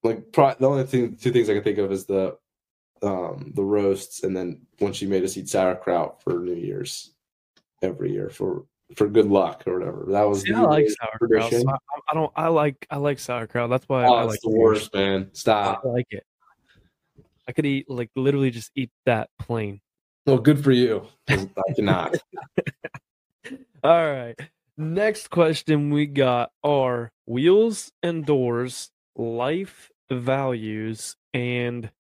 like 0.04 0.32
pro- 0.32 0.56
the 0.56 0.68
only 0.68 0.86
thing, 0.86 1.16
two 1.16 1.32
things 1.32 1.50
I 1.50 1.56
can 1.56 1.64
think 1.64 1.78
of 1.78 1.92
is 1.92 2.06
the, 2.06 2.38
um, 3.06 3.52
the 3.56 3.64
roasts, 3.64 4.24
and 4.24 4.36
then 4.36 4.62
when 4.80 4.94
she 4.94 5.06
made 5.06 5.24
us 5.24 5.38
eat 5.38 5.50
sauerkraut 5.50 6.22
for 6.22 6.40
New 6.40 6.56
Year's 6.56 7.12
every 7.82 8.12
year 8.12 8.30
for 8.30 8.66
for 8.96 9.08
good 9.08 9.28
luck 9.28 9.64
or 9.66 9.80
whatever. 9.80 10.06
That 10.10 10.24
was 10.24 10.42
See, 10.42 10.54
I 10.54 10.62
like 10.62 10.88
sauerkraut. 10.90 11.52
so. 11.52 11.70
I, 11.70 11.78
I 12.10 12.14
don't 12.14 12.32
I 12.36 12.48
like 12.48 12.86
I 12.90 12.98
like 12.98 13.20
sauerkraut. 13.20 13.70
That's 13.70 13.88
why 13.90 14.06
Oh, 14.06 14.14
I 14.16 14.24
like 14.24 14.42
the 14.42 14.50
worst, 14.50 14.94
man. 14.94 15.30
Stop. 15.34 15.82
I 15.86 15.88
like 15.88 16.08
it. 16.12 16.24
I 17.48 17.52
could 17.52 17.66
eat 17.66 17.90
like 17.90 18.10
literally 18.16 18.52
just 18.52 18.72
eat 18.76 18.92
that 19.06 19.30
plain. 19.40 19.82
Well, 20.26 20.40
good 20.40 20.64
for 20.64 20.72
you. 20.72 21.08
I 21.28 21.48
cannot. 21.76 22.16
All 23.84 24.12
right. 24.12 24.36
Next 24.78 25.30
question 25.30 25.92
we 25.92 26.08
got 26.08 26.52
are 26.64 27.12
wheels 27.26 27.92
and 28.02 28.26
doors, 28.26 28.90
life 29.16 29.92
values, 30.12 31.16
and 31.34 31.92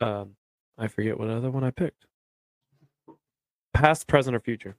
um 0.00 0.36
I 0.78 0.86
forget 0.86 1.18
what 1.18 1.28
other 1.28 1.50
one 1.50 1.64
I 1.64 1.70
picked. 1.70 2.06
Past, 3.74 4.06
present, 4.06 4.36
or 4.36 4.40
future. 4.40 4.76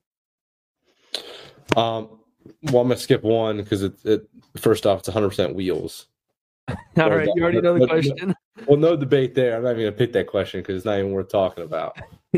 Um, 1.76 2.20
well, 2.64 2.82
I'm 2.82 2.88
gonna 2.88 2.98
skip 2.98 3.22
one 3.24 3.58
because 3.58 3.84
it, 3.84 3.94
it 4.06 4.30
first 4.58 4.86
off, 4.86 5.00
it's 5.00 5.08
100 5.10 5.30
percent 5.30 5.56
wheels. 5.56 6.08
All 6.70 6.78
Well, 7.10 7.26
you 7.36 7.44
already 7.44 7.62
know 7.62 7.78
the 7.78 7.88
question. 7.88 8.36
Well, 8.68 8.76
no 8.76 8.98
debate 8.98 9.36
there. 9.36 9.56
I'm 9.56 9.64
not 9.64 9.72
even 9.72 9.86
gonna 9.86 9.94
pick 9.94 10.12
that 10.12 10.28
question 10.28 10.60
because 10.60 10.76
it's 10.76 10.84
not 10.84 11.00
even 11.00 11.14
worth 11.14 11.30
talking 11.30 11.64
about. 11.64 11.98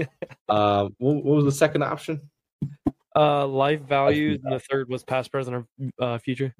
um, 0.50 0.96
what, 1.00 1.15
what 1.15 1.38
was 1.38 1.46
the 1.46 1.52
second 1.52 1.82
option? 1.82 2.30
Uh 3.15 3.48
life 3.48 3.82
values 3.82 4.39
and 4.44 4.54
the 4.54 4.60
third 4.60 4.88
was 4.88 5.04
past, 5.04 5.32
present, 5.32 5.56
or 5.58 5.65
uh, 6.00 6.20
future. 6.20 6.54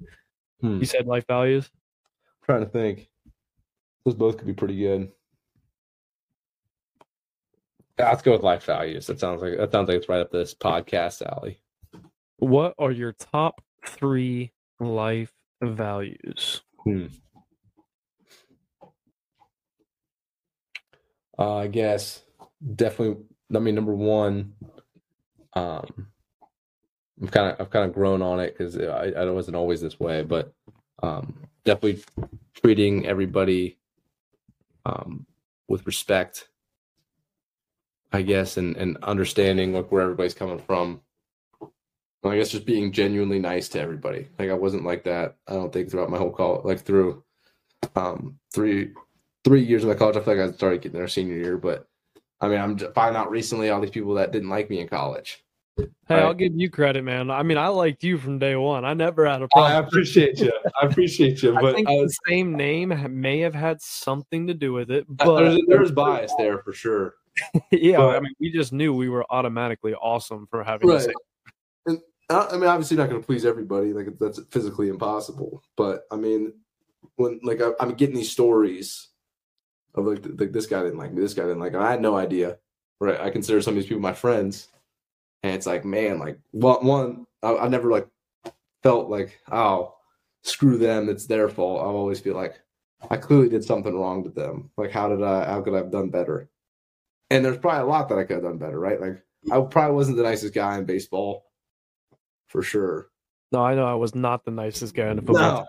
Hmm. 0.60 0.80
You 0.80 0.84
said 0.84 1.06
life 1.06 1.28
values. 1.28 1.70
trying 2.44 2.64
to 2.64 2.66
think. 2.66 3.08
Those 4.04 4.16
both 4.16 4.36
could 4.36 4.48
be 4.48 4.52
pretty 4.52 4.76
good. 4.76 5.12
Let's 7.98 8.22
go 8.22 8.32
with 8.32 8.42
life 8.42 8.64
values. 8.64 9.06
That 9.06 9.20
sounds 9.20 9.42
like 9.42 9.56
that 9.56 9.70
sounds 9.70 9.88
like 9.88 9.98
it's 9.98 10.08
right 10.08 10.20
up 10.20 10.30
this 10.30 10.54
podcast 10.54 11.22
alley. 11.22 11.60
What 12.38 12.74
are 12.78 12.90
your 12.90 13.12
top 13.12 13.60
three 13.86 14.52
life 14.80 15.32
values? 15.62 16.62
Hmm. 16.82 17.06
Uh, 21.38 21.56
I 21.56 21.66
guess 21.68 22.22
definitely. 22.74 23.24
I 23.54 23.58
mean, 23.58 23.74
number 23.74 23.94
one, 23.94 24.54
um, 25.52 26.08
I'm 27.20 27.28
kind 27.28 27.52
of 27.52 27.60
I've 27.60 27.70
kind 27.70 27.84
of 27.84 27.94
grown 27.94 28.22
on 28.22 28.40
it 28.40 28.56
because 28.56 28.78
I, 28.78 29.12
I 29.16 29.30
wasn't 29.30 29.56
always 29.56 29.80
this 29.80 30.00
way, 30.00 30.22
but 30.22 30.52
um, 31.02 31.48
definitely 31.64 32.02
treating 32.54 33.06
everybody 33.06 33.78
um, 34.86 35.26
with 35.68 35.86
respect, 35.86 36.48
I 38.12 38.22
guess, 38.22 38.56
and 38.56 38.76
and 38.76 38.96
understanding 39.02 39.72
like 39.72 39.90
where 39.90 40.02
everybody's 40.02 40.34
coming 40.34 40.58
from. 40.58 41.00
I 42.24 42.36
guess 42.36 42.50
just 42.50 42.66
being 42.66 42.92
genuinely 42.92 43.40
nice 43.40 43.68
to 43.70 43.80
everybody. 43.80 44.28
Like 44.38 44.50
I 44.50 44.54
wasn't 44.54 44.84
like 44.84 45.04
that. 45.04 45.36
I 45.48 45.54
don't 45.54 45.72
think 45.72 45.90
throughout 45.90 46.10
my 46.10 46.18
whole 46.18 46.30
college, 46.30 46.64
like 46.64 46.80
through 46.80 47.24
um 47.96 48.38
three 48.54 48.92
three 49.44 49.62
years 49.62 49.82
of 49.82 49.88
my 49.88 49.94
college. 49.94 50.16
I 50.16 50.20
feel 50.20 50.36
like 50.36 50.50
I 50.50 50.52
started 50.52 50.82
getting 50.82 50.98
there 50.98 51.08
senior 51.08 51.36
year, 51.36 51.56
but 51.56 51.88
I 52.40 52.48
mean, 52.48 52.60
I'm 52.60 52.78
finding 52.78 53.20
out 53.20 53.30
recently 53.30 53.70
all 53.70 53.80
these 53.80 53.90
people 53.90 54.14
that 54.14 54.32
didn't 54.32 54.50
like 54.50 54.70
me 54.70 54.80
in 54.80 54.88
college. 54.88 55.44
Hey, 55.78 55.86
Right. 56.10 56.22
I'll 56.24 56.34
give 56.34 56.52
you 56.54 56.68
credit, 56.68 57.02
man. 57.02 57.30
I 57.30 57.42
mean, 57.42 57.56
I 57.56 57.68
liked 57.68 58.04
you 58.04 58.18
from 58.18 58.38
day 58.38 58.56
one. 58.56 58.84
I 58.84 58.92
never 58.92 59.24
had 59.24 59.40
a 59.40 59.48
problem. 59.48 59.72
I 59.72 59.86
appreciate 59.86 60.38
you. 60.38 60.52
I 60.80 60.86
appreciate 60.86 61.42
you, 61.42 61.56
I 61.56 61.60
but 61.60 61.74
think 61.74 61.88
I 61.88 61.94
the 61.94 62.14
same 62.28 62.54
name 62.54 62.92
may 63.20 63.38
have 63.38 63.54
had 63.54 63.80
something 63.80 64.46
to 64.48 64.54
do 64.54 64.72
with 64.72 64.90
it, 64.90 65.06
but 65.08 65.36
there's, 65.36 65.60
there's 65.68 65.90
bias 65.92 66.32
there 66.36 66.58
for 66.58 66.72
sure. 66.72 67.14
yeah, 67.70 67.98
I 67.98 68.20
mean, 68.20 68.34
we 68.40 68.50
just 68.50 68.72
knew 68.72 68.94
we 68.94 69.08
were 69.08 69.24
automatically 69.30 69.94
awesome 69.94 70.46
for 70.50 70.62
having 70.62 70.88
Right. 70.88 71.02
same. 71.02 71.98
I 72.30 72.34
uh, 72.34 72.48
I 72.50 72.56
mean, 72.56 72.68
obviously 72.68 72.96
not 72.96 73.10
going 73.10 73.20
to 73.20 73.26
please 73.26 73.44
everybody. 73.44 73.92
Like 73.92 74.08
that's 74.18 74.40
physically 74.50 74.88
impossible. 74.88 75.62
But 75.76 76.04
I 76.10 76.16
mean, 76.16 76.54
when 77.16 77.40
like 77.42 77.60
I, 77.60 77.72
I'm 77.80 77.94
getting 77.94 78.16
these 78.16 78.30
stories 78.30 79.08
of 79.94 80.06
like 80.06 80.22
this 80.22 80.66
guy 80.66 80.82
didn't 80.82 80.98
like 80.98 81.12
me, 81.12 81.20
this 81.20 81.34
guy 81.34 81.42
didn't 81.42 81.60
like. 81.60 81.72
Me. 81.72 81.78
I 81.78 81.90
had 81.90 82.00
no 82.00 82.16
idea. 82.16 82.58
Right? 83.00 83.20
I 83.20 83.30
consider 83.30 83.60
some 83.60 83.72
of 83.72 83.76
these 83.76 83.86
people 83.86 84.00
my 84.00 84.12
friends, 84.12 84.68
and 85.42 85.54
it's 85.54 85.66
like, 85.66 85.84
man, 85.84 86.18
like 86.18 86.38
one, 86.52 86.86
one 86.86 87.26
I, 87.42 87.56
I 87.56 87.68
never 87.68 87.90
like 87.90 88.08
felt 88.82 89.10
like, 89.10 89.40
oh, 89.50 89.94
screw 90.42 90.78
them, 90.78 91.08
it's 91.08 91.26
their 91.26 91.48
fault. 91.48 91.80
I 91.80 91.84
always 91.84 92.20
feel 92.20 92.36
like 92.36 92.60
I 93.10 93.16
clearly 93.16 93.48
did 93.48 93.64
something 93.64 93.94
wrong 93.94 94.22
to 94.24 94.30
them. 94.30 94.70
Like, 94.76 94.92
how 94.92 95.08
did 95.08 95.22
I? 95.22 95.44
How 95.46 95.60
could 95.60 95.74
I 95.74 95.78
have 95.78 95.90
done 95.90 96.10
better? 96.10 96.48
And 97.32 97.44
there's 97.44 97.58
probably 97.58 97.82
a 97.82 97.86
lot 97.86 98.08
that 98.10 98.18
I 98.18 98.24
could 98.24 98.34
have 98.34 98.44
done 98.44 98.58
better. 98.58 98.78
Right? 98.78 99.00
Like, 99.00 99.22
I 99.50 99.60
probably 99.62 99.96
wasn't 99.96 100.18
the 100.18 100.22
nicest 100.22 100.54
guy 100.54 100.78
in 100.78 100.84
baseball 100.84 101.46
for 102.48 102.62
sure. 102.62 103.08
No, 103.50 103.64
I 103.64 103.74
know 103.74 103.86
I 103.86 103.94
was 103.94 104.14
not 104.14 104.44
the 104.44 104.50
nicest 104.50 104.94
guy 104.94 105.10
in 105.10 105.16
the 105.16 105.22
football. 105.22 105.66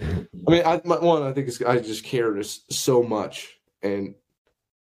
No. 0.00 0.26
I 0.46 0.50
mean, 0.50 0.62
I, 0.64 0.80
my, 0.84 0.98
one, 0.98 1.22
I 1.22 1.32
think 1.32 1.48
it's, 1.48 1.60
I 1.62 1.78
just 1.78 2.04
cared 2.04 2.44
so 2.46 3.02
much. 3.02 3.58
And 3.82 4.14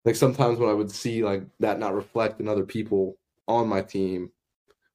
like 0.05 0.15
sometimes 0.15 0.59
when 0.59 0.69
I 0.69 0.73
would 0.73 0.91
see 0.91 1.23
like 1.23 1.43
that 1.59 1.79
not 1.79 1.93
reflect 1.93 2.39
in 2.39 2.47
other 2.47 2.63
people 2.63 3.17
on 3.47 3.67
my 3.67 3.81
team, 3.81 4.31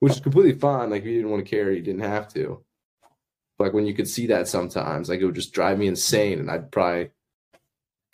which 0.00 0.12
is 0.12 0.20
completely 0.20 0.58
fine. 0.58 0.90
Like 0.90 1.02
if 1.02 1.08
you 1.08 1.14
didn't 1.16 1.30
want 1.30 1.44
to 1.44 1.50
care, 1.50 1.72
you 1.72 1.82
didn't 1.82 2.00
have 2.00 2.28
to. 2.34 2.62
Like 3.58 3.72
when 3.72 3.86
you 3.86 3.94
could 3.94 4.08
see 4.08 4.26
that 4.28 4.48
sometimes, 4.48 5.08
like 5.08 5.20
it 5.20 5.24
would 5.26 5.34
just 5.34 5.52
drive 5.52 5.78
me 5.78 5.86
insane. 5.86 6.38
And 6.38 6.50
I'd 6.50 6.70
probably 6.70 7.10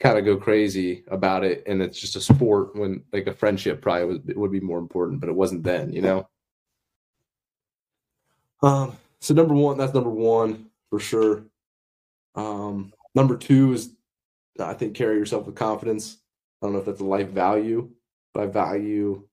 kind 0.00 0.18
of 0.18 0.24
go 0.24 0.36
crazy 0.36 1.04
about 1.08 1.44
it. 1.44 1.62
And 1.66 1.80
it's 1.82 1.98
just 1.98 2.16
a 2.16 2.20
sport 2.20 2.76
when 2.76 3.04
like 3.12 3.26
a 3.26 3.32
friendship 3.32 3.80
probably 3.80 4.06
would, 4.06 4.36
would 4.36 4.52
be 4.52 4.60
more 4.60 4.78
important, 4.78 5.20
but 5.20 5.28
it 5.28 5.34
wasn't 5.34 5.62
then, 5.62 5.92
you 5.92 6.02
know? 6.02 6.28
Um, 8.62 8.96
so 9.20 9.34
number 9.34 9.54
one, 9.54 9.78
that's 9.78 9.94
number 9.94 10.10
one 10.10 10.66
for 10.90 10.98
sure. 10.98 11.44
Um, 12.34 12.92
number 13.14 13.36
two 13.36 13.72
is 13.72 13.94
I 14.58 14.74
think 14.74 14.94
carry 14.94 15.16
yourself 15.16 15.46
with 15.46 15.54
confidence. 15.54 16.18
I 16.60 16.66
don't 16.66 16.74
know 16.74 16.80
if 16.80 16.86
that's 16.86 17.00
a 17.00 17.04
life 17.04 17.28
value, 17.28 17.90
but 18.32 18.42
I 18.42 18.46
value 18.46 19.24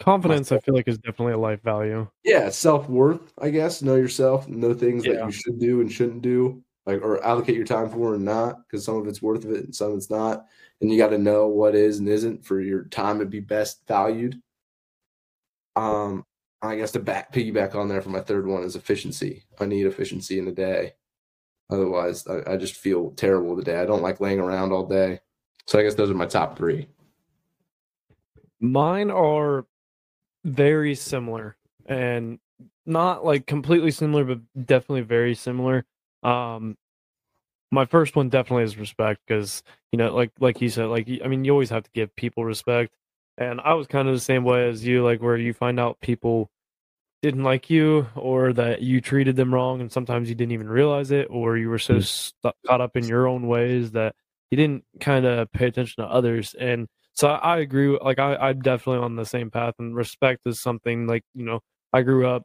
Confidence, 0.00 0.52
I 0.52 0.60
feel 0.60 0.74
like, 0.74 0.86
is 0.86 0.98
definitely 0.98 1.32
a 1.32 1.38
life 1.38 1.60
value. 1.62 2.06
yeah, 2.22 2.50
self 2.50 2.88
worth, 2.88 3.32
I 3.38 3.50
guess. 3.50 3.82
Know 3.82 3.96
yourself, 3.96 4.46
know 4.48 4.72
things 4.72 5.02
that 5.04 5.24
you 5.24 5.32
should 5.32 5.58
do 5.58 5.80
and 5.80 5.90
shouldn't 5.90 6.22
do, 6.22 6.62
like 6.88 7.02
or 7.02 7.22
allocate 7.22 7.54
your 7.54 7.66
time 7.66 7.90
for 7.90 8.14
and 8.14 8.24
not, 8.24 8.66
because 8.66 8.82
some 8.82 8.96
of 8.96 9.06
it's 9.06 9.20
worth 9.20 9.44
it 9.44 9.64
and 9.64 9.74
some 9.74 9.94
it's 9.94 10.08
not. 10.08 10.46
And 10.80 10.90
you 10.90 10.96
got 10.96 11.08
to 11.08 11.18
know 11.18 11.46
what 11.46 11.74
is 11.74 11.98
and 11.98 12.08
isn't 12.08 12.46
for 12.46 12.60
your 12.60 12.84
time 12.84 13.18
to 13.18 13.26
be 13.26 13.40
best 13.40 13.86
valued. 13.86 14.40
Um, 15.76 16.24
I 16.62 16.76
guess 16.76 16.92
to 16.92 17.00
back 17.00 17.30
piggyback 17.30 17.74
on 17.74 17.88
there 17.88 18.00
for 18.00 18.08
my 18.08 18.20
third 18.20 18.46
one 18.46 18.62
is 18.62 18.74
efficiency. 18.74 19.44
I 19.60 19.66
need 19.66 19.86
efficiency 19.86 20.38
in 20.38 20.46
the 20.46 20.52
day. 20.52 20.94
Otherwise, 21.68 22.26
I, 22.26 22.54
I 22.54 22.56
just 22.56 22.74
feel 22.74 23.10
terrible 23.10 23.54
the 23.54 23.62
day. 23.62 23.78
I 23.78 23.84
don't 23.84 24.02
like 24.02 24.18
laying 24.18 24.40
around 24.40 24.72
all 24.72 24.86
day. 24.86 25.20
So 25.66 25.78
I 25.78 25.82
guess 25.82 25.94
those 25.94 26.10
are 26.10 26.14
my 26.14 26.26
top 26.26 26.56
three. 26.56 26.88
Mine 28.60 29.10
are 29.10 29.66
very 30.42 30.94
similar 30.94 31.58
and 31.84 32.38
not 32.86 33.26
like 33.26 33.46
completely 33.46 33.90
similar, 33.90 34.24
but 34.24 34.40
definitely 34.64 35.02
very 35.02 35.34
similar. 35.34 35.84
Um, 36.22 36.76
my 37.70 37.84
first 37.84 38.16
one 38.16 38.28
definitely 38.28 38.64
is 38.64 38.78
respect 38.78 39.20
because 39.26 39.62
you 39.92 39.98
know, 39.98 40.14
like 40.14 40.32
like 40.40 40.60
you 40.60 40.68
said, 40.70 40.86
like 40.86 41.08
I 41.24 41.28
mean, 41.28 41.44
you 41.44 41.52
always 41.52 41.70
have 41.70 41.84
to 41.84 41.90
give 41.94 42.14
people 42.16 42.44
respect, 42.44 42.94
and 43.38 43.60
I 43.62 43.74
was 43.74 43.86
kind 43.86 44.08
of 44.08 44.14
the 44.14 44.20
same 44.20 44.44
way 44.44 44.68
as 44.68 44.86
you, 44.86 45.04
like 45.04 45.20
where 45.22 45.36
you 45.36 45.52
find 45.54 45.78
out 45.80 46.00
people 46.00 46.50
didn't 47.22 47.42
like 47.44 47.68
you 47.70 48.06
or 48.14 48.52
that 48.52 48.82
you 48.82 49.00
treated 49.00 49.36
them 49.36 49.52
wrong 49.52 49.80
and 49.80 49.90
sometimes 49.90 50.28
you 50.28 50.34
didn't 50.34 50.52
even 50.52 50.68
realize 50.68 51.10
it 51.10 51.26
or 51.30 51.56
you 51.58 51.68
were 51.68 51.78
so 51.78 51.94
Mm. 51.96 52.04
stu 52.04 52.50
caught 52.66 52.80
up 52.80 52.96
in 52.96 53.08
your 53.08 53.26
own 53.26 53.48
ways 53.48 53.90
that 53.92 54.14
you 54.50 54.56
didn't 54.56 54.84
kind 55.00 55.26
of 55.26 55.50
pay 55.52 55.66
attention 55.66 56.04
to 56.04 56.10
others 56.10 56.54
and 56.60 56.86
so 57.14 57.28
I, 57.30 57.56
I 57.56 57.58
agree 57.58 57.98
like 58.02 58.18
I, 58.20 58.36
i'm 58.36 58.60
definitely 58.62 59.04
on 59.04 59.16
the 59.16 59.26
same 59.26 59.50
path 59.50 59.74
and 59.80 59.94
respect 59.96 60.42
is 60.46 60.60
something 60.62 61.06
like 61.08 61.24
you 61.34 61.44
know 61.44 61.60
i 61.92 62.02
grew 62.02 62.26
up 62.28 62.44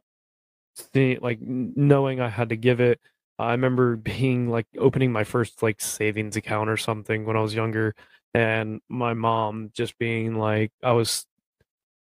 seeing 0.92 1.18
like 1.20 1.38
knowing 1.40 2.20
i 2.20 2.28
had 2.28 2.48
to 2.50 2.56
give 2.56 2.80
it 2.80 3.00
i 3.38 3.52
remember 3.52 3.96
being 3.98 4.48
like 4.48 4.66
opening 4.78 5.12
my 5.12 5.24
first 5.24 5.62
like 5.62 5.80
savings 5.80 6.36
account 6.36 6.70
or 6.70 6.76
something 6.76 7.24
when 7.24 7.36
i 7.36 7.40
was 7.40 7.54
younger 7.54 7.94
and 8.34 8.80
my 8.88 9.14
mom 9.14 9.70
just 9.74 9.98
being 9.98 10.36
like 10.36 10.72
i 10.82 10.92
was 10.92 11.26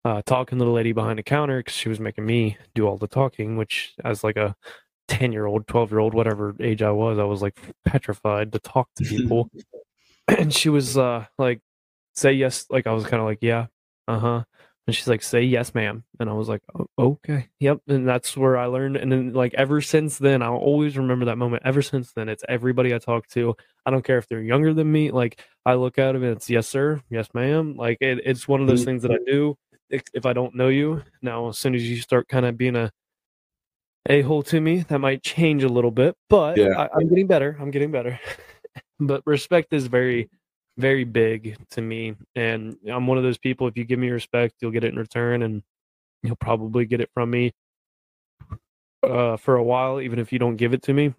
uh, 0.04 0.22
talking 0.22 0.58
to 0.58 0.64
the 0.64 0.70
lady 0.70 0.92
behind 0.92 1.18
the 1.18 1.22
counter 1.22 1.58
because 1.58 1.74
she 1.74 1.88
was 1.88 2.00
making 2.00 2.24
me 2.24 2.56
do 2.74 2.86
all 2.86 2.96
the 2.96 3.06
talking, 3.06 3.56
which 3.56 3.94
as 4.04 4.24
like 4.24 4.36
a 4.36 4.56
10 5.08 5.32
year 5.32 5.46
old, 5.46 5.66
12 5.66 5.90
year 5.90 6.00
old, 6.00 6.14
whatever 6.14 6.54
age 6.60 6.82
I 6.82 6.90
was, 6.90 7.18
I 7.18 7.24
was 7.24 7.42
like 7.42 7.58
petrified 7.84 8.52
to 8.52 8.58
talk 8.58 8.88
to 8.96 9.04
people. 9.04 9.50
and 10.28 10.54
she 10.54 10.68
was 10.68 10.96
uh, 10.96 11.26
like, 11.38 11.60
say 12.14 12.32
yes. 12.32 12.66
Like 12.70 12.86
I 12.86 12.92
was 12.92 13.04
kind 13.04 13.20
of 13.20 13.26
like, 13.26 13.40
yeah, 13.42 13.66
uh 14.08 14.18
huh. 14.18 14.44
And 14.86 14.96
she's 14.96 15.06
like, 15.06 15.22
say 15.22 15.42
yes, 15.42 15.72
ma'am. 15.74 16.02
And 16.18 16.28
I 16.28 16.32
was 16.32 16.48
like, 16.48 16.62
"O- 16.74 16.86
okay, 16.98 17.48
yep. 17.60 17.78
And 17.86 18.08
that's 18.08 18.36
where 18.36 18.56
I 18.56 18.66
learned. 18.66 18.96
And 18.96 19.12
then, 19.12 19.32
like, 19.32 19.54
ever 19.54 19.80
since 19.80 20.18
then, 20.18 20.42
I'll 20.42 20.56
always 20.56 20.96
remember 20.96 21.26
that 21.26 21.38
moment. 21.38 21.62
Ever 21.64 21.80
since 21.82 22.12
then, 22.12 22.28
it's 22.28 22.42
everybody 22.48 22.92
I 22.94 22.98
talk 22.98 23.28
to. 23.28 23.54
I 23.86 23.90
don't 23.90 24.04
care 24.04 24.18
if 24.18 24.26
they're 24.26 24.42
younger 24.42 24.74
than 24.74 24.90
me. 24.90 25.10
Like, 25.12 25.44
I 25.64 25.74
look 25.74 25.98
at 25.98 26.12
them 26.12 26.24
and 26.24 26.32
it's 26.36 26.50
yes, 26.50 26.66
sir, 26.66 27.00
yes, 27.10 27.28
ma'am. 27.34 27.76
Like, 27.76 27.98
it, 28.00 28.20
it's 28.24 28.48
one 28.48 28.60
of 28.60 28.66
those 28.66 28.82
Mhm. 28.82 28.86
things 28.86 29.02
that 29.02 29.12
I 29.12 29.18
do 29.26 29.56
if 29.90 30.02
if 30.14 30.26
I 30.26 30.32
don't 30.32 30.54
know 30.56 30.68
you. 30.68 31.02
Now, 31.22 31.48
as 31.50 31.58
soon 31.58 31.74
as 31.74 31.88
you 31.88 31.96
start 32.00 32.26
kind 32.28 32.46
of 32.46 32.56
being 32.56 32.74
a 32.76 32.90
a 34.08 34.22
hole 34.22 34.42
to 34.44 34.60
me, 34.60 34.78
that 34.88 34.98
might 34.98 35.22
change 35.22 35.62
a 35.62 35.68
little 35.68 35.90
bit, 35.90 36.16
but 36.28 36.56
Yeah. 36.56 36.70
I, 36.76 36.88
I'm 36.96 37.08
getting 37.08 37.26
better. 37.26 37.56
I'm 37.60 37.70
getting 37.70 37.90
better. 37.92 38.18
but 38.98 39.22
respect 39.26 39.72
is 39.72 39.86
very, 39.86 40.30
very 40.80 41.04
big 41.04 41.56
to 41.70 41.80
me, 41.80 42.16
and 42.34 42.76
I'm 42.88 43.06
one 43.06 43.18
of 43.18 43.24
those 43.24 43.38
people. 43.38 43.66
If 43.68 43.76
you 43.76 43.84
give 43.84 43.98
me 43.98 44.10
respect, 44.10 44.56
you'll 44.60 44.70
get 44.70 44.84
it 44.84 44.92
in 44.92 44.98
return, 44.98 45.42
and 45.42 45.62
you'll 46.22 46.36
probably 46.36 46.86
get 46.86 47.00
it 47.00 47.10
from 47.14 47.30
me 47.30 47.52
uh, 49.02 49.36
for 49.36 49.56
a 49.56 49.62
while, 49.62 50.00
even 50.00 50.18
if 50.18 50.32
you 50.32 50.38
don't 50.38 50.56
give 50.56 50.74
it 50.74 50.82
to 50.82 50.92
me. 50.92 51.14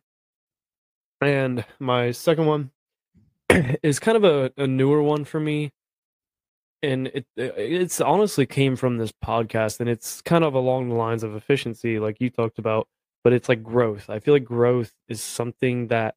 And 1.22 1.64
my 1.80 2.12
second 2.12 2.48
one 2.48 2.72
is 3.84 4.00
kind 4.00 4.18
of 4.18 4.24
a, 4.24 4.52
a 4.58 4.68
newer 4.68 5.02
one 5.02 5.24
for 5.26 5.40
me 5.40 5.72
and 6.84 7.08
it 7.08 7.26
it's 7.36 8.02
honestly 8.02 8.46
came 8.46 8.76
from 8.76 8.98
this 8.98 9.12
podcast 9.24 9.80
and 9.80 9.90
it's 9.90 10.22
kind 10.22 10.44
of 10.44 10.54
along 10.54 10.90
the 10.90 10.96
lines 10.96 11.24
of 11.24 11.36
efficiency 11.36 12.00
like 12.00 12.20
you 12.20 12.30
talked 12.30 12.60
about 12.60 12.88
but 13.24 13.34
it's 13.34 13.50
like 13.50 13.64
growth 13.64 14.10
i 14.10 14.20
feel 14.20 14.34
like 14.34 14.44
growth 14.44 14.92
is 15.08 15.22
something 15.22 15.88
that 15.88 16.16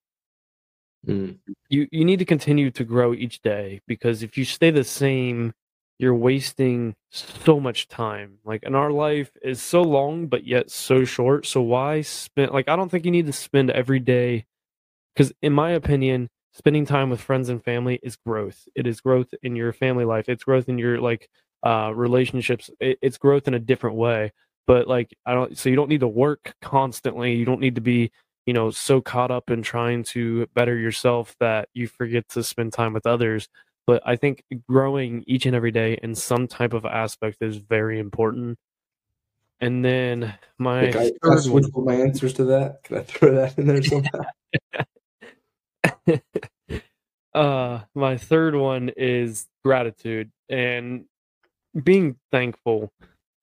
Mm. 1.07 1.38
you 1.68 1.86
you 1.92 2.05
need 2.05 2.18
to 2.20 2.24
continue 2.24 2.70
to 2.70 2.84
grow 2.84 3.12
each 3.12 3.42
day 3.42 3.80
because 3.86 4.22
if 4.22 4.38
you 4.38 4.44
stay 4.44 4.70
the 4.70 4.84
same 4.84 5.52
you're 5.98 6.14
wasting 6.14 6.94
so 7.11 7.61
much 7.61 7.88
time. 7.88 8.38
Like 8.44 8.62
and 8.64 8.74
our 8.76 8.90
life 8.90 9.30
is 9.42 9.62
so 9.62 9.82
long 9.82 10.26
but 10.26 10.46
yet 10.46 10.70
so 10.70 11.05
short. 11.05 11.46
So 11.46 11.62
why 11.62 12.00
spend 12.02 12.52
like 12.52 12.68
i 12.68 12.76
don't 12.76 12.90
think 12.90 13.05
you 13.05 13.11
need 13.11 13.26
to 13.26 13.32
spend 13.32 13.70
every 13.70 14.00
day 14.00 14.46
because 15.14 15.32
in 15.42 15.52
my 15.52 15.70
opinion 15.70 16.28
spending 16.52 16.86
time 16.86 17.11
with 17.11 17.20
friends 17.20 17.48
and 17.48 17.62
family 17.64 17.98
is 18.02 18.16
growth. 18.16 18.68
It 18.74 18.86
is 18.86 19.00
growth 19.00 19.34
in 19.42 19.57
your 19.57 19.72
family 19.72 20.05
life. 20.05 20.28
It's 20.28 20.44
growth 20.44 20.68
in 20.68 20.78
your 20.78 21.00
like 21.00 21.28
uh 21.66 21.92
relationships. 21.94 22.70
It, 22.80 22.98
it's 23.02 23.18
growth 23.18 23.48
in 23.48 23.55
a 23.55 23.59
different 23.59 23.96
way. 23.96 24.32
But 24.66 24.88
like 24.88 25.14
i 25.26 25.34
don't 25.34 25.57
so 25.59 25.68
you 25.68 25.76
don't 25.76 25.88
need 25.90 26.00
to 26.00 26.09
work 26.09 26.55
constantly. 26.62 27.34
You 27.34 27.44
don't 27.44 27.61
need 27.61 27.74
to 27.76 27.80
be 27.82 28.12
you 28.47 28.53
know 28.53 28.70
so 28.70 29.01
caught 29.01 29.30
up 29.30 29.51
in 29.51 29.62
trying 29.62 30.03
to 30.03 30.47
better 30.55 30.76
yourself 30.76 31.34
that 31.40 31.68
you 31.74 31.86
forget 31.86 32.28
to 32.28 32.42
spend 32.42 32.72
time 32.72 32.92
with 32.92 33.07
others 33.07 33.49
but 33.86 34.03
i 34.07 34.16
think 34.16 34.45
growing 34.68 35.24
each 35.26 35.47
and 35.47 35.57
every 35.57 35.70
day 35.70 35.99
in 36.03 36.14
some 36.14 36.47
type 36.47 36.72
of 36.72 36.84
aspect 36.84 37.38
is 37.40 37.57
very 37.57 37.99
important 37.99 38.59
and 39.61 39.84
then 39.84 40.34
my 40.59 40.90
Can 40.90 41.12
I, 41.24 41.36
switch 41.36 41.64
with 41.72 41.86
my 41.86 41.95
answers 41.95 42.34
to 42.34 42.45
that? 42.45 42.82
Can 42.84 42.99
I 42.99 43.03
throw 43.03 43.34
that 43.34 43.57
in 43.59 43.66
there 43.66 43.82
somehow? 43.82 44.20
uh 47.34 47.80
my 47.95 48.16
third 48.16 48.55
one 48.55 48.90
is 48.97 49.47
gratitude 49.64 50.30
and 50.49 51.07
being 51.82 52.16
thankful 52.30 52.92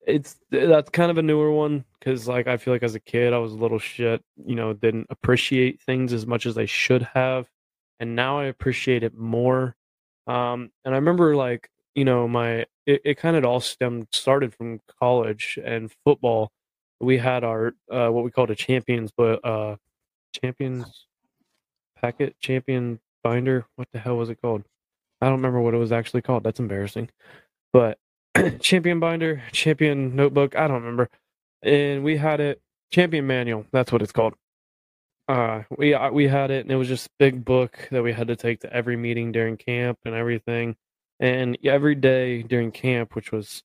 it's 0.08 0.38
that's 0.50 0.90
kind 0.90 1.12
of 1.12 1.18
a 1.18 1.22
newer 1.22 1.52
one 1.52 1.86
because 2.00 2.28
like 2.28 2.48
i 2.48 2.58
feel 2.58 2.74
like 2.74 2.84
as 2.84 2.96
a 2.96 3.00
kid 3.00 3.34
i 3.34 3.38
was 3.38 3.52
a 3.52 3.58
little 3.58 3.78
shit 3.80 4.24
you 4.46 4.56
know 4.56 4.74
didn't 4.74 5.06
appreciate 5.12 5.80
things 5.84 6.12
as 6.12 6.26
much 6.26 6.46
as 6.46 6.58
i 6.58 6.66
should 6.66 7.04
have 7.04 7.48
and 8.00 8.16
now 8.16 8.40
i 8.40 8.46
appreciate 8.46 9.04
it 9.04 9.16
more. 9.18 9.76
Um 10.28 10.72
and 10.86 10.94
i 10.94 10.98
remember 10.98 11.36
like 11.36 11.70
you 11.96 12.06
know 12.06 12.28
my 12.28 12.66
it, 12.86 13.02
it 13.06 13.18
kind 13.18 13.36
of 13.38 13.46
all 13.46 13.60
stemmed 13.60 14.08
started 14.12 14.54
from 14.56 14.80
college 15.00 15.60
and 15.64 15.92
football. 16.04 16.52
We 17.00 17.18
had 17.18 17.44
our 17.44 17.74
uh 17.92 18.10
what 18.10 18.24
we 18.24 18.32
called 18.32 18.52
a 18.52 18.56
champions 18.56 19.12
but 19.16 19.44
uh 19.46 19.76
champions 20.42 21.08
packet? 22.02 22.36
Champion 22.40 23.00
binder? 23.24 23.66
What 23.76 23.88
the 23.94 24.00
hell 24.00 24.18
was 24.18 24.30
it 24.30 24.42
called? 24.42 24.64
I 25.22 25.28
don't 25.28 25.36
remember 25.38 25.62
what 25.62 25.74
it 25.76 25.78
was 25.78 25.92
actually 25.92 26.24
called. 26.24 26.44
That's 26.44 26.60
embarrassing. 26.60 27.10
But 27.74 28.00
champion 28.60 29.00
binder 29.00 29.42
champion 29.52 30.16
notebook 30.16 30.56
i 30.56 30.68
don't 30.68 30.82
remember. 30.82 31.10
And 31.64 32.04
we 32.04 32.18
had 32.18 32.40
it 32.40 32.62
champion 32.92 33.28
manual 33.28 33.66
that's 33.72 33.92
what 33.92 34.02
it's 34.02 34.12
called. 34.12 34.36
Uh 35.28 35.64
we 35.78 35.96
we 36.12 36.28
had 36.28 36.52
it 36.52 36.62
and 36.62 36.72
it 36.72 36.76
was 36.76 36.88
just 36.88 37.08
a 37.08 37.12
big 37.20 37.46
book 37.46 37.88
that 37.92 38.04
we 38.04 38.14
had 38.14 38.28
to 38.28 38.36
take 38.36 38.62
to 38.62 38.74
every 38.74 38.98
meeting 38.98 39.32
during 39.32 39.58
camp 39.58 40.00
and 40.06 40.16
everything. 40.16 40.76
And 41.20 41.58
every 41.64 41.96
day 41.96 42.44
during 42.44 42.72
camp 42.72 43.16
which 43.16 43.32
was 43.32 43.64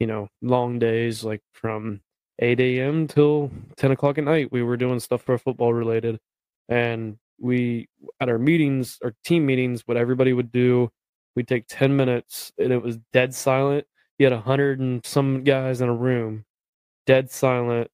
you 0.00 0.06
know 0.06 0.28
long 0.42 0.78
days 0.78 1.24
like 1.24 1.42
from 1.52 2.00
8 2.40 2.60
a.m 2.60 3.06
till 3.08 3.50
10 3.76 3.92
o'clock 3.92 4.18
at 4.18 4.24
night 4.24 4.52
we 4.52 4.62
were 4.62 4.76
doing 4.76 5.00
stuff 5.00 5.22
for 5.22 5.38
football 5.38 5.72
related. 5.72 6.20
And 6.68 7.18
we 7.40 7.88
at 8.20 8.28
our 8.28 8.38
meetings 8.38 8.98
our 9.04 9.14
team 9.24 9.46
meetings 9.46 9.82
what 9.86 9.96
everybody 9.96 10.32
would 10.32 10.50
do 10.52 10.90
we'd 11.36 11.48
take 11.48 11.66
10 11.68 11.96
minutes 11.96 12.52
and 12.58 12.72
it 12.72 12.82
was 12.82 12.98
dead 13.12 13.34
silent 13.34 13.86
you 14.18 14.26
had 14.26 14.32
a 14.32 14.40
hundred 14.40 14.80
and 14.80 15.04
some 15.06 15.44
guys 15.44 15.80
in 15.80 15.88
a 15.88 15.94
room 15.94 16.44
dead 17.06 17.30
silent 17.30 17.90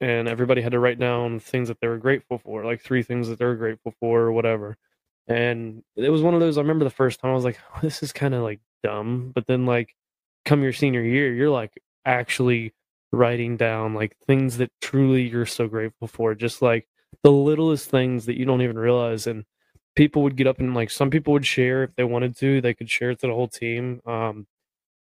and 0.00 0.28
everybody 0.28 0.62
had 0.62 0.72
to 0.72 0.80
write 0.80 0.98
down 0.98 1.40
things 1.40 1.68
that 1.68 1.80
they 1.80 1.88
were 1.88 1.98
grateful 1.98 2.38
for 2.38 2.64
like 2.64 2.82
three 2.82 3.02
things 3.04 3.28
that 3.28 3.40
they 3.40 3.46
were 3.46 3.56
grateful 3.56 3.94
for 4.00 4.22
or 4.22 4.32
whatever. 4.32 4.76
And 5.28 5.84
it 5.96 6.10
was 6.10 6.22
one 6.22 6.34
of 6.34 6.40
those 6.40 6.58
i 6.58 6.62
remember 6.62 6.84
the 6.84 6.90
first 6.90 7.20
time 7.20 7.32
i 7.32 7.34
was 7.34 7.44
like 7.44 7.58
oh, 7.76 7.80
this 7.82 8.02
is 8.02 8.12
kind 8.12 8.34
of 8.34 8.42
like 8.44 8.60
dumb 8.82 9.32
but 9.34 9.46
then 9.46 9.66
like 9.66 9.94
come 10.44 10.62
your 10.62 10.72
senior 10.74 11.02
year 11.02 11.34
you're 11.34 11.50
like 11.50 11.72
actually 12.06 12.74
writing 13.12 13.56
down 13.56 13.94
like 13.94 14.16
things 14.26 14.58
that 14.58 14.70
truly 14.82 15.22
you're 15.28 15.46
so 15.46 15.68
grateful 15.68 16.08
for 16.08 16.34
just 16.34 16.62
like 16.62 16.88
the 17.24 17.32
littlest 17.32 17.90
things 17.90 18.26
that 18.26 18.38
you 18.38 18.44
don't 18.46 18.62
even 18.62 18.78
realize 18.78 19.26
and 19.26 19.44
people 19.96 20.22
would 20.22 20.36
get 20.36 20.46
up 20.48 20.60
and 20.60 20.74
like 20.74 20.90
some 20.90 21.10
people 21.10 21.32
would 21.34 21.46
share 21.46 21.84
if 21.84 21.94
they 21.96 22.04
wanted 22.04 22.36
to 22.36 22.60
they 22.60 22.74
could 22.74 22.90
share 22.90 23.12
it 23.12 23.20
to 23.20 23.28
the 23.28 23.34
whole 23.34 23.48
team 23.48 24.00
um 24.06 24.46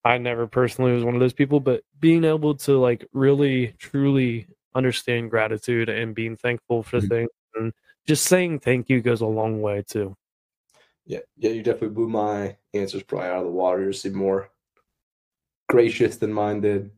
i 0.04 0.16
never 0.18 0.46
personally 0.46 0.92
was 0.92 1.04
one 1.04 1.14
of 1.14 1.20
those 1.20 1.32
people 1.32 1.60
but 1.60 1.82
being 2.00 2.24
able 2.24 2.54
to 2.54 2.78
like 2.78 3.06
really 3.12 3.74
truly 3.78 4.46
understand 4.74 5.30
gratitude 5.30 5.88
and 5.88 6.14
being 6.14 6.36
thankful 6.36 6.82
for 6.82 6.98
Mhm. 7.00 7.08
things 7.08 7.30
and 7.56 7.72
just 8.06 8.24
saying 8.26 8.60
thank 8.60 8.88
you 8.88 9.00
goes 9.00 9.20
a 9.20 9.26
long 9.26 9.60
way 9.60 9.82
too 9.86 10.16
Yeah, 11.06 11.20
yeah, 11.38 11.50
you 11.50 11.62
definitely 11.62 11.94
blew 11.94 12.08
my 12.08 12.56
answers 12.74 13.02
probably 13.02 13.28
out 13.28 13.38
of 13.38 13.44
the 13.46 13.50
water. 13.50 13.82
You 13.82 13.94
seem 13.94 14.14
more 14.14 14.50
gracious 15.68 16.16
than 16.18 16.32
mine 16.32 16.60
did. 16.60 16.90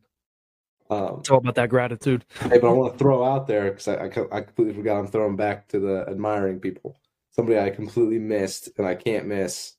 Um, 0.89 1.19
it's 1.19 1.29
all 1.29 1.37
about 1.37 1.55
that 1.55 1.69
gratitude 1.69 2.25
hey, 2.41 2.57
but 2.59 2.67
I 2.67 2.73
want 2.73 2.91
to 2.91 2.99
throw 2.99 3.23
out 3.23 3.47
there 3.47 3.71
because 3.71 3.87
I, 3.87 3.95
I 3.95 4.37
I 4.37 4.41
completely 4.41 4.73
forgot. 4.73 4.99
I'm 4.99 5.07
throwing 5.07 5.37
back 5.37 5.69
to 5.69 5.79
the 5.79 6.05
admiring 6.09 6.59
people. 6.59 6.97
Somebody 7.29 7.57
I 7.57 7.69
completely 7.69 8.19
missed 8.19 8.69
and 8.77 8.85
I 8.85 8.95
can't 8.95 9.25
miss. 9.27 9.75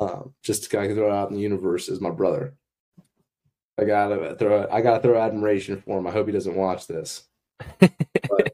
Um, 0.00 0.34
just 0.42 0.74
I 0.74 0.86
can 0.86 0.96
throw 0.96 1.08
it 1.08 1.12
out 1.14 1.28
in 1.28 1.34
the 1.36 1.42
universe 1.42 1.88
is 1.88 2.00
my 2.00 2.10
brother. 2.10 2.54
I 3.78 3.84
gotta 3.84 4.34
throw 4.36 4.66
I 4.70 4.80
gotta 4.80 5.02
throw 5.02 5.20
admiration 5.20 5.80
for 5.82 5.98
him. 5.98 6.06
I 6.06 6.10
hope 6.10 6.26
he 6.26 6.32
doesn't 6.32 6.56
watch 6.56 6.86
this. 6.86 7.24
But 7.78 8.52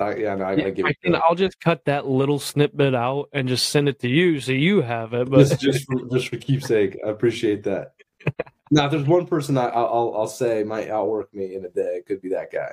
I, 0.00 0.14
yeah, 0.16 0.34
no, 0.34 0.44
I 0.46 0.56
gotta 0.56 0.68
yeah, 0.68 0.70
give. 0.70 0.86
I 0.86 0.94
can, 1.02 1.14
I'll 1.14 1.34
just 1.34 1.60
cut 1.60 1.84
that 1.84 2.06
little 2.06 2.38
snippet 2.38 2.94
out 2.94 3.28
and 3.32 3.46
just 3.48 3.68
send 3.68 3.88
it 3.88 4.00
to 4.00 4.08
you 4.08 4.40
so 4.40 4.52
you 4.52 4.80
have 4.82 5.12
it. 5.14 5.30
But 5.30 5.48
just 5.48 5.60
just 5.60 5.86
for, 5.86 6.00
just 6.12 6.28
for 6.28 6.36
keepsake. 6.36 6.98
I 7.06 7.10
appreciate 7.10 7.62
that. 7.64 7.92
now, 8.70 8.86
if 8.86 8.92
there's 8.92 9.04
one 9.06 9.26
person 9.26 9.56
I, 9.56 9.66
I'll 9.68 9.86
I'll- 9.86 10.14
I'll 10.20 10.26
say 10.26 10.64
might 10.64 10.88
outwork 10.90 11.32
me 11.34 11.54
in 11.54 11.64
a 11.64 11.68
day, 11.68 11.96
it 11.96 12.06
could 12.06 12.20
be 12.22 12.30
that 12.30 12.50
guy. 12.52 12.72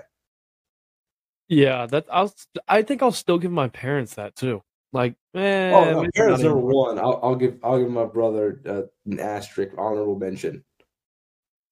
yeah, 1.48 1.86
that 1.88 2.06
I'll. 2.12 2.34
I 2.68 2.82
think 2.82 3.04
I'll 3.04 3.12
still 3.12 3.38
give 3.40 3.52
my 3.52 3.68
parents 3.68 4.16
that 4.16 4.36
too. 4.36 4.64
Like, 4.94 5.16
eh, 5.36 5.72
Oh 5.72 5.86
no, 5.92 6.02
maybe 6.02 6.12
parents 6.16 6.44
not 6.44 6.50
number 6.50 6.66
one. 6.66 6.98
I'll, 6.98 7.20
I'll 7.22 7.36
give 7.36 7.58
I'll 7.64 7.80
give 7.80 7.90
my 7.90 8.06
brother 8.06 8.62
uh, 8.66 8.82
an 9.06 9.20
asterisk 9.20 9.74
honorable 9.78 10.18
mention. 10.18 10.64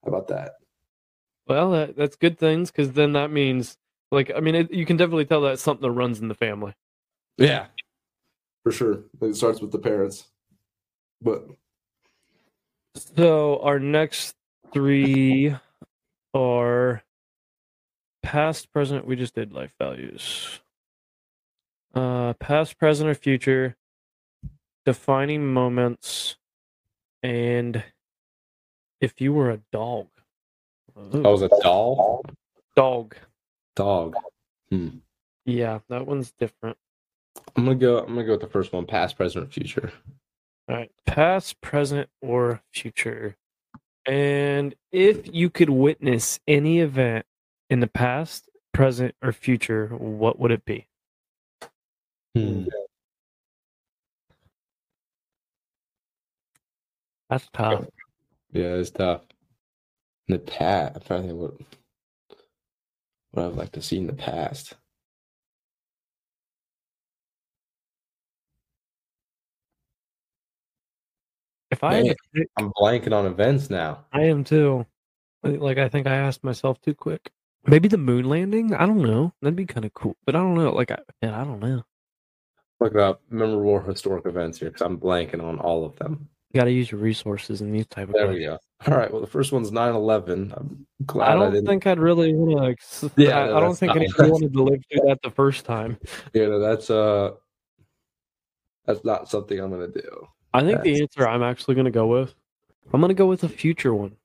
How 0.03 0.09
about 0.09 0.27
that? 0.27 0.53
Well, 1.47 1.71
that, 1.71 1.95
that's 1.95 2.15
good 2.15 2.37
things 2.37 2.71
because 2.71 2.93
then 2.93 3.13
that 3.13 3.31
means, 3.31 3.77
like, 4.11 4.31
I 4.35 4.39
mean, 4.39 4.55
it, 4.55 4.73
you 4.73 4.85
can 4.85 4.97
definitely 4.97 5.25
tell 5.25 5.41
that's 5.41 5.61
something 5.61 5.87
that 5.87 5.91
runs 5.91 6.19
in 6.19 6.27
the 6.27 6.33
family. 6.33 6.73
Yeah, 7.37 7.67
for 8.63 8.71
sure. 8.71 9.03
It 9.21 9.35
starts 9.35 9.61
with 9.61 9.71
the 9.71 9.79
parents, 9.79 10.27
but 11.21 11.47
So 12.95 13.59
our 13.59 13.79
next 13.79 14.35
three 14.73 15.55
are 16.33 17.03
past, 18.23 18.71
present. 18.73 19.05
We 19.05 19.15
just 19.15 19.35
did 19.35 19.53
life 19.53 19.73
values. 19.79 20.59
Uh, 21.95 22.33
past, 22.33 22.77
present, 22.77 23.09
or 23.09 23.15
future, 23.15 23.77
defining 24.85 25.53
moments, 25.53 26.35
and 27.23 27.83
if 28.99 29.21
you 29.21 29.31
were 29.31 29.49
a 29.49 29.61
dog. 29.71 30.07
I 30.95 31.17
was 31.29 31.41
a 31.41 31.49
doll. 31.61 32.25
dog. 32.75 33.15
Dog. 33.75 34.15
Hmm. 34.69 34.89
Yeah, 35.45 35.79
that 35.89 36.05
one's 36.05 36.31
different. 36.31 36.77
I'm 37.55 37.65
gonna 37.65 37.75
go. 37.75 37.99
I'm 37.99 38.07
gonna 38.07 38.25
go 38.25 38.33
with 38.33 38.41
the 38.41 38.47
first 38.47 38.73
one: 38.73 38.85
past, 38.85 39.15
present, 39.15 39.53
future. 39.53 39.91
All 40.67 40.75
right, 40.75 40.91
past, 41.05 41.61
present, 41.61 42.09
or 42.21 42.61
future. 42.73 43.37
And 44.05 44.75
if 44.91 45.33
you 45.33 45.49
could 45.49 45.69
witness 45.69 46.39
any 46.47 46.79
event 46.79 47.25
in 47.69 47.79
the 47.79 47.87
past, 47.87 48.49
present, 48.73 49.15
or 49.21 49.31
future, 49.31 49.87
what 49.87 50.39
would 50.39 50.51
it 50.51 50.65
be? 50.65 50.87
Hmm. 52.35 52.65
That's 57.29 57.47
tough. 57.53 57.85
Yeah, 58.51 58.75
it's 58.75 58.91
tough. 58.91 59.21
In 60.27 60.33
the 60.33 60.39
past, 60.39 60.95
I'm 60.95 61.01
trying 61.01 61.21
to 61.21 61.27
think 61.29 61.39
what 61.39 61.53
what 63.31 63.45
I'd 63.45 63.53
like 63.53 63.71
to 63.73 63.81
see 63.81 63.97
in 63.97 64.07
the 64.07 64.13
past. 64.13 64.73
If 71.71 71.83
I 71.83 72.03
Man. 72.03 72.15
pick, 72.33 72.49
I'm 72.57 72.71
blanking 72.73 73.13
on 73.13 73.25
events 73.25 73.69
now. 73.69 74.05
I 74.11 74.23
am 74.23 74.43
too. 74.43 74.85
Like 75.41 75.77
I 75.77 75.87
think 75.87 76.05
I 76.05 76.15
asked 76.15 76.43
myself 76.43 76.81
too 76.81 76.93
quick. 76.95 77.31
Maybe 77.65 77.87
the 77.87 77.97
moon 77.97 78.25
landing. 78.25 78.73
I 78.73 78.85
don't 78.85 79.01
know. 79.01 79.33
That'd 79.41 79.55
be 79.55 79.65
kind 79.65 79.85
of 79.85 79.93
cool. 79.93 80.15
But 80.25 80.35
I 80.35 80.39
don't 80.39 80.55
know. 80.55 80.71
Like 80.71 80.91
I, 80.91 80.99
yeah, 81.21 81.39
I 81.39 81.45
don't 81.45 81.59
know. 81.59 81.83
Look 82.79 82.95
up 82.95 83.21
memorable 83.29 83.79
historic 83.79 84.25
events 84.25 84.59
here 84.59 84.69
because 84.69 84.81
I'm 84.81 84.97
blanking 84.97 85.41
on 85.41 85.59
all 85.59 85.85
of 85.85 85.95
them. 85.97 86.27
You 86.51 86.59
got 86.59 86.65
to 86.65 86.71
use 86.71 86.91
your 86.91 87.01
resources 87.01 87.61
in 87.61 87.71
these 87.71 87.85
type 87.87 88.09
of. 88.09 88.13
There 88.15 88.27
we 88.27 88.41
go. 88.41 88.57
All 88.87 88.97
right. 88.97 89.11
Well, 89.11 89.21
the 89.21 89.27
first 89.27 89.51
one's 89.51 89.71
9/11. 89.71 90.55
I'm 90.57 90.85
glad 91.05 91.29
I 91.29 91.31
I, 91.31 91.35
don't 91.35 91.53
didn't. 91.53 91.67
think 91.67 91.87
I'd 91.87 91.99
really 91.99 92.33
want 92.33 92.51
to. 92.51 92.57
Like, 93.07 93.13
Yeah, 93.17 93.39
I, 93.39 93.45
no, 93.47 93.57
I 93.57 93.59
don't 93.59 93.75
think 93.77 93.95
anybody 93.95 94.31
wanted 94.31 94.53
to 94.53 94.63
live 94.63 94.81
through 94.91 95.07
that 95.07 95.21
the 95.23 95.31
first 95.31 95.65
time. 95.65 95.97
Yeah, 96.33 96.47
know, 96.47 96.59
that's 96.59 96.89
uh, 96.89 97.31
that's 98.85 99.03
not 99.03 99.29
something 99.29 99.59
I'm 99.59 99.71
gonna 99.71 99.87
do. 99.87 100.27
I 100.53 100.61
think 100.61 100.81
the 100.83 101.01
answer 101.01 101.27
I'm 101.27 101.43
actually 101.43 101.75
going 101.75 101.85
to 101.85 101.91
go 101.91 102.07
with, 102.07 102.33
I'm 102.93 103.01
going 103.01 103.09
to 103.09 103.13
go 103.13 103.25
with 103.25 103.43
a 103.43 103.49
future 103.49 103.93
one, 103.93 104.15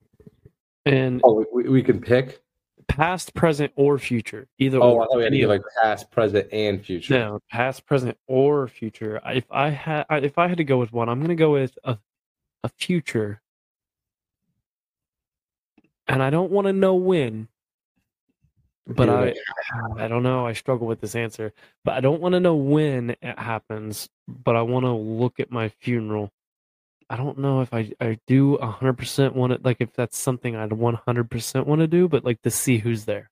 and 0.87 1.21
Oh, 1.25 1.45
we, 1.53 1.69
we 1.69 1.83
can 1.83 2.01
pick. 2.01 2.41
Past, 2.91 3.34
present, 3.34 3.72
or 3.76 3.99
future, 3.99 4.47
either 4.59 4.78
Oh, 4.78 4.93
or. 4.93 5.03
I 5.03 5.07
thought 5.07 5.16
we 5.16 5.22
had 5.24 5.32
to 5.32 5.36
any 5.38 5.47
like 5.47 5.62
past, 5.82 6.11
present, 6.11 6.49
and 6.53 6.84
future. 6.84 7.14
No, 7.14 7.41
past, 7.51 7.86
present, 7.86 8.16
or 8.26 8.68
future. 8.68 9.20
If 9.26 9.45
I 9.51 9.70
had, 9.70 10.07
if 10.24 10.38
I 10.38 10.49
had 10.49 10.59
to 10.59 10.64
go 10.64 10.78
with 10.78 10.93
one, 10.93 11.09
I'm 11.09 11.18
going 11.18 11.28
to 11.28 11.34
go 11.34 11.53
with 11.53 11.78
a, 11.84 11.99
a 12.64 12.68
future, 12.68 13.41
and 16.09 16.22
I 16.22 16.30
don't 16.30 16.51
want 16.51 16.66
to 16.66 16.72
know 16.72 16.95
when. 16.95 17.49
But 18.86 19.09
I, 19.09 19.34
I 19.97 20.09
don't 20.09 20.24
know. 20.24 20.45
I 20.47 20.53
struggle 20.53 20.88
with 20.88 21.01
this 21.01 21.14
answer, 21.14 21.53
but 21.84 21.95
I 21.95 22.01
don't 22.01 22.20
want 22.20 22.32
to 22.32 22.41
know 22.41 22.57
when 22.57 23.11
it 23.11 23.38
happens. 23.38 24.09
But 24.26 24.57
I 24.57 24.62
want 24.62 24.84
to 24.84 24.91
look 24.93 25.38
at 25.38 25.53
my 25.53 25.68
funeral. 25.68 26.32
I 27.11 27.17
don't 27.17 27.39
know 27.39 27.61
if 27.61 27.75
I 27.75 27.91
I 28.01 28.19
do 28.29 28.57
hundred 28.59 28.95
percent 28.95 29.35
want 29.35 29.53
to 29.53 29.61
like 29.63 29.79
if 29.81 29.93
that's 29.93 30.17
something 30.17 30.55
I'd 30.55 30.73
one 30.73 30.95
hundred 30.95 31.29
percent 31.29 31.67
want 31.67 31.81
to 31.81 31.89
do, 31.89 32.09
but 32.09 32.25
like 32.25 32.41
to 32.43 32.51
see 32.51 32.79
who's 32.79 33.05
there. 33.05 33.31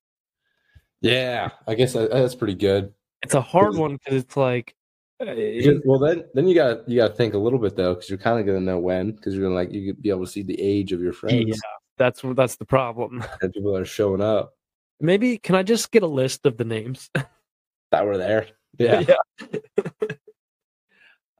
yeah, 1.00 1.50
I 1.66 1.74
guess 1.76 1.92
that, 1.92 2.10
that's 2.10 2.34
pretty 2.34 2.56
good. 2.56 2.92
It's 3.22 3.34
a 3.34 3.40
hard 3.40 3.76
one 3.76 3.96
because 3.96 4.22
it's 4.22 4.36
like, 4.36 4.74
uh, 5.20 5.26
Because- 5.34 5.82
well, 5.84 6.00
then 6.00 6.24
then 6.34 6.48
you 6.48 6.56
got 6.56 6.88
you 6.88 6.98
got 6.98 7.08
to 7.08 7.14
think 7.14 7.34
a 7.34 7.38
little 7.38 7.60
bit 7.60 7.76
though, 7.76 7.94
because 7.94 8.10
you're 8.10 8.18
kind 8.18 8.40
of 8.40 8.46
gonna 8.46 8.60
know 8.60 8.80
when, 8.80 9.12
because 9.12 9.34
you're 9.34 9.44
gonna 9.44 9.54
like 9.54 9.72
you 9.72 9.92
could 9.92 10.02
be 10.02 10.10
able 10.10 10.26
to 10.26 10.30
see 10.30 10.42
the 10.42 10.60
age 10.60 10.92
of 10.92 11.00
your 11.00 11.12
friends 11.12 11.44
yeah, 11.46 11.54
that's 11.96 12.22
that's 12.34 12.56
the 12.56 12.64
problem. 12.66 13.24
and 13.42 13.52
people 13.52 13.72
that 13.72 13.82
are 13.82 13.86
showing 13.86 14.20
up 14.20 14.54
Maybe 15.00 15.38
can 15.38 15.54
I 15.54 15.62
just 15.62 15.92
get 15.92 16.02
a 16.02 16.08
list 16.08 16.44
of 16.46 16.56
the 16.56 16.64
names? 16.64 17.10
that 17.92 18.04
were 18.04 18.18
there. 18.18 18.48
Yeah, 18.76 19.04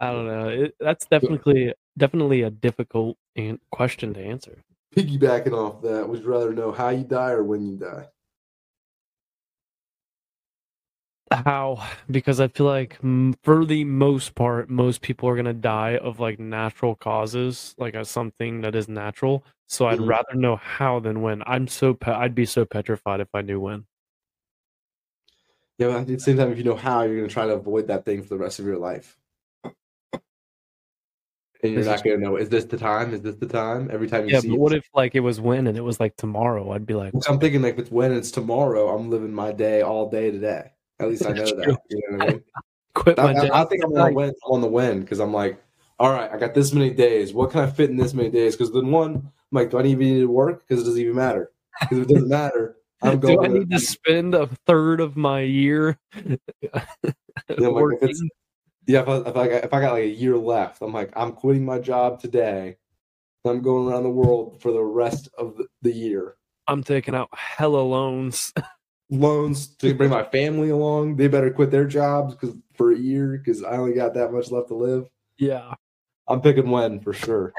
I 0.00 0.12
don't 0.12 0.26
know. 0.26 0.48
It, 0.48 0.74
that's 0.78 1.06
definitely 1.06 1.74
definitely 1.98 2.42
a 2.42 2.50
difficult 2.50 3.16
an- 3.36 3.60
question 3.70 4.14
to 4.14 4.20
answer. 4.20 4.62
Piggybacking 4.96 5.52
off 5.52 5.82
that, 5.82 6.08
would 6.08 6.20
you 6.22 6.28
rather 6.28 6.52
know 6.52 6.72
how 6.72 6.88
you 6.88 7.04
die 7.04 7.30
or 7.30 7.44
when 7.44 7.66
you 7.66 7.76
die? 7.76 8.06
How? 11.30 11.86
Because 12.10 12.40
I 12.40 12.48
feel 12.48 12.64
like 12.66 12.98
for 13.42 13.64
the 13.66 13.84
most 13.84 14.34
part, 14.34 14.70
most 14.70 15.02
people 15.02 15.28
are 15.28 15.36
gonna 15.36 15.52
die 15.52 15.98
of 15.98 16.20
like 16.20 16.38
natural 16.38 16.94
causes, 16.94 17.74
like 17.78 17.94
as 17.94 18.08
something 18.08 18.62
that 18.62 18.74
is 18.74 18.88
natural. 18.88 19.44
So 19.68 19.86
I'd 19.86 19.98
Mhm. 19.98 20.08
rather 20.08 20.34
know 20.34 20.56
how 20.56 21.00
than 21.00 21.20
when. 21.20 21.42
I'm 21.46 21.68
so 21.68 21.92
pe- 21.92 22.12
I'd 22.12 22.34
be 22.34 22.46
so 22.46 22.64
petrified 22.64 23.20
if 23.20 23.28
I 23.34 23.42
knew 23.42 23.60
when. 23.60 23.86
Yeah, 25.78 25.88
but 25.88 25.96
at 26.00 26.06
the 26.06 26.18
same 26.18 26.36
time, 26.38 26.50
if 26.50 26.58
you 26.58 26.64
know 26.64 26.74
how, 26.76 27.02
you're 27.02 27.16
gonna 27.16 27.28
try 27.28 27.46
to 27.46 27.54
avoid 27.54 27.86
that 27.88 28.04
thing 28.04 28.22
for 28.22 28.28
the 28.30 28.38
rest 28.38 28.58
of 28.58 28.64
your 28.64 28.78
life. 28.78 29.18
And 31.62 31.72
you're 31.72 31.80
This 31.80 31.86
not 31.88 31.96
is- 31.96 32.02
gonna 32.02 32.16
know, 32.18 32.36
is 32.36 32.48
this 32.48 32.64
the 32.66 32.78
time? 32.78 33.12
Is 33.12 33.20
this 33.22 33.34
the 33.36 33.46
time? 33.46 33.90
Every 33.92 34.06
time 34.06 34.24
you 34.26 34.30
Yeah, 34.32 34.40
see 34.40 34.48
but 34.48 34.54
it. 34.54 34.60
what 34.60 34.72
if 34.74 34.84
like 34.94 35.14
it 35.14 35.20
was 35.20 35.40
when 35.40 35.66
and 35.66 35.76
it 35.76 35.80
was 35.82 35.98
like 35.98 36.16
tomorrow? 36.16 36.70
I'd 36.72 36.86
be 36.86 36.94
like, 36.94 37.12
I'm 37.28 37.38
thinking 37.40 37.62
like 37.62 37.74
if 37.74 37.80
it's 37.80 37.90
when 37.90 38.12
it's 38.12 38.30
tomorrow, 38.30 38.94
I'm 38.94 39.10
living 39.10 39.32
my 39.32 39.50
day 39.52 39.82
all 39.82 40.08
day 40.08 40.30
today. 40.30 40.70
At 41.00 41.08
least 41.08 41.26
I 41.26 41.32
know 41.32 41.44
that. 41.44 41.64
true. 41.64 41.76
You 41.90 42.02
know 42.10 42.18
what 42.18 42.28
I 42.28 42.30
mean? 42.32 42.42
quit 42.94 43.16
my 43.16 43.32
I. 43.34 43.46
I, 43.48 43.62
I 43.62 43.64
think 43.64 43.82
I'm 43.84 43.92
on 43.92 44.10
the 44.10 44.16
win. 44.16 44.32
On 44.46 44.60
the 44.60 44.68
win 44.68 45.00
because 45.00 45.18
I'm 45.20 45.32
like, 45.32 45.60
all 45.98 46.12
right, 46.12 46.30
I 46.30 46.36
got 46.38 46.54
this 46.54 46.72
many 46.72 46.90
days. 46.90 47.32
What 47.34 47.50
can 47.50 47.60
I 47.60 47.66
fit 47.70 47.90
in 47.90 47.96
this 47.96 48.14
many 48.14 48.30
days? 48.30 48.54
Because 48.54 48.72
then 48.72 48.90
one, 48.92 49.14
I'm 49.16 49.32
like, 49.50 49.70
do 49.70 49.78
I 49.78 49.82
even 49.84 49.98
need 49.98 50.20
to 50.20 50.26
work? 50.26 50.66
Because 50.66 50.82
it 50.82 50.86
doesn't 50.86 51.00
even 51.00 51.16
matter. 51.16 51.50
Because 51.80 51.98
if 51.98 52.04
it 52.04 52.14
doesn't 52.14 52.28
matter, 52.28 52.76
I'm 53.02 53.18
going 53.20 53.36
Do 53.38 53.44
I 53.44 53.58
need 53.58 53.70
to 53.70 53.80
spend 53.80 54.34
a 54.36 54.46
third 54.66 55.00
of 55.00 55.16
my 55.16 55.40
year 55.40 55.98
Yeah, 56.14 57.68
like, 57.68 57.84
if 58.00 58.10
it's-? 58.10 58.22
Yeah, 58.88 59.02
if 59.02 59.08
I, 59.08 59.16
if 59.18 59.36
I 59.36 59.48
got, 59.48 59.64
if 59.64 59.74
I 59.74 59.80
got 59.80 59.92
like 59.92 60.04
a 60.04 60.08
year 60.08 60.36
left, 60.36 60.80
I'm 60.80 60.92
like, 60.92 61.12
I'm 61.14 61.32
quitting 61.32 61.64
my 61.64 61.78
job 61.78 62.20
today. 62.20 62.76
I'm 63.44 63.60
going 63.62 63.86
around 63.86 64.02
the 64.02 64.10
world 64.10 64.60
for 64.60 64.72
the 64.72 64.82
rest 64.82 65.28
of 65.38 65.56
the, 65.56 65.66
the 65.82 65.92
year. 65.92 66.36
I'm 66.66 66.82
taking 66.82 67.14
out 67.14 67.28
hella 67.32 67.80
loans. 67.80 68.52
Loans 69.10 69.68
to 69.76 69.94
bring 69.94 70.10
my 70.10 70.22
family 70.22 70.68
along. 70.68 71.16
They 71.16 71.28
better 71.28 71.50
quit 71.50 71.70
their 71.70 71.86
jobs 71.86 72.34
because 72.34 72.54
for 72.74 72.92
a 72.92 72.98
year 72.98 73.38
because 73.38 73.64
I 73.64 73.78
only 73.78 73.94
got 73.94 74.12
that 74.12 74.32
much 74.32 74.50
left 74.50 74.68
to 74.68 74.74
live. 74.74 75.08
yeah. 75.38 75.74
I'm 76.28 76.42
picking 76.42 76.68
when 76.68 77.00
for 77.00 77.14
sure. 77.14 77.54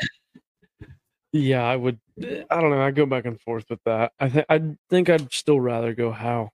Yeah, 1.32 1.64
I 1.64 1.76
would. 1.76 2.00
I 2.22 2.62
don't 2.62 2.70
know. 2.70 2.82
I 2.82 2.92
go 2.92 3.08
back 3.08 3.26
and 3.26 3.42
forth 3.42 3.66
with 3.70 3.84
that. 3.86 4.12
I 4.20 4.30
think 4.30 4.46
I 4.48 4.62
think 4.90 5.10
I'd 5.10 5.34
still 5.34 5.60
rather 5.60 5.96
go 5.96 6.12
how, 6.12 6.50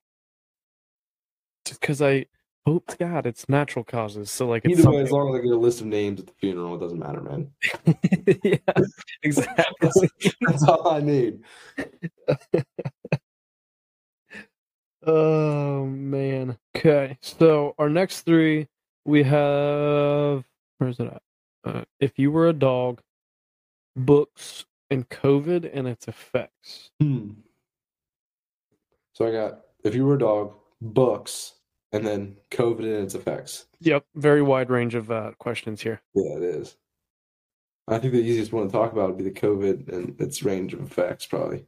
because 1.68 2.00
I 2.00 2.26
hope 2.66 2.86
to 2.88 2.96
God 2.96 3.26
it's 3.26 3.48
natural 3.48 3.84
causes. 3.84 4.30
So 4.30 4.48
like 4.48 4.66
Either 4.66 4.90
way, 4.90 5.02
as 5.02 5.12
long 5.12 5.34
as 5.34 5.40
I 5.40 5.42
get 5.42 5.52
a 5.52 5.56
list 5.56 5.80
of 5.80 5.86
names 5.86 6.20
at 6.20 6.26
the 6.26 6.32
funeral, 6.32 6.74
it 6.74 6.80
doesn't 6.80 6.98
matter, 6.98 7.20
man. 7.20 7.50
yeah, 8.42 8.56
exactly. 9.22 10.10
That's 10.40 10.64
all 10.64 10.88
I 10.88 11.00
need. 11.00 11.40
oh 15.06 15.86
man. 15.86 16.58
Okay, 16.76 17.18
so 17.22 17.74
our 17.78 17.88
next 17.88 18.22
three 18.22 18.66
we 19.04 19.22
have. 19.22 20.44
Where's 20.78 20.98
it 21.00 21.06
at? 21.06 21.22
Uh, 21.64 21.84
if 22.00 22.18
you 22.18 22.30
were 22.30 22.48
a 22.48 22.52
dog, 22.52 23.00
books 23.94 24.66
and 24.90 25.08
COVID 25.08 25.70
and 25.72 25.88
its 25.88 26.06
effects. 26.08 26.90
Hmm. 27.00 27.30
So 29.12 29.26
I 29.26 29.32
got 29.32 29.60
if 29.84 29.94
you 29.94 30.04
were 30.04 30.16
a 30.16 30.18
dog, 30.18 30.54
books, 30.80 31.54
and 31.96 32.06
then 32.06 32.36
COVID 32.50 32.80
and 32.80 33.04
its 33.04 33.14
effects. 33.14 33.66
Yep, 33.80 34.04
very 34.14 34.42
wide 34.42 34.70
range 34.70 34.94
of 34.94 35.10
uh, 35.10 35.32
questions 35.38 35.80
here. 35.80 36.02
Yeah, 36.14 36.36
it 36.36 36.42
is. 36.42 36.76
I 37.88 37.98
think 37.98 38.12
the 38.12 38.20
easiest 38.20 38.52
one 38.52 38.66
to 38.66 38.72
talk 38.72 38.92
about 38.92 39.08
would 39.08 39.18
be 39.18 39.24
the 39.24 39.30
COVID 39.30 39.88
and 39.88 40.20
its 40.20 40.42
range 40.42 40.74
of 40.74 40.80
effects, 40.80 41.26
probably. 41.26 41.66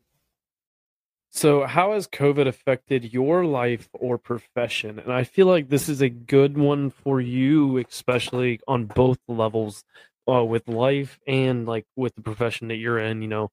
So, 1.31 1.65
how 1.67 1.93
has 1.93 2.09
COVID 2.09 2.47
affected 2.47 3.13
your 3.13 3.45
life 3.45 3.89
or 3.93 4.19
profession? 4.19 4.99
And 4.99 5.13
I 5.13 5.25
feel 5.25 5.47
like 5.47 5.69
this 5.69 5.89
is 5.89 6.01
a 6.01 6.09
good 6.09 6.57
one 6.57 6.91
for 6.91 7.21
you, 7.21 7.79
especially 7.79 8.61
on 8.67 8.87
both 8.87 9.19
levels, 9.29 9.85
uh, 10.31 10.45
with 10.45 10.69
life 10.69 11.19
and 11.27 11.67
like 11.67 11.85
with 11.97 12.15
the 12.15 12.23
profession 12.23 12.69
that 12.69 12.77
you're 12.77 12.99
in. 12.99 13.23
You 13.23 13.29
know, 13.29 13.51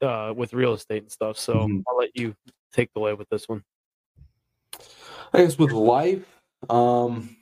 uh, 0.00 0.32
with 0.34 0.54
real 0.54 0.74
estate 0.74 1.02
and 1.02 1.12
stuff. 1.12 1.38
So 1.38 1.66
Mhm. 1.66 1.82
I'll 1.88 1.96
let 1.96 2.16
you 2.16 2.34
take 2.72 2.92
the 2.94 3.00
way 3.00 3.14
with 3.14 3.28
this 3.28 3.48
one. 3.48 3.64
I 5.32 5.38
guess 5.42 5.58
with 5.58 5.72
life, 5.72 6.24
um, 6.68 7.36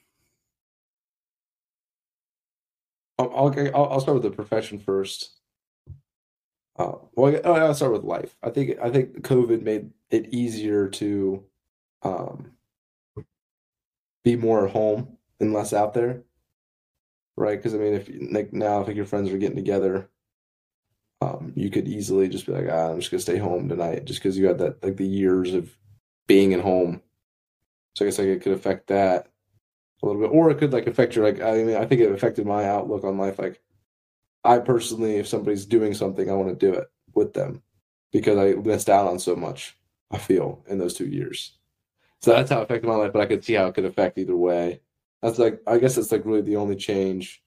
I'll, 3.19 3.31
I'll, 3.35 3.75
I'll 3.75 4.01
start 4.01 4.15
with 4.15 4.23
the 4.25 4.31
profession 4.31 4.79
first. 4.79 5.31
Uh, 6.77 6.95
well, 7.15 7.35
I- 7.45 7.61
I'll 7.61 7.75
start 7.75 7.93
with 7.93 8.03
life. 8.05 8.37
I 8.43 8.51
think 8.51 8.79
I 8.81 8.91
think 8.91 9.23
COVID 9.23 9.63
made 9.63 9.91
it 10.11 10.33
easier 10.35 10.89
to 10.89 11.45
um, 12.03 12.53
be 14.25 14.35
more 14.37 14.67
at 14.67 14.73
home 14.73 15.19
and 15.41 15.53
less 15.53 15.73
out 15.73 15.95
there, 15.95 16.25
right? 17.37 17.59
Because 17.59 17.75
I 17.75 17.79
mean, 17.79 17.95
if 17.95 18.09
like 18.33 18.53
now, 18.53 18.81
if 18.81 18.87
like 18.89 18.97
your 18.97 19.05
friends 19.05 19.31
are 19.31 19.39
getting 19.39 19.57
together, 19.57 20.09
um, 21.21 21.53
you 21.57 21.71
could 21.71 21.89
easily 21.89 22.29
just 22.29 22.47
be 22.47 22.53
like, 22.53 22.67
ah, 22.71 22.91
I'm 22.91 22.99
just 23.01 23.11
gonna 23.11 23.21
stay 23.21 23.39
home 23.39 23.69
tonight, 23.69 24.05
just 24.05 24.21
because 24.23 24.37
you 24.39 24.47
had 24.47 24.59
that 24.59 24.83
like 24.83 24.97
the 24.97 25.07
years 25.07 25.55
of 25.55 25.77
being 26.27 26.53
at 26.55 26.61
home. 26.61 27.03
So 27.95 28.05
I 28.05 28.09
guess 28.09 28.19
like 28.19 28.29
it 28.29 28.43
could 28.43 28.53
affect 28.53 28.89
that 28.89 29.29
a 30.03 30.07
little 30.07 30.21
bit, 30.21 30.31
or 30.31 30.51
it 30.51 30.59
could 30.59 30.73
like 30.73 30.87
affect 30.87 31.17
your 31.17 31.25
like. 31.25 31.41
I 31.41 31.63
mean, 31.63 31.77
I 31.77 31.87
think 31.87 32.01
it 32.01 32.13
affected 32.13 32.47
my 32.47 32.69
outlook 32.69 33.05
on 33.05 33.19
life. 33.19 33.39
Like, 33.39 33.61
I 34.45 34.59
personally, 34.59 35.17
if 35.17 35.29
somebody's 35.29 35.67
doing 35.67 35.95
something, 35.95 36.31
I 36.31 36.35
want 36.35 36.49
to 36.49 36.67
do 36.67 36.77
it 36.77 36.89
with 37.15 37.33
them 37.33 37.63
because 38.13 38.39
I 38.39 38.55
missed 38.61 38.91
out 38.91 39.07
on 39.07 39.19
so 39.19 39.37
much. 39.37 39.77
I 40.11 40.19
feel 40.19 40.65
in 40.69 40.79
those 40.79 40.95
two 40.95 41.07
years. 41.09 41.59
So 42.21 42.33
that's 42.33 42.51
how 42.51 42.61
it 42.61 42.65
affected 42.65 42.89
my 42.89 42.95
life, 42.95 43.13
but 43.13 43.23
I 43.23 43.27
could 43.27 43.45
see 43.45 43.55
how 43.55 43.67
it 43.67 43.75
could 43.75 43.85
affect 43.85 44.19
either 44.19 44.37
way. 44.37 44.81
That's 45.23 45.39
like 45.39 45.61
I 45.67 45.79
guess 45.79 45.97
it's 45.97 46.13
like 46.13 46.25
really 46.25 46.43
the 46.43 46.57
only 46.57 46.77
change 46.77 47.43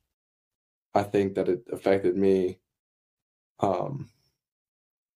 I 0.94 1.04
think 1.04 1.36
that 1.36 1.50
it 1.50 1.64
affected 1.72 2.18
me. 2.18 2.60
Um, 3.60 4.10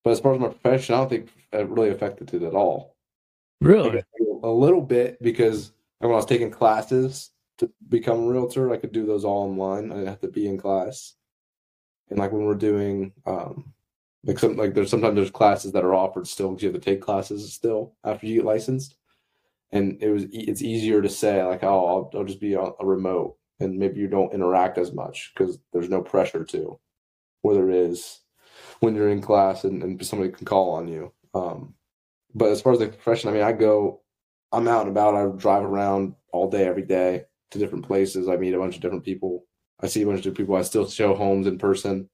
but 0.04 0.12
as 0.12 0.20
far 0.20 0.34
as 0.34 0.40
my 0.40 0.48
profession, 0.48 0.96
I 0.96 1.00
don't 1.00 1.10
think 1.10 1.30
it 1.52 1.70
really 1.70 1.90
affected 1.90 2.34
it 2.34 2.44
at 2.44 2.54
all. 2.54 2.96
Really? 3.60 4.04
A 4.44 4.50
little 4.50 4.82
bit 4.82 5.22
because 5.22 5.72
when 6.00 6.12
I 6.12 6.16
was 6.16 6.26
taking 6.26 6.52
classes 6.52 7.32
to 7.60 7.70
become 7.90 8.24
a 8.24 8.28
realtor, 8.28 8.72
I 8.72 8.78
could 8.78 8.92
do 8.92 9.06
those 9.06 9.24
all 9.24 9.44
online. 9.44 9.92
I 9.92 9.96
didn't 9.96 10.08
have 10.08 10.22
to 10.22 10.28
be 10.28 10.48
in 10.48 10.58
class. 10.58 11.14
And 12.10 12.20
like 12.20 12.32
when 12.32 12.44
we're 12.44 12.56
doing 12.56 13.14
um 13.26 13.74
like 14.24 14.40
some 14.40 14.58
like 14.58 14.74
there's 14.74 14.90
sometimes 14.90 15.16
there's 15.16 15.32
classes 15.32 15.72
that 15.72 15.84
are 15.84 15.94
offered 15.94 16.28
still 16.28 16.50
because 16.50 16.64
you 16.64 16.72
have 16.72 16.82
to 16.82 16.90
take 16.90 17.02
classes 17.02 17.54
still 17.54 17.94
after 18.04 18.28
you 18.28 18.38
get 18.38 18.46
licensed. 18.46 18.98
And 19.72 20.02
it 20.02 20.10
was 20.10 20.26
it's 20.32 20.62
easier 20.62 21.02
to 21.02 21.10
say 21.10 21.44
like 21.44 21.64
oh 21.64 21.86
I'll, 22.14 22.20
I'll 22.20 22.26
just 22.26 22.42
be 22.42 22.56
on 22.56 22.74
a 22.80 22.86
remote 22.86 23.38
and 23.60 23.78
maybe 23.78 24.00
you 24.00 24.08
don't 24.08 24.34
interact 24.34 24.78
as 24.78 24.92
much 24.92 25.32
because 25.34 25.60
there's 25.72 25.90
no 25.90 26.02
pressure 26.02 26.44
to 26.46 26.80
where 27.42 27.56
there 27.56 27.70
is 27.70 28.20
when 28.80 28.96
you're 28.96 29.10
in 29.10 29.22
class 29.22 29.64
and, 29.64 29.82
and 29.84 30.06
somebody 30.06 30.32
can 30.32 30.46
call 30.46 30.72
on 30.72 30.88
you. 30.88 31.14
Um, 31.34 31.76
but 32.34 32.50
as 32.50 32.62
far 32.62 32.74
as 32.74 32.80
the 32.80 32.88
profession, 32.88 33.30
I 33.30 33.34
mean, 33.34 33.44
I 33.44 33.52
go, 33.52 34.02
I'm 34.52 34.68
out 34.68 34.82
and 34.88 34.90
about. 34.92 35.16
I 35.16 35.26
drive 35.38 35.64
around 35.64 36.16
all 36.32 36.50
day, 36.50 36.66
every 36.66 36.84
day 36.84 37.26
to 37.52 37.60
different 37.60 37.86
places. 37.86 38.28
I 38.28 38.38
meet 38.38 38.54
a 38.54 38.58
bunch 38.60 38.76
of 38.76 38.82
different 38.82 39.04
people. 39.04 39.46
I 39.80 39.88
see 39.88 40.02
a 40.02 40.06
bunch 40.06 40.18
of 40.20 40.24
different 40.24 40.38
people. 40.38 40.56
I 40.56 40.62
still 40.62 40.88
show 40.88 41.16
homes 41.16 41.48
in 41.48 41.58
person. 41.58 42.10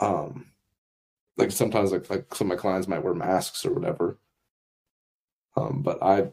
Um, 0.00 0.46
like 1.36 1.50
sometimes, 1.50 1.92
like 1.92 2.08
like 2.10 2.34
some 2.34 2.50
of 2.50 2.56
my 2.56 2.60
clients 2.60 2.88
might 2.88 3.02
wear 3.02 3.14
masks 3.14 3.64
or 3.64 3.72
whatever. 3.72 4.18
Um, 5.56 5.82
but 5.82 6.02
I, 6.02 6.28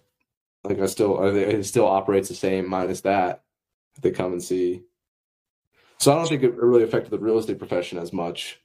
like, 0.64 0.80
I 0.80 0.86
still, 0.86 1.22
it 1.36 1.64
still 1.66 1.86
operates 1.88 2.30
the 2.30 2.36
same 2.36 2.70
minus 2.70 3.02
that. 3.02 3.44
They 4.02 4.12
come 4.12 4.32
and 4.32 4.42
see. 4.44 4.84
So 5.98 6.12
I 6.14 6.16
don't 6.16 6.28
think 6.28 6.44
it 6.44 6.56
really 6.56 6.84
affected 6.84 7.12
the 7.12 7.20
real 7.20 7.38
estate 7.38 7.60
profession 7.60 7.98
as 7.98 8.14
much. 8.14 8.62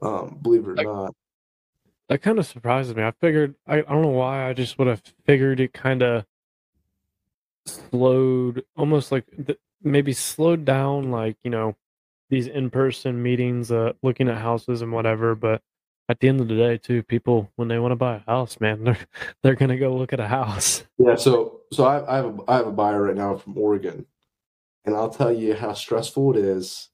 Um, 0.00 0.38
believe 0.40 0.62
it 0.64 0.68
or 0.70 0.74
Like- 0.76 0.86
not. 0.86 1.14
That 2.08 2.22
kind 2.22 2.38
of 2.38 2.46
surprises 2.46 2.94
me. 2.94 3.02
I 3.02 3.10
figured 3.10 3.54
I, 3.66 3.78
I 3.78 3.82
don't 3.82 4.02
know 4.02 4.08
why 4.08 4.48
I 4.48 4.54
just 4.54 4.78
would 4.78 4.88
have 4.88 5.02
figured 5.26 5.60
it 5.60 5.72
kind 5.72 6.02
of 6.02 6.24
slowed 7.66 8.64
almost 8.76 9.12
like 9.12 9.26
th- 9.46 9.58
maybe 9.82 10.12
slowed 10.12 10.64
down 10.64 11.10
like, 11.10 11.36
you 11.44 11.50
know, 11.50 11.76
these 12.30 12.46
in-person 12.46 13.22
meetings 13.22 13.72
uh 13.72 13.92
looking 14.02 14.28
at 14.28 14.38
houses 14.38 14.82
and 14.82 14.92
whatever, 14.92 15.34
but 15.34 15.62
at 16.10 16.20
the 16.20 16.28
end 16.28 16.40
of 16.40 16.48
the 16.48 16.56
day 16.56 16.78
too, 16.78 17.02
people 17.02 17.50
when 17.56 17.68
they 17.68 17.78
want 17.78 17.92
to 17.92 17.96
buy 17.96 18.16
a 18.16 18.30
house, 18.30 18.58
man, 18.60 18.84
they're 18.84 18.98
they're 19.42 19.56
to 19.56 19.76
go 19.76 19.94
look 19.94 20.12
at 20.12 20.20
a 20.20 20.28
house. 20.28 20.84
Yeah, 20.98 21.16
so 21.16 21.60
so 21.72 21.84
I, 21.84 22.14
I 22.14 22.16
have 22.16 22.26
a 22.26 22.50
I 22.50 22.56
have 22.56 22.66
a 22.66 22.72
buyer 22.72 23.02
right 23.02 23.16
now 23.16 23.36
from 23.36 23.56
Oregon, 23.58 24.06
and 24.86 24.96
I'll 24.96 25.10
tell 25.10 25.32
you 25.32 25.54
how 25.54 25.74
stressful 25.74 26.36
it 26.36 26.44
is 26.44 26.88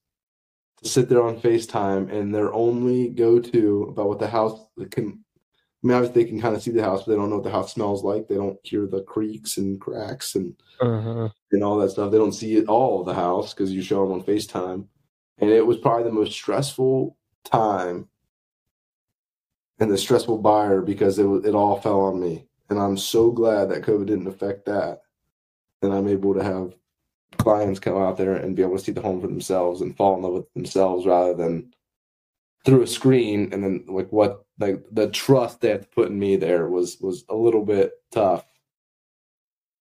sit 0.85 1.09
there 1.09 1.23
on 1.23 1.41
FaceTime 1.41 2.13
and 2.13 2.35
their 2.35 2.53
only 2.53 3.09
go 3.09 3.41
to 3.41 3.85
about 3.91 4.09
what 4.09 4.19
the 4.19 4.27
house 4.29 4.67
can. 4.91 5.25
I 5.83 5.87
mean, 5.87 5.97
obviously 5.97 6.23
they 6.25 6.29
can 6.31 6.41
kind 6.41 6.55
of 6.57 6.63
see 6.63 6.71
the 6.71 6.83
house, 6.83 7.03
but 7.05 7.13
they 7.13 7.17
don't 7.19 7.29
know 7.29 7.37
what 7.37 7.45
the 7.45 7.51
house 7.51 7.75
smells 7.75 8.03
like. 8.03 8.27
They 8.27 8.37
don't 8.37 8.59
hear 8.63 8.87
the 8.87 9.03
creaks 9.03 9.59
and 9.59 9.79
cracks 9.81 10.35
and 10.35 10.55
Uh-huh. 10.81 11.29
and 11.53 11.63
all 11.65 11.77
that 11.79 11.91
stuff. 11.91 12.11
They 12.11 12.19
don't 12.19 12.33
see 12.33 12.57
it 12.57 12.69
all 12.69 13.01
of 13.01 13.07
the 13.07 13.15
house 13.15 13.53
because 13.53 13.71
you 13.73 13.83
show 13.83 14.03
them 14.03 14.13
on 14.13 14.23
FaceTime. 14.23 14.87
And 15.39 15.51
it 15.51 15.67
was 15.67 15.79
probably 15.79 16.05
the 16.05 16.13
most 16.13 16.33
stressful 16.33 17.17
time 17.45 18.09
and 19.79 19.91
the 19.91 19.99
stressful 19.99 20.39
buyer 20.39 20.81
because 20.81 21.19
it 21.19 21.27
it 21.45 21.55
all 21.55 21.81
fell 21.81 22.01
on 22.01 22.21
me. 22.21 22.47
And 22.71 22.79
I'm 22.79 22.97
so 22.97 23.31
glad 23.31 23.69
that 23.69 23.83
COVID 23.83 24.07
didn't 24.07 24.29
affect 24.29 24.65
that. 24.67 25.03
And 25.83 25.93
I'm 25.93 26.09
able 26.09 26.33
to 26.35 26.43
have 26.43 26.73
clients 27.39 27.81
come 27.81 27.97
out 27.97 28.17
there 28.17 28.35
and 28.35 28.57
be 28.57 28.63
able 28.63 28.77
to 28.77 28.85
see 28.85 28.93
the 28.93 29.01
home 29.01 29.21
for 29.21 29.27
themselves 29.27 29.81
and 29.81 29.97
fall 29.97 30.17
in 30.17 30.23
love 30.23 30.33
with 30.33 30.53
themselves 30.55 31.07
rather 31.07 31.35
than 31.35 31.73
through 32.65 32.83
a 32.83 32.87
screen 32.87 33.51
and 33.53 33.63
then 33.63 33.85
like 33.89 34.11
what 34.11 34.45
like 34.59 34.83
the 34.91 35.09
trust 35.11 35.61
they 35.61 35.69
have 35.69 35.83
to 35.83 35.89
put 35.89 36.09
in 36.09 36.19
me 36.19 36.37
there 36.37 36.69
was 36.69 36.99
was 37.01 37.25
a 37.29 37.35
little 37.35 37.65
bit 37.65 37.93
tough. 38.11 38.45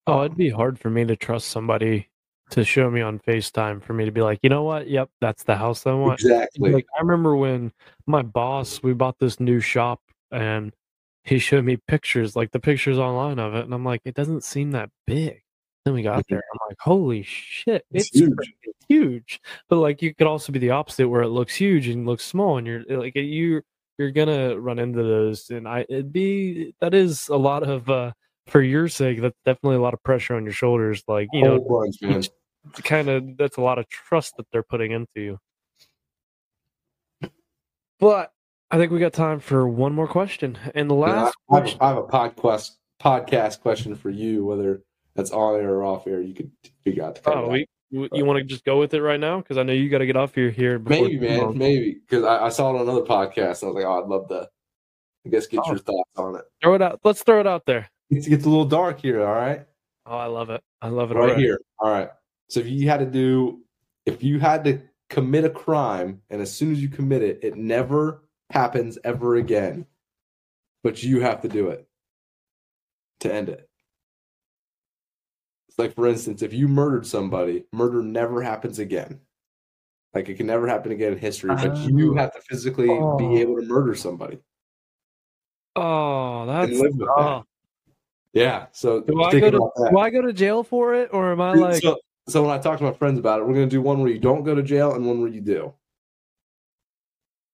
Oh, 0.05 0.23
it'd 0.23 0.37
be 0.37 0.49
hard 0.49 0.77
for 0.77 0.89
me 0.89 1.05
to 1.05 1.15
trust 1.15 1.47
somebody 1.47 2.09
to 2.49 2.65
show 2.65 2.91
me 2.91 3.01
on 3.01 3.19
FaceTime 3.19 3.81
for 3.81 3.93
me 3.93 4.05
to 4.05 4.11
be 4.11 4.21
like, 4.21 4.39
you 4.43 4.49
know 4.49 4.63
what? 4.63 4.89
Yep, 4.89 5.09
that's 5.21 5.43
the 5.43 5.55
house 5.55 5.87
I 5.87 5.93
want. 5.93 6.19
Exactly. 6.19 6.71
Like 6.71 6.85
I 6.97 7.01
remember 7.01 7.35
when 7.35 7.71
my 8.05 8.21
boss, 8.21 8.83
we 8.83 8.93
bought 8.93 9.17
this 9.17 9.39
new 9.39 9.59
shop 9.61 10.01
and 10.29 10.73
he 11.23 11.39
showed 11.39 11.63
me 11.63 11.77
pictures, 11.77 12.35
like 12.35 12.51
the 12.51 12.59
pictures 12.59 12.99
online 12.99 13.39
of 13.39 13.55
it, 13.55 13.63
and 13.63 13.73
I'm 13.73 13.85
like, 13.85 14.01
it 14.03 14.13
doesn't 14.13 14.43
seem 14.43 14.71
that 14.71 14.89
big. 15.07 15.42
Then 15.85 15.93
we 15.95 16.01
got 16.03 16.25
there, 16.29 16.41
I'm 16.53 16.59
like, 16.69 16.77
holy 16.79 17.23
shit, 17.23 17.85
It's 17.91 18.07
it's, 18.07 18.17
huge. 18.19 18.53
huge. 18.87 19.41
But 19.67 19.77
like, 19.77 20.01
you 20.01 20.15
could 20.15 20.27
also 20.27 20.53
be 20.53 20.59
the 20.59 20.69
opposite, 20.69 21.09
where 21.09 21.23
it 21.23 21.27
looks 21.29 21.55
huge 21.55 21.87
and 21.89 22.05
looks 22.05 22.23
small, 22.23 22.57
and 22.57 22.65
you're 22.65 22.83
like, 22.87 23.15
you 23.15 23.61
you're 23.97 24.11
gonna 24.11 24.57
run 24.59 24.79
into 24.79 25.03
those, 25.03 25.49
and 25.49 25.67
I 25.67 25.81
it'd 25.89 26.13
be 26.13 26.73
that 26.79 26.93
is 26.93 27.27
a 27.27 27.35
lot 27.35 27.63
of 27.63 27.89
uh 27.89 28.13
for 28.47 28.61
your 28.61 28.87
sake, 28.87 29.21
that's 29.21 29.37
definitely 29.45 29.75
a 29.77 29.81
lot 29.81 29.93
of 29.93 30.01
pressure 30.03 30.35
on 30.35 30.43
your 30.45 30.53
shoulders. 30.53 31.03
Like 31.07 31.27
you 31.33 31.43
know, 31.43 31.59
bunch, 31.59 32.01
man. 32.01 32.23
kind 32.83 33.09
of 33.09 33.37
that's 33.37 33.57
a 33.57 33.61
lot 33.61 33.77
of 33.77 33.87
trust 33.89 34.37
that 34.37 34.45
they're 34.51 34.63
putting 34.63 34.91
into 34.91 35.09
you. 35.15 35.39
But 37.99 38.31
I 38.71 38.77
think 38.77 38.91
we 38.91 38.99
got 38.99 39.13
time 39.13 39.39
for 39.39 39.67
one 39.67 39.93
more 39.93 40.07
question. 40.07 40.57
And 40.73 40.89
the 40.89 40.95
Yeah, 40.95 41.23
last 41.23 41.35
I, 41.51 41.55
I 41.55 41.57
have 41.57 41.63
question, 41.63 41.79
a, 41.81 41.83
I 41.83 41.87
have 41.89 41.97
a 41.97 42.03
podcast 42.03 42.71
podcast 43.01 43.59
question 43.61 43.95
for 43.95 44.09
you, 44.09 44.45
whether 44.45 44.81
that's 45.15 45.31
on 45.31 45.59
air 45.59 45.69
or 45.75 45.83
off 45.83 46.07
air. 46.07 46.21
You 46.21 46.33
could 46.33 46.51
figure 46.83 47.03
out. 47.03 47.15
The 47.15 47.29
oh, 47.31 47.49
we, 47.49 47.67
you 47.91 48.25
want 48.25 48.39
to 48.39 48.43
just 48.43 48.65
go 48.65 48.79
with 48.79 48.93
it 48.93 49.01
right 49.01 49.19
now? 49.19 49.37
Because 49.37 49.57
I 49.57 49.63
know 49.63 49.73
you 49.73 49.89
got 49.89 49.99
to 49.99 50.05
get 50.05 50.15
off 50.17 50.33
here 50.33 50.49
here. 50.49 50.79
Maybe, 50.79 51.19
man, 51.19 51.39
long. 51.39 51.57
maybe 51.57 51.99
because 52.07 52.23
I, 52.23 52.45
I 52.45 52.49
saw 52.49 52.71
it 52.71 52.79
on 52.79 52.81
another 52.87 53.05
podcast. 53.05 53.61
And 53.61 53.69
I 53.69 53.73
was 53.73 53.75
like, 53.75 53.85
oh, 53.85 54.01
I'd 54.03 54.09
love 54.09 54.27
to. 54.29 54.49
I 55.25 55.29
guess 55.29 55.47
get 55.47 55.61
Oh. 55.63 55.69
your 55.69 55.77
thoughts 55.77 56.09
on 56.17 56.35
it. 56.35 56.41
Throw 56.61 56.73
it 56.73 56.81
out. 56.81 56.99
Let's 57.03 57.23
throw 57.23 57.39
it 57.39 57.47
out 57.47 57.65
there. 57.65 57.89
It 58.09 58.25
gets 58.27 58.45
a 58.45 58.49
little 58.49 58.65
dark 58.65 58.99
here. 58.99 59.21
All 59.25 59.33
right, 59.33 59.65
Oh, 60.05 60.17
I 60.17 60.25
love 60.25 60.49
it. 60.49 60.61
I 60.81 60.89
love 60.89 61.11
it 61.11 61.15
right 61.15 61.29
already. 61.29 61.43
here. 61.43 61.59
All 61.79 61.89
right. 61.89 62.09
So 62.49 62.59
if 62.59 62.67
you 62.67 62.89
had 62.89 62.99
to 62.99 63.05
do, 63.05 63.61
if 64.05 64.21
you 64.21 64.39
had 64.39 64.65
to 64.65 64.81
commit 65.09 65.45
a 65.45 65.49
crime, 65.49 66.21
and 66.29 66.41
as 66.41 66.53
soon 66.53 66.71
as 66.73 66.81
you 66.81 66.89
commit 66.89 67.21
it, 67.23 67.39
it 67.41 67.55
never 67.55 68.23
happens 68.49 68.97
ever 69.05 69.35
again, 69.35 69.85
but 70.83 71.01
you 71.01 71.21
have 71.21 71.41
to 71.41 71.47
do 71.47 71.69
it 71.69 71.87
to 73.21 73.33
end 73.33 73.47
it. 73.49 73.69
It's 75.73 75.79
like, 75.79 75.95
for 75.95 76.05
instance, 76.07 76.43
if 76.43 76.53
you 76.53 76.67
murdered 76.67 77.07
somebody, 77.07 77.63
murder 77.71 78.03
never 78.03 78.43
happens 78.43 78.77
again. 78.77 79.19
Like 80.13 80.29
it 80.29 80.35
can 80.35 80.45
never 80.45 80.67
happen 80.67 80.91
again 80.91 81.13
in 81.13 81.17
history, 81.17 81.49
but 81.55 81.75
you 81.77 82.11
Oh. 82.11 82.15
have 82.15 82.31
to 82.33 82.41
physically 82.41 82.89
Oh. 82.91 83.17
be 83.17 83.41
able 83.41 83.55
to 83.55 83.63
murder 83.65 83.95
somebody 83.95 84.37
Oh, 85.75 86.41
and 86.41 86.49
that's. 86.51 86.79
live 86.79 86.91
with 86.95 87.07
that. 87.07 87.17
Oh. 87.17 87.43
Yeah. 88.33 88.67
So 88.71 89.01
Do 89.01 89.23
I 89.23 89.39
go 89.39 89.49
to. 89.49 89.71
Do 89.89 89.97
I 89.97 90.11
go 90.11 90.21
to 90.21 90.31
jail 90.31 90.61
for 90.63 90.93
it, 90.93 91.09
or 91.11 91.31
am 91.31 91.41
I 91.41 91.53
like? 91.55 91.81
so, 91.81 91.97
so 92.27 92.43
when 92.43 92.51
I 92.51 92.59
talk 92.59 92.77
to 92.77 92.83
my 92.83 92.93
friends 92.93 93.17
about 93.17 93.39
it, 93.39 93.47
we're 93.47 93.55
gonna 93.55 93.65
do 93.65 93.81
one 93.81 93.99
where 93.99 94.11
you 94.11 94.19
don't 94.19 94.43
go 94.43 94.53
to 94.53 94.61
jail 94.61 94.93
and 94.93 95.07
one 95.07 95.19
where 95.21 95.29
you 95.31 95.41
do. 95.41 95.73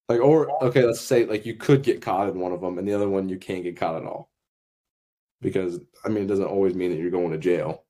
Like, 0.10 0.20
or 0.20 0.62
okay, 0.66 0.84
let's 0.84 1.00
say 1.00 1.24
like 1.26 1.46
you 1.46 1.56
could 1.56 1.84
get 1.84 2.02
caught 2.02 2.28
in 2.28 2.38
one 2.40 2.52
of 2.52 2.60
them, 2.60 2.78
and 2.78 2.86
the 2.86 2.94
other 2.94 3.08
one 3.08 3.30
you 3.30 3.38
can't 3.38 3.64
get 3.64 3.78
caught 3.78 3.96
at 3.96 4.04
all. 4.06 4.30
Because 5.40 5.80
I 6.04 6.10
mean, 6.10 6.26
it 6.26 6.28
doesn't 6.28 6.44
always 6.46 6.76
mean 6.76 6.92
that 6.92 6.98
you're 6.98 7.12
going 7.12 7.32
to 7.32 7.38
jail 7.38 7.86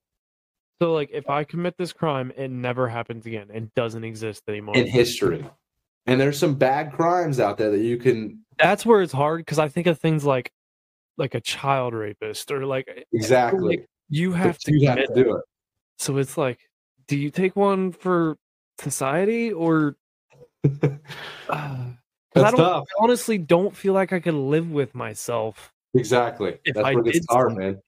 So 0.82 0.94
like, 0.94 1.10
if 1.12 1.30
I 1.30 1.44
commit 1.44 1.76
this 1.78 1.92
crime, 1.92 2.32
it 2.38 2.50
never 2.50 2.88
happens 2.88 3.26
again. 3.26 3.48
and 3.54 3.74
doesn't 3.76 4.04
exist 4.04 4.44
anymore. 4.48 4.78
in 4.78 4.88
history. 4.88 5.46
And 6.06 6.20
there's 6.20 6.40
some 6.40 6.56
bad 6.56 6.94
crimes 6.94 7.40
out 7.40 7.58
there 7.58 7.72
that 7.72 7.82
you 7.82 7.98
can 7.98 8.40
That's 8.58 8.86
where 8.86 9.02
it's 9.02 9.14
hard 9.14 9.42
because 9.42 9.60
I 9.60 9.68
think 9.68 9.88
of 9.88 10.00
things 10.00 10.26
like 10.26 10.52
like 11.18 11.36
a 11.36 11.42
child 11.42 11.94
rapist 11.94 12.52
or 12.52 12.66
like 12.66 13.06
exactly. 13.14 13.78
like, 13.78 13.86
you 14.10 14.32
have 14.32 14.56
but 14.56 14.62
to 14.62 14.80
you 14.80 14.88
have 14.88 15.06
to 15.06 15.14
do 15.14 15.36
it. 15.36 15.44
So 15.98 16.18
it's 16.18 16.38
like, 16.38 16.60
do 17.08 17.18
you 17.18 17.30
take 17.30 17.56
one 17.56 17.92
for 17.92 18.38
society 18.80 19.52
or? 19.52 19.98
Uh, 21.50 21.96
I 22.36 22.42
That's 22.42 22.52
don't 22.52 22.60
tough. 22.60 22.86
I 23.00 23.04
honestly 23.04 23.40
don't 23.40 23.76
feel 23.76 23.94
like 23.94 24.14
I 24.14 24.20
could 24.20 24.36
live 24.36 24.70
with 24.70 24.94
myself. 24.94 25.74
Exactly. 25.96 26.60
That's 26.64 26.78
I 26.78 26.94
where 26.94 27.04
gets 27.04 27.26
hard, 27.28 27.58
man. 27.58 27.82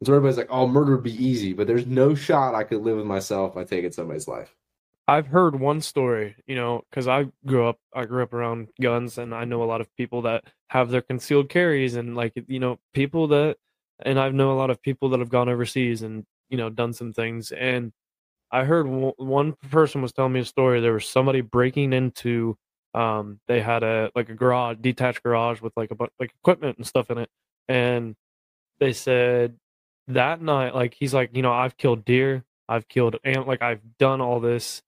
That. 0.00 0.06
So 0.06 0.14
everybody's 0.14 0.38
like, 0.38 0.48
"Oh, 0.50 0.66
murder 0.66 0.92
would 0.96 1.04
be 1.04 1.24
easy," 1.24 1.52
but 1.52 1.66
there's 1.66 1.86
no 1.86 2.14
shot 2.14 2.54
I 2.54 2.64
could 2.64 2.82
live 2.82 2.96
with 2.96 3.06
myself 3.06 3.54
by 3.54 3.64
taking 3.64 3.92
somebody's 3.92 4.28
life. 4.28 4.54
I've 5.08 5.26
heard 5.26 5.58
one 5.58 5.80
story, 5.80 6.36
you 6.46 6.54
know, 6.54 6.82
because 6.90 7.08
I 7.08 7.26
grew 7.44 7.66
up, 7.68 7.78
I 7.94 8.04
grew 8.04 8.22
up 8.22 8.32
around 8.32 8.68
guns, 8.80 9.18
and 9.18 9.34
I 9.34 9.44
know 9.44 9.62
a 9.62 9.66
lot 9.66 9.80
of 9.80 9.94
people 9.96 10.22
that 10.22 10.44
have 10.68 10.90
their 10.90 11.02
concealed 11.02 11.48
carries, 11.48 11.96
and 11.96 12.14
like, 12.16 12.32
you 12.46 12.60
know, 12.60 12.78
people 12.94 13.26
that, 13.28 13.56
and 14.04 14.18
I 14.20 14.28
know 14.30 14.52
a 14.52 14.54
lot 14.58 14.70
of 14.70 14.80
people 14.82 15.08
that 15.10 15.20
have 15.20 15.28
gone 15.30 15.48
overseas 15.48 16.02
and 16.02 16.24
you 16.48 16.56
know 16.58 16.70
done 16.70 16.92
some 16.92 17.12
things, 17.12 17.50
and 17.52 17.92
I 18.52 18.64
heard 18.64 18.86
w- 18.86 19.14
one 19.18 19.54
person 19.70 20.02
was 20.02 20.12
telling 20.12 20.32
me 20.34 20.40
a 20.40 20.44
story. 20.44 20.80
There 20.80 20.94
was 20.94 21.08
somebody 21.08 21.40
breaking 21.42 21.92
into, 21.92 22.56
um, 22.94 23.40
they 23.48 23.60
had 23.62 23.82
a 23.84 24.10
like 24.16 24.28
a 24.30 24.34
garage, 24.34 24.78
detached 24.80 25.22
garage 25.24 25.60
with 25.62 25.72
like 25.76 25.90
a 25.92 25.94
bunch 25.96 26.12
like 26.20 26.32
equipment 26.42 26.78
and 26.78 26.86
stuff 26.86 27.10
in 27.10 27.18
it, 27.18 27.30
and 27.68 28.16
they 28.80 28.92
said 28.92 29.56
that 30.14 30.40
night, 30.40 30.74
like 30.74 30.94
he's 30.94 31.14
like, 31.14 31.30
you 31.34 31.42
know, 31.42 31.52
I've 31.52 31.76
killed 31.76 32.04
deer, 32.04 32.44
I've 32.68 32.88
killed 32.88 33.16
and 33.24 33.46
like 33.46 33.62
I've 33.62 33.80
done 33.98 34.20
all 34.20 34.40
this, 34.40 34.82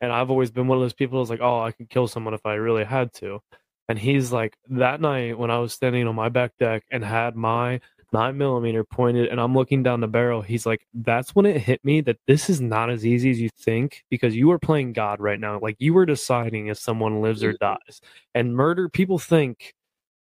and 0.00 0.12
I've 0.12 0.30
always 0.30 0.50
been 0.50 0.68
one 0.68 0.78
of 0.78 0.82
those 0.82 0.92
people 0.92 1.18
who's 1.18 1.30
like, 1.30 1.40
oh, 1.40 1.60
I 1.60 1.72
could 1.72 1.88
kill 1.90 2.06
someone 2.08 2.34
if 2.34 2.44
I 2.44 2.54
really 2.54 2.84
had 2.84 3.12
to. 3.14 3.40
And 3.88 3.98
he's 3.98 4.32
like, 4.32 4.56
that 4.68 5.00
night 5.00 5.38
when 5.38 5.50
I 5.50 5.58
was 5.58 5.72
standing 5.72 6.06
on 6.06 6.14
my 6.14 6.28
back 6.28 6.52
deck 6.58 6.84
and 6.90 7.04
had 7.04 7.36
my 7.36 7.80
nine 8.12 8.36
millimeter 8.36 8.84
pointed 8.84 9.28
and 9.28 9.40
I'm 9.40 9.54
looking 9.54 9.82
down 9.82 10.00
the 10.00 10.08
barrel, 10.08 10.42
he's 10.42 10.66
like, 10.66 10.86
that's 10.92 11.34
when 11.34 11.46
it 11.46 11.60
hit 11.60 11.84
me 11.84 12.00
that 12.02 12.18
this 12.26 12.50
is 12.50 12.60
not 12.60 12.90
as 12.90 13.06
easy 13.06 13.30
as 13.30 13.40
you 13.40 13.48
think 13.48 14.04
because 14.10 14.34
you 14.34 14.50
are 14.50 14.58
playing 14.58 14.92
God 14.92 15.20
right 15.20 15.38
now. 15.38 15.58
Like 15.60 15.76
you 15.78 15.96
are 15.98 16.06
deciding 16.06 16.66
if 16.66 16.78
someone 16.78 17.22
lives 17.22 17.44
or 17.44 17.52
mm-hmm. 17.52 17.74
dies. 17.74 18.00
And 18.34 18.56
murder, 18.56 18.88
people 18.88 19.18
think 19.18 19.74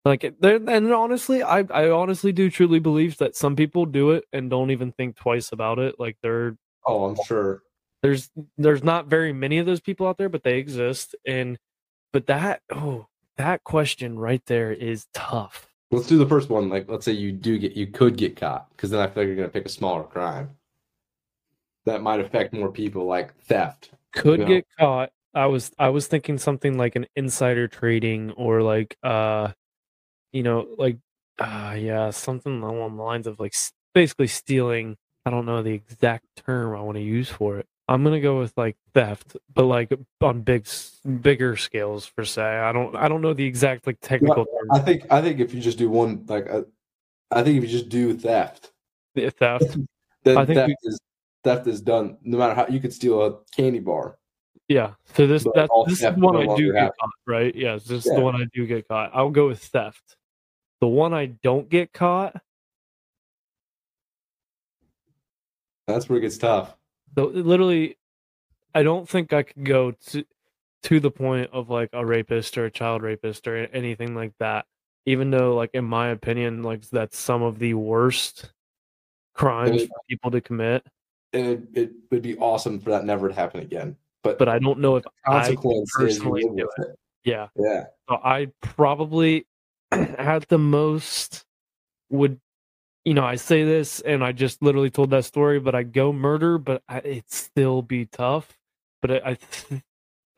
like 0.06 0.36
there 0.40 0.56
and 0.68 0.94
honestly, 0.94 1.42
I 1.44 1.60
I 1.72 1.90
honestly 1.90 2.32
do 2.32 2.50
truly 2.50 2.80
believe 2.80 3.18
that 3.18 3.36
some 3.36 3.56
people 3.56 3.86
do 3.86 4.12
it 4.12 4.24
and 4.32 4.50
don't 4.50 4.72
even 4.72 4.92
think 4.92 5.16
twice 5.18 5.52
about 5.52 5.80
it. 5.80 5.96
Like 6.00 6.18
they're 6.22 6.56
Oh, 6.88 7.06
I'm 7.06 7.18
sure. 7.26 7.64
there's 8.04 8.30
there's 8.58 8.84
not 8.84 9.08
very 9.08 9.34
many 9.34 9.58
of 9.58 9.66
those 9.66 9.82
people 9.82 10.06
out 10.08 10.18
there 10.20 10.30
but 10.30 10.44
they 10.44 10.60
exist 10.60 11.16
and 11.26 11.58
but 12.14 12.28
that 12.28 12.62
oh 12.72 13.08
that 13.38 13.64
question 13.64 14.20
right 14.20 14.46
there 14.46 14.72
is 14.72 15.08
tough 15.14 15.68
Let's 15.92 16.08
do 16.08 16.18
the 16.18 16.26
first 16.28 16.50
one. 16.50 16.68
Like, 16.70 16.90
let's 16.90 17.06
say 17.06 17.12
you 17.14 17.32
do 17.32 17.58
get, 17.60 17.74
you 17.74 17.86
could 17.88 18.18
get 18.18 18.36
caught, 18.36 18.68
because 18.72 18.90
then 18.90 19.00
I 19.00 19.06
feel 19.08 19.22
like 19.24 19.28
you're 19.28 19.36
gonna 19.36 19.50
pick 19.50 19.66
a 19.68 19.70
smaller 19.70 20.04
crime 20.04 20.50
that 21.86 22.02
might 22.02 22.20
affect 22.20 22.54
more 22.54 22.72
people, 22.72 23.06
like 23.06 23.36
theft. 23.44 23.92
could 24.12 24.40
No. 24.42 24.46
get 24.46 24.66
caught 24.80 25.10
i 25.34 25.46
was 25.46 25.72
i 25.78 25.90
was 25.90 26.08
thinking 26.08 26.38
something 26.38 26.78
like 26.78 26.96
an 26.96 27.06
insider 27.16 27.68
trading 27.68 28.32
or 28.32 28.62
like 28.62 28.98
uh 29.04 29.52
you 30.36 30.44
know 30.44 30.68
like 30.78 30.98
uh 31.40 31.76
yeah 31.78 32.10
something 32.10 32.62
along 32.62 32.98
the 32.98 33.04
lines 33.04 33.26
of 33.26 33.40
like 33.40 33.54
basically 33.94 34.28
stealing 34.28 34.98
i 35.26 35.30
don't 35.30 35.46
know 35.46 35.64
the 35.64 35.72
exact 35.72 36.26
term 36.36 36.76
i 36.76 36.82
want 36.82 36.98
to 36.98 37.02
use 37.02 37.30
for 37.30 37.58
it 37.58 37.66
i'm 37.88 38.04
gonna 38.04 38.20
go 38.20 38.38
with 38.40 38.54
like 38.58 38.76
theft 38.94 39.38
but 39.54 39.64
like 39.64 39.92
on 40.22 40.42
big 40.42 40.68
bigger 41.22 41.56
scales 41.56 42.10
per 42.10 42.26
se 42.26 42.44
i 42.44 42.72
don't 42.74 42.96
i 42.98 43.08
don't 43.08 43.22
know 43.22 43.34
the 43.34 43.46
exact 43.46 43.88
like 43.88 43.98
technical 44.02 44.46
term 44.46 44.68
I 44.72 44.80
think, 44.80 45.04
I 45.10 45.22
think 45.22 45.40
if 45.40 45.54
you 45.54 45.62
just 45.62 45.78
do 45.78 45.90
one, 45.90 46.26
like, 46.28 46.50
uh, 46.50 46.64
I 47.32 47.44
think 47.44 47.58
if 47.58 47.64
you 47.64 47.70
just 47.70 47.88
do 47.90 48.14
theft, 48.18 48.72
the 49.14 49.30
theft 49.30 49.78
then 50.24 50.38
I 50.38 50.44
think 50.46 50.58
theft 50.58 50.68
we- 50.84 50.90
is 50.90 51.00
theft 51.44 51.68
is 51.68 51.80
done. 51.82 52.18
No 52.24 52.40
matter 52.40 52.56
how 52.56 52.66
you 52.68 52.80
could 52.80 52.92
steal 52.92 53.22
a 53.24 53.38
candy 53.56 53.80
bar. 53.80 54.18
Yeah. 54.68 54.94
So 55.14 55.28
this 55.28 55.44
But 55.44 55.54
that 55.56 55.70
this 55.88 56.02
is 56.02 56.16
the 56.16 56.20
one 56.20 56.34
no 56.34 56.52
I 56.54 56.58
do 56.58 56.74
get 56.74 56.92
caught, 57.00 57.10
right? 57.28 57.54
Yes, 57.54 57.84
this 57.84 58.04
is 58.06 58.12
Yeah. 58.12 58.18
the 58.18 58.26
one 58.26 58.36
I 58.42 58.46
do 58.52 58.66
get 58.66 58.88
caught. 58.88 59.12
I'll 59.14 59.30
go 59.30 59.48
with 59.50 59.62
theft. 59.64 60.18
The 60.86 60.90
one 60.90 61.16
I 61.16 61.26
don't 61.26 61.68
get 61.68 61.94
caught, 61.94 62.40
That's 65.88 66.08
where 66.08 66.20
it 66.20 66.22
gets 66.22 66.38
tough. 66.38 66.76
So 67.18 67.26
literally 67.26 67.98
I 68.76 68.84
don't 68.84 69.10
think 69.10 69.34
I 69.34 69.42
could 69.42 69.66
go 69.66 69.94
to 70.10 70.24
to 70.84 71.00
the 71.00 71.10
point 71.10 71.50
of 71.52 71.72
like 71.72 71.90
a 71.92 72.06
rapist 72.06 72.56
or 72.60 72.66
a 72.66 72.70
child 72.72 73.02
rapist 73.02 73.48
or 73.48 73.66
anything 73.74 74.14
like 74.14 74.34
that. 74.38 74.68
Even 75.08 75.32
though 75.32 75.56
like 75.56 75.72
in 75.74 75.86
my 75.86 76.10
opinion, 76.10 76.62
like 76.62 76.88
that's 76.92 77.18
some 77.18 77.42
of 77.42 77.58
the 77.58 77.74
worst 77.74 78.54
crimes 79.34 79.82
It- 79.82 79.88
for 79.88 79.98
people 80.08 80.30
to 80.30 80.40
commit. 80.42 80.86
And 81.34 81.48
it, 81.48 81.82
it 81.82 81.92
would 82.12 82.22
be 82.22 82.38
awesome 82.38 82.80
for 82.80 82.92
that 82.92 83.06
never 83.06 83.28
to 83.30 83.34
happen 83.34 83.62
again. 83.62 83.96
But, 84.22 84.38
But 84.38 84.50
I 84.50 84.60
don't 84.60 84.78
know 84.78 84.98
if 84.98 85.06
I 85.26 85.32
consequence 85.32 85.90
is 85.90 85.98
you 85.98 86.06
personally 86.06 86.42
do 86.44 86.70
with 86.78 86.90
it. 86.90 86.96
yeah. 87.24 87.48
Yeah. 87.56 87.86
So 88.08 88.18
I 88.24 88.50
probably 88.62 89.48
at 89.92 90.48
the 90.50 90.58
most 90.58 91.46
would, 92.10 92.40
you 93.04 93.14
know, 93.14 93.26
I 93.26 93.36
say 93.36 93.64
this 93.64 94.00
and 94.02 94.24
I 94.24 94.32
just 94.32 94.62
literally 94.62 94.90
told 94.90 95.12
that 95.12 95.26
story, 95.26 95.60
but 95.60 95.76
I 95.76 95.84
go 95.84 96.12
murder, 96.12 96.58
but 96.58 96.84
I, 96.88 97.00
it'd 97.00 97.32
still 97.32 97.82
be 97.82 98.06
tough. 98.06 98.58
But 99.02 99.12
I, 99.12 99.32
I, 99.32 99.38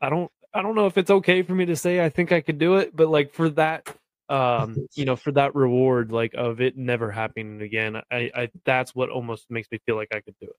I 0.06 0.10
don't, 0.10 0.30
I 0.54 0.62
don't 0.62 0.74
know 0.74 0.86
if 0.86 0.98
it's 0.98 1.10
okay 1.10 1.42
for 1.42 1.54
me 1.54 1.66
to 1.66 1.76
say 1.76 2.04
I 2.04 2.08
think 2.08 2.32
I 2.32 2.40
could 2.40 2.58
do 2.58 2.76
it, 2.76 2.94
but 2.94 3.08
like 3.08 3.32
for 3.32 3.50
that, 3.50 3.94
um, 4.28 4.86
you 4.94 5.04
know, 5.04 5.16
for 5.16 5.32
that 5.32 5.54
reward, 5.54 6.12
like 6.12 6.34
of 6.34 6.60
it 6.60 6.76
never 6.76 7.10
happening 7.10 7.62
again, 7.62 7.96
I, 8.10 8.30
I, 8.34 8.48
that's 8.64 8.94
what 8.94 9.10
almost 9.10 9.50
makes 9.50 9.68
me 9.70 9.78
feel 9.86 9.96
like 9.96 10.08
I 10.12 10.20
could 10.20 10.36
do 10.40 10.46
it. 10.48 10.56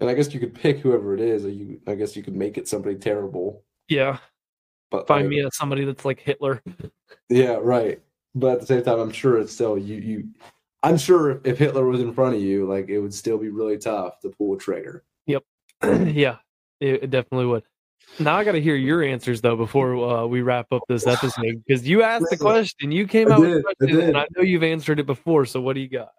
And 0.00 0.08
I 0.08 0.14
guess 0.14 0.32
you 0.32 0.40
could 0.40 0.54
pick 0.54 0.78
whoever 0.78 1.14
it 1.14 1.20
is, 1.20 1.44
or 1.44 1.50
you 1.50 1.80
I 1.86 1.94
guess 1.94 2.16
you 2.16 2.22
could 2.22 2.34
make 2.34 2.56
it 2.56 2.66
somebody 2.66 2.96
terrible. 2.96 3.64
Yeah, 3.88 4.18
But 4.90 5.06
find 5.06 5.26
like, 5.26 5.30
me 5.30 5.44
as 5.44 5.56
somebody 5.56 5.84
that's 5.84 6.04
like 6.04 6.20
Hitler. 6.20 6.62
Yeah, 7.28 7.58
right. 7.60 8.00
But 8.34 8.54
at 8.54 8.60
the 8.60 8.66
same 8.66 8.82
time, 8.82 8.98
I'm 8.98 9.12
sure 9.12 9.38
it's 9.38 9.52
still 9.52 9.78
you. 9.78 9.96
You, 9.96 10.28
I'm 10.82 10.98
sure 10.98 11.40
if, 11.44 11.58
Hitler 11.58 11.84
was 11.84 12.00
in 12.00 12.12
front 12.12 12.36
of 12.36 12.42
you, 12.42 12.66
like 12.66 12.88
it 12.88 12.98
would 12.98 13.14
still 13.14 13.38
be 13.38 13.48
really 13.48 13.78
tough 13.78 14.20
to 14.20 14.30
pull 14.30 14.54
a 14.54 14.58
trigger. 14.58 15.04
Yep. 15.26 15.44
yeah, 15.82 16.36
it, 16.80 17.04
it 17.04 17.10
definitely 17.10 17.46
would. 17.46 17.64
Now 18.18 18.36
I 18.36 18.44
got 18.44 18.52
to 18.52 18.60
hear 18.60 18.74
your 18.74 19.02
answers 19.02 19.40
though 19.40 19.56
before 19.56 19.94
uh, 19.94 20.26
we 20.26 20.42
wrap 20.42 20.72
up 20.72 20.82
this 20.88 21.06
episode 21.06 21.62
because 21.64 21.86
you 21.86 22.02
asked 22.02 22.26
the 22.30 22.36
question, 22.36 22.90
you 22.90 23.06
came 23.06 23.30
out 23.30 23.40
with 23.40 23.50
did, 23.50 23.64
a 23.64 23.68
I 23.68 23.74
question, 23.74 24.00
and. 24.00 24.16
I 24.16 24.26
know 24.36 24.42
you've 24.42 24.62
answered 24.62 24.98
it 24.98 25.06
before. 25.06 25.46
So 25.46 25.60
what 25.60 25.74
do 25.74 25.80
you 25.80 25.88
got? 25.88 26.10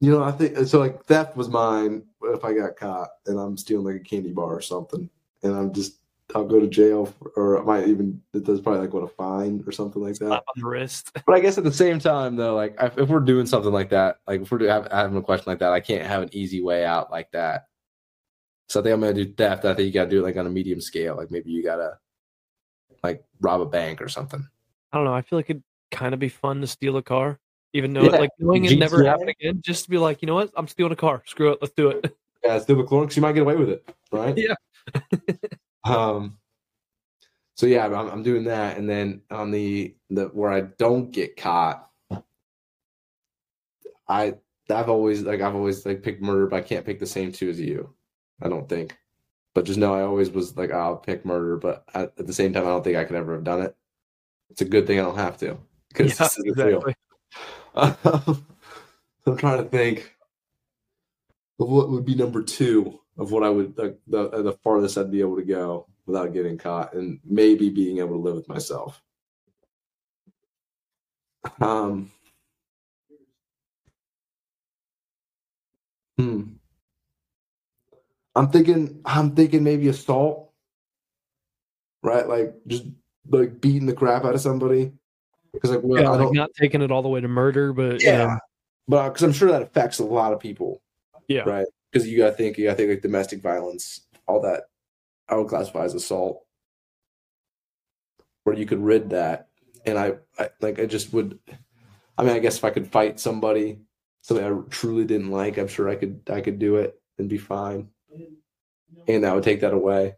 You 0.00 0.10
know, 0.10 0.22
I 0.22 0.32
think 0.32 0.58
so. 0.66 0.80
Like 0.80 1.04
theft 1.04 1.36
was 1.36 1.48
mine. 1.48 2.02
If 2.22 2.44
I 2.44 2.52
got 2.52 2.76
caught 2.76 3.08
and 3.26 3.38
I'm 3.38 3.56
stealing 3.56 3.86
like 3.86 3.96
a 3.96 4.04
candy 4.04 4.32
bar 4.32 4.54
or 4.54 4.60
something, 4.60 5.08
and 5.42 5.54
I'm 5.54 5.72
just 5.72 6.00
I'll 6.34 6.44
go 6.44 6.58
to 6.58 6.66
jail, 6.66 7.14
or 7.36 7.60
I 7.60 7.64
might 7.64 7.88
even 7.88 8.20
there's 8.32 8.60
probably 8.60 8.80
like 8.80 8.92
what 8.92 9.04
a 9.04 9.08
fine 9.08 9.62
or 9.66 9.72
something 9.72 10.02
like 10.02 10.14
that. 10.14 10.26
Slap 10.26 10.44
on 10.48 10.62
the 10.62 10.66
wrist. 10.66 11.12
But 11.26 11.34
I 11.36 11.40
guess 11.40 11.58
at 11.58 11.64
the 11.64 11.72
same 11.72 12.00
time, 12.00 12.34
though, 12.34 12.56
like 12.56 12.74
if 12.80 12.98
if 12.98 13.08
we're 13.08 13.20
doing 13.20 13.46
something 13.46 13.72
like 13.72 13.90
that, 13.90 14.18
like 14.26 14.42
if 14.42 14.50
we're 14.50 14.58
do- 14.58 14.64
have, 14.66 14.88
having 14.90 15.16
a 15.16 15.22
question 15.22 15.44
like 15.46 15.60
that, 15.60 15.72
I 15.72 15.80
can't 15.80 16.04
have 16.04 16.22
an 16.22 16.30
easy 16.32 16.60
way 16.60 16.84
out 16.84 17.10
like 17.10 17.30
that. 17.32 17.66
So 18.68 18.80
I 18.80 18.82
think 18.82 18.94
I'm 18.94 19.00
gonna 19.00 19.14
do 19.14 19.32
theft. 19.32 19.64
I 19.64 19.74
think 19.74 19.86
you 19.86 19.92
gotta 19.92 20.10
do 20.10 20.20
it 20.20 20.24
like 20.24 20.36
on 20.36 20.46
a 20.46 20.50
medium 20.50 20.80
scale. 20.80 21.16
Like 21.16 21.30
maybe 21.30 21.50
you 21.50 21.62
gotta 21.62 21.98
like 23.02 23.24
rob 23.40 23.60
a 23.60 23.66
bank 23.66 24.02
or 24.02 24.08
something. 24.08 24.44
I 24.92 24.96
don't 24.96 25.04
know. 25.04 25.14
I 25.14 25.22
feel 25.22 25.38
like 25.38 25.50
it'd 25.50 25.62
kind 25.92 26.14
of 26.14 26.20
be 26.20 26.28
fun 26.28 26.60
to 26.62 26.66
steal 26.66 26.96
a 26.96 27.02
car, 27.02 27.38
even 27.74 27.92
though 27.92 28.04
Yeah, 28.04 28.18
like 28.18 28.30
knowing 28.38 28.64
it 28.64 28.76
never 28.78 28.98
GTA. 28.98 29.06
happen 29.06 29.28
again. 29.28 29.60
Just 29.64 29.84
to 29.84 29.90
be 29.90 29.98
like, 29.98 30.20
you 30.20 30.26
know 30.26 30.34
what? 30.34 30.50
I'm 30.56 30.66
stealing 30.66 30.92
a 30.92 30.96
car. 30.96 31.22
Screw 31.26 31.52
it. 31.52 31.58
Let's 31.60 31.74
do 31.74 31.90
it. 31.90 32.16
Yeah, 32.42 32.58
steal 32.58 32.76
the 32.76 32.84
clone 32.84 33.02
because 33.02 33.16
you 33.16 33.22
might 33.22 33.32
get 33.32 33.42
away 33.42 33.56
with 33.56 33.68
it, 33.68 33.88
right? 34.10 34.36
Yeah. 34.38 34.54
um. 35.84 36.38
So 37.56 37.66
yeah, 37.66 37.86
I'm, 37.86 37.94
I'm 37.94 38.22
doing 38.22 38.44
that, 38.44 38.78
and 38.78 38.88
then 38.88 39.22
on 39.30 39.50
the 39.50 39.94
the 40.10 40.26
where 40.26 40.50
I 40.52 40.62
don't 40.62 41.10
get 41.12 41.36
caught, 41.36 41.88
I 44.08 44.34
I've 44.70 44.88
always 44.88 45.22
like 45.22 45.40
I've 45.40 45.54
always 45.54 45.84
like 45.86 46.02
picked 46.02 46.22
murder, 46.22 46.46
but 46.46 46.56
I 46.56 46.62
can't 46.62 46.86
pick 46.86 46.98
the 46.98 47.06
same 47.06 47.32
two 47.32 47.50
as 47.50 47.60
you. 47.60 47.94
I 48.42 48.48
don't 48.48 48.68
think. 48.68 48.96
But 49.54 49.66
just 49.66 49.78
know 49.78 49.94
I 49.94 50.02
always 50.02 50.30
was 50.30 50.56
like 50.56 50.72
I'll 50.72 50.96
pick 50.96 51.24
murder, 51.24 51.56
but 51.56 51.84
at, 51.94 52.12
at 52.18 52.26
the 52.26 52.32
same 52.32 52.52
time 52.52 52.64
I 52.64 52.68
don't 52.70 52.82
think 52.84 52.96
I 52.96 53.04
could 53.04 53.16
ever 53.16 53.34
have 53.34 53.44
done 53.44 53.62
it. 53.62 53.76
It's 54.50 54.62
a 54.62 54.66
good 54.66 54.86
thing 54.86 54.98
I 54.98 55.02
don't 55.02 55.16
have 55.16 55.38
to 55.38 55.58
because 55.88 56.18
Yeah, 56.18 56.18
this 56.18 56.38
isn't 56.38 56.60
real. 56.62 56.84
exactly. 56.84 56.94
I'm 57.76 59.36
trying 59.36 59.64
to 59.64 59.68
think 59.70 60.14
of 61.58 61.68
what 61.68 61.90
would 61.90 62.04
be 62.04 62.14
number 62.14 62.42
two 62.42 63.00
of 63.16 63.30
what 63.30 63.42
I 63.42 63.48
would 63.50 63.78
like 63.78 63.98
the 64.06 64.28
the 64.42 64.58
farthest 64.64 64.98
I'd 64.98 65.10
be 65.10 65.20
able 65.20 65.36
to 65.36 65.44
go 65.44 65.86
without 66.06 66.32
getting 66.32 66.58
caught 66.58 66.94
and 66.94 67.20
maybe 67.24 67.70
being 67.70 67.98
able 67.98 68.16
to 68.16 68.22
live 68.22 68.34
with 68.34 68.48
myself. 68.48 69.00
Um. 71.60 72.10
Hmm. 76.18 76.42
I'm 78.36 78.48
thinking 78.50 79.00
I'm 79.04 79.34
thinking 79.34 79.62
maybe 79.62 79.88
assault. 79.88 80.50
Right? 82.02 82.28
Like 82.28 82.54
just 82.66 82.84
like 83.28 83.60
beating 83.60 83.86
the 83.86 83.94
crap 83.94 84.24
out 84.24 84.34
of 84.34 84.40
somebody. 84.40 84.92
Because 85.52 85.70
like, 85.70 85.80
well, 85.82 86.02
Yeah, 86.02 86.08
I 86.08 86.12
like 86.12 86.20
don't 86.20 86.34
not 86.34 86.50
taking 86.58 86.82
it 86.82 86.90
all 86.90 87.02
the 87.02 87.08
way 87.08 87.20
to 87.20 87.28
murder, 87.28 87.72
but 87.72 88.02
yeah. 88.02 88.10
yeah, 88.10 88.38
But 88.88 89.08
because 89.10 89.22
I'm 89.22 89.32
sure 89.32 89.50
that 89.50 89.62
affects 89.62 90.00
a 90.00 90.04
lot 90.04 90.32
of 90.32 90.40
people. 90.40 90.82
yeah. 91.28 91.42
Right. 91.42 91.66
Because 91.94 92.08
you 92.08 92.18
gotta 92.18 92.34
think, 92.34 92.58
you 92.58 92.64
gotta 92.64 92.76
think 92.76 92.90
like 92.90 93.02
domestic 93.02 93.40
violence, 93.40 94.00
all 94.26 94.40
that 94.40 94.64
I 95.28 95.36
would 95.36 95.46
classify 95.46 95.84
as 95.84 95.94
assault. 95.94 96.44
Where 98.42 98.56
you 98.56 98.66
could 98.66 98.80
rid 98.80 99.10
that. 99.10 99.46
And 99.86 99.96
I, 99.96 100.14
I 100.36 100.50
like 100.60 100.80
I 100.80 100.86
just 100.86 101.12
would 101.12 101.38
I 102.18 102.24
mean, 102.24 102.32
I 102.32 102.40
guess 102.40 102.58
if 102.58 102.64
I 102.64 102.70
could 102.70 102.90
fight 102.90 103.20
somebody, 103.20 103.78
something 104.22 104.44
I 104.44 104.68
truly 104.70 105.04
didn't 105.04 105.30
like, 105.30 105.56
I'm 105.56 105.68
sure 105.68 105.88
I 105.88 105.94
could 105.94 106.20
I 106.28 106.40
could 106.40 106.58
do 106.58 106.76
it 106.76 107.00
and 107.18 107.28
be 107.28 107.38
fine. 107.38 107.88
And 109.06 109.22
that 109.22 109.32
would 109.32 109.44
take 109.44 109.60
that 109.60 109.72
away. 109.72 110.16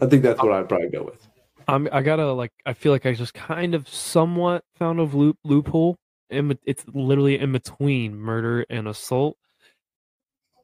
I 0.00 0.06
think 0.06 0.24
that's 0.24 0.42
what 0.42 0.52
I'd 0.52 0.68
probably 0.68 0.88
go 0.88 1.04
with. 1.04 1.24
I'm 1.68 1.88
I 1.92 2.02
gotta 2.02 2.32
like 2.32 2.52
I 2.64 2.72
feel 2.72 2.90
like 2.90 3.06
I 3.06 3.14
just 3.14 3.34
kind 3.34 3.76
of 3.76 3.88
somewhat 3.88 4.64
found 4.74 4.98
a 4.98 5.04
loop 5.04 5.38
loophole. 5.44 5.96
Bet- 6.30 6.58
it's 6.64 6.84
literally 6.88 7.38
in 7.38 7.52
between 7.52 8.16
murder 8.16 8.66
and 8.68 8.88
assault, 8.88 9.36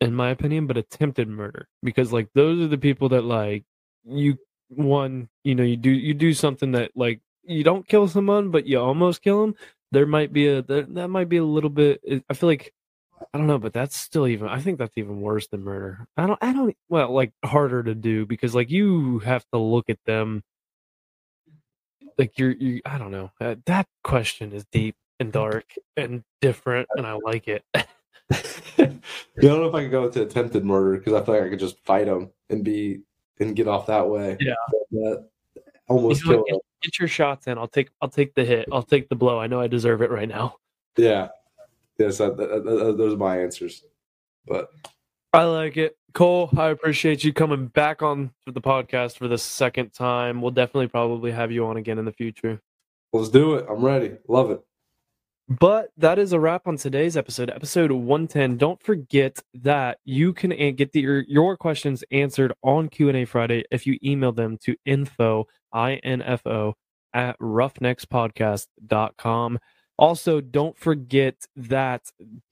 in 0.02 0.14
my 0.14 0.30
opinion, 0.30 0.66
but 0.66 0.76
attempted 0.76 1.28
murder 1.28 1.68
because 1.82 2.12
like 2.12 2.28
those 2.34 2.60
are 2.60 2.68
the 2.68 2.78
people 2.78 3.08
that 3.10 3.22
like 3.24 3.64
you 4.04 4.36
one 4.68 5.28
you 5.44 5.54
know 5.54 5.62
you 5.62 5.76
do 5.76 5.90
you 5.90 6.14
do 6.14 6.32
something 6.32 6.72
that 6.72 6.90
like 6.96 7.20
you 7.44 7.62
don't 7.62 7.86
kill 7.86 8.08
someone 8.08 8.50
but 8.50 8.66
you 8.66 8.80
almost 8.80 9.22
kill 9.22 9.40
them. 9.42 9.54
There 9.92 10.06
might 10.06 10.32
be 10.32 10.48
a 10.48 10.62
there, 10.62 10.82
that 10.82 11.08
might 11.08 11.28
be 11.28 11.36
a 11.36 11.44
little 11.44 11.70
bit. 11.70 12.00
I 12.28 12.34
feel 12.34 12.48
like 12.48 12.72
I 13.32 13.38
don't 13.38 13.46
know, 13.46 13.58
but 13.58 13.72
that's 13.72 13.96
still 13.96 14.26
even. 14.26 14.48
I 14.48 14.60
think 14.60 14.78
that's 14.78 14.96
even 14.96 15.20
worse 15.20 15.46
than 15.46 15.62
murder. 15.62 16.06
I 16.16 16.26
don't. 16.26 16.38
I 16.42 16.52
don't. 16.52 16.76
Well, 16.88 17.12
like 17.12 17.32
harder 17.44 17.82
to 17.82 17.94
do 17.94 18.26
because 18.26 18.54
like 18.54 18.70
you 18.70 19.20
have 19.20 19.44
to 19.52 19.58
look 19.58 19.88
at 19.88 19.98
them. 20.06 20.42
Like 22.18 22.38
you're. 22.38 22.52
You. 22.52 22.80
I 22.84 22.98
don't 22.98 23.10
know. 23.12 23.30
Uh, 23.40 23.56
that 23.66 23.86
question 24.02 24.52
is 24.52 24.64
deep 24.72 24.96
and 25.20 25.30
dark 25.32 25.66
and 25.96 26.24
different, 26.40 26.88
and 26.96 27.06
I 27.06 27.14
like 27.14 27.48
it. 27.48 27.64
I 28.32 29.00
don't 29.40 29.60
know 29.60 29.68
if 29.68 29.74
I 29.74 29.82
could 29.82 29.90
go 29.90 30.08
to 30.10 30.22
attempted 30.22 30.64
murder 30.64 30.98
because 30.98 31.12
I 31.12 31.24
feel 31.24 31.34
like 31.34 31.44
I 31.44 31.48
could 31.48 31.58
just 31.58 31.78
fight 31.84 32.06
him 32.08 32.30
and 32.50 32.64
be 32.64 33.00
and 33.40 33.56
get 33.56 33.68
off 33.68 33.86
that 33.86 34.08
way. 34.08 34.36
Yeah. 34.40 34.54
But 34.90 35.30
almost 35.88 36.22
You 36.24 36.30
kill 36.32 36.44
them. 36.48 36.58
Get 36.82 36.98
your 36.98 37.08
shots 37.08 37.46
in. 37.46 37.58
I'll 37.58 37.68
take. 37.68 37.90
I'll 38.00 38.08
take 38.08 38.34
the 38.34 38.44
hit. 38.44 38.68
I'll 38.72 38.82
take 38.82 39.08
the 39.08 39.14
blow. 39.14 39.38
I 39.38 39.46
know 39.46 39.60
I 39.60 39.66
deserve 39.68 40.02
it 40.02 40.10
right 40.10 40.28
now. 40.28 40.56
Yeah. 40.96 41.28
Yes, 41.98 42.18
that, 42.18 42.32
uh, 42.32 42.34
that, 42.36 42.50
uh, 42.50 42.58
that- 42.60 42.68
uh, 42.80 42.84
that- 42.86 42.98
those 42.98 43.14
are 43.14 43.18
my 43.18 43.38
answers. 43.40 43.84
But 44.46 44.68
I 45.32 45.44
like 45.44 45.76
it. 45.76 45.96
Cole, 46.14 46.50
I 46.56 46.68
appreciate 46.68 47.24
you 47.24 47.32
coming 47.32 47.68
back 47.68 48.02
on 48.02 48.32
the 48.46 48.60
podcast 48.60 49.16
for 49.16 49.28
the 49.28 49.38
second 49.38 49.92
time. 49.94 50.42
We'll 50.42 50.50
definitely 50.50 50.88
probably 50.88 51.30
have 51.30 51.50
you 51.52 51.64
on 51.66 51.76
again 51.78 51.98
in 51.98 52.04
the 52.04 52.12
future. 52.12 52.60
let's 53.14 53.28
do 53.30 53.54
it. 53.54 53.66
I'm 53.68 53.84
ready. 53.84 54.16
Love 54.28 54.50
it. 54.50 54.60
But 55.48 55.88
that 55.96 56.18
is 56.18 56.32
a 56.32 56.40
wrap 56.40 56.66
on 56.66 56.76
today's 56.76 57.16
episode, 57.16 57.50
episode 57.50 57.90
110. 57.90 58.58
Don't 58.58 58.80
forget 58.82 59.38
that 59.54 59.98
you 60.04 60.32
can 60.32 60.50
get 60.76 60.92
the, 60.92 61.00
your, 61.00 61.24
your 61.28 61.56
questions 61.56 62.04
answered 62.10 62.52
on 62.62 62.88
Q&A 62.88 63.24
Friday 63.24 63.64
if 63.70 63.86
you 63.86 63.98
email 64.04 64.32
them 64.32 64.58
to 64.62 64.76
info, 64.86 65.46
I-N-F-O, 65.72 66.74
at 67.12 67.38
roughneckspodcast.com. 67.40 69.58
Also, 69.98 70.40
don't 70.40 70.76
forget 70.76 71.36
that 71.54 72.02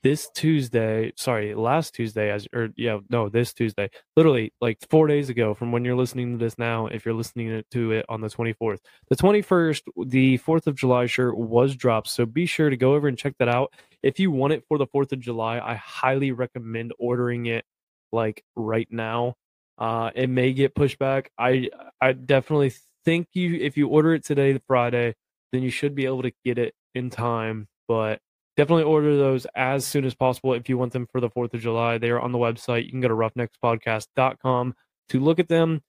this 0.03 0.29
Tuesday, 0.35 1.13
sorry, 1.17 1.55
last 1.55 1.95
Tuesday, 1.95 2.31
as 2.31 2.47
or 2.55 2.69
yeah, 2.77 2.99
no, 3.09 3.29
this 3.29 3.53
Tuesday, 3.55 3.91
literally 4.15 4.53
like 4.61 4.79
four 4.91 5.07
days 5.09 5.31
ago 5.31 5.55
from 5.55 5.73
when 5.73 5.85
you're 5.85 5.97
listening 5.97 6.33
to 6.39 6.45
this 6.45 6.59
now, 6.59 6.87
if 6.87 7.05
you're 7.05 7.15
listening 7.15 7.65
to 7.71 7.93
it 7.93 8.07
on 8.09 8.21
the 8.21 8.29
24th, 8.29 8.79
the 9.09 9.17
21st, 9.17 9.83
the 10.07 10.39
4th 10.39 10.67
of 10.67 10.77
July 10.77 11.07
shirt 11.07 11.37
was 11.37 11.75
dropped. 11.75 12.09
So 12.09 12.27
be 12.27 12.47
sure 12.47 12.71
to 12.71 12.77
go 12.77 12.95
over 12.95 13.09
and 13.09 13.17
check 13.19 13.35
that 13.39 13.49
out. 13.49 13.73
If 14.03 14.21
you 14.21 14.31
want 14.31 14.53
it 14.53 14.65
for 14.69 14.79
the 14.79 14.87
4th 14.87 15.13
of 15.13 15.21
July, 15.21 15.59
I 15.61 15.75
highly 15.75 16.33
recommend 16.33 16.93
ordering 16.99 17.47
it 17.47 17.65
like 18.13 18.45
right 18.55 18.89
now. 18.91 19.35
Uh, 19.79 20.11
it 20.15 20.29
may 20.29 20.53
get 20.53 20.75
pushed 20.75 20.99
back. 20.99 21.31
I 21.39 21.71
I 22.01 22.13
definitely 22.13 22.75
think 23.05 23.29
you 23.33 23.55
if 23.57 23.77
you 23.79 23.89
order 23.89 24.15
it 24.15 24.25
today, 24.25 24.59
Friday, 24.67 25.15
then 25.53 25.63
you 25.63 25.71
should 25.71 25.95
be 25.95 26.05
able 26.05 26.23
to 26.23 26.33
get 26.45 26.59
it 26.59 26.75
in 26.95 27.11
time. 27.11 27.69
But 27.89 28.21
definitely 28.57 28.85
order 28.85 29.17
those 29.17 29.47
as 29.55 29.87
soon 29.87 30.05
as 30.05 30.15
possible 30.15 30.55
if 30.55 30.69
you 30.69 30.77
want 30.77 30.93
them 30.93 31.07
for 31.11 31.21
the 31.21 31.31
4th 31.31 31.55
of 31.55 31.61
July. 31.61 31.99
They 31.99 32.11
are 32.11 32.21
on 32.21 32.33
the 32.33 32.39
website. 32.39 32.85
You 32.85 32.91
can 32.91 33.01
go 33.01 33.09
to 33.09 33.15
roughneckspodcast.com 33.15 34.75
to 35.11 35.21
look 35.21 35.39
at 35.39 35.49
them. 35.49 35.83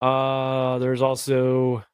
Uh, 0.00 0.78
there's 0.78 1.02
also 1.02 1.84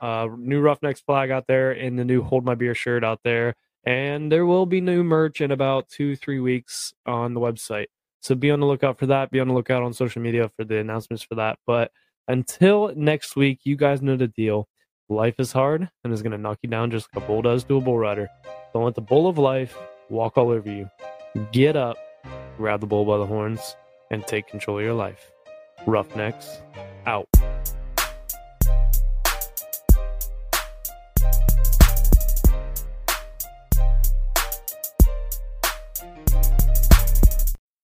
uh, 0.00 0.28
new 0.36 0.60
Roughnecks 0.60 1.00
flag 1.00 1.30
out 1.30 1.46
there 1.46 1.72
and 1.72 1.98
the 1.98 2.04
new 2.04 2.22
Hold 2.22 2.44
My 2.44 2.54
Beer 2.54 2.74
shirt 2.74 3.04
out 3.04 3.20
there. 3.24 3.54
And 3.84 4.30
there 4.30 4.46
will 4.46 4.66
be 4.66 4.80
new 4.80 5.02
merch 5.02 5.40
in 5.40 5.50
about 5.50 5.88
two, 5.88 6.14
three 6.16 6.38
weeks 6.38 6.92
on 7.06 7.34
the 7.34 7.40
website. 7.40 7.86
So 8.20 8.36
be 8.36 8.50
on 8.52 8.60
the 8.60 8.66
lookout 8.66 8.98
for 8.98 9.06
that. 9.06 9.30
Be 9.30 9.40
on 9.40 9.48
the 9.48 9.54
lookout 9.54 9.82
on 9.82 9.92
social 9.92 10.22
media 10.22 10.48
for 10.56 10.64
the 10.64 10.78
announcements 10.78 11.24
for 11.24 11.34
that. 11.36 11.58
But 11.66 11.90
until 12.28 12.92
next 12.94 13.34
week, 13.34 13.60
you 13.64 13.76
guys 13.76 14.00
know 14.00 14.16
the 14.16 14.28
deal. 14.28 14.68
Life 15.08 15.34
is 15.40 15.52
hard 15.52 15.90
and 16.04 16.12
is 16.12 16.22
going 16.22 16.32
to 16.32 16.38
knock 16.38 16.58
you 16.62 16.68
down 16.70 16.90
just 16.90 17.08
like 17.14 17.24
a 17.24 17.26
bull 17.26 17.42
does 17.42 17.64
to 17.64 17.76
a 17.76 17.80
bull 17.80 17.98
rider. 17.98 18.28
Don't 18.72 18.84
let 18.84 18.94
the 18.94 19.00
bull 19.00 19.26
of 19.26 19.36
life 19.36 19.76
walk 20.08 20.38
all 20.38 20.50
over 20.50 20.70
you. 20.70 20.88
Get 21.50 21.76
up, 21.76 21.96
grab 22.56 22.80
the 22.80 22.86
bull 22.86 23.04
by 23.04 23.18
the 23.18 23.26
horns, 23.26 23.76
and 24.10 24.26
take 24.26 24.46
control 24.46 24.78
of 24.78 24.84
your 24.84 24.94
life. 24.94 25.30
Roughnecks, 25.86 26.62
out. 27.04 27.28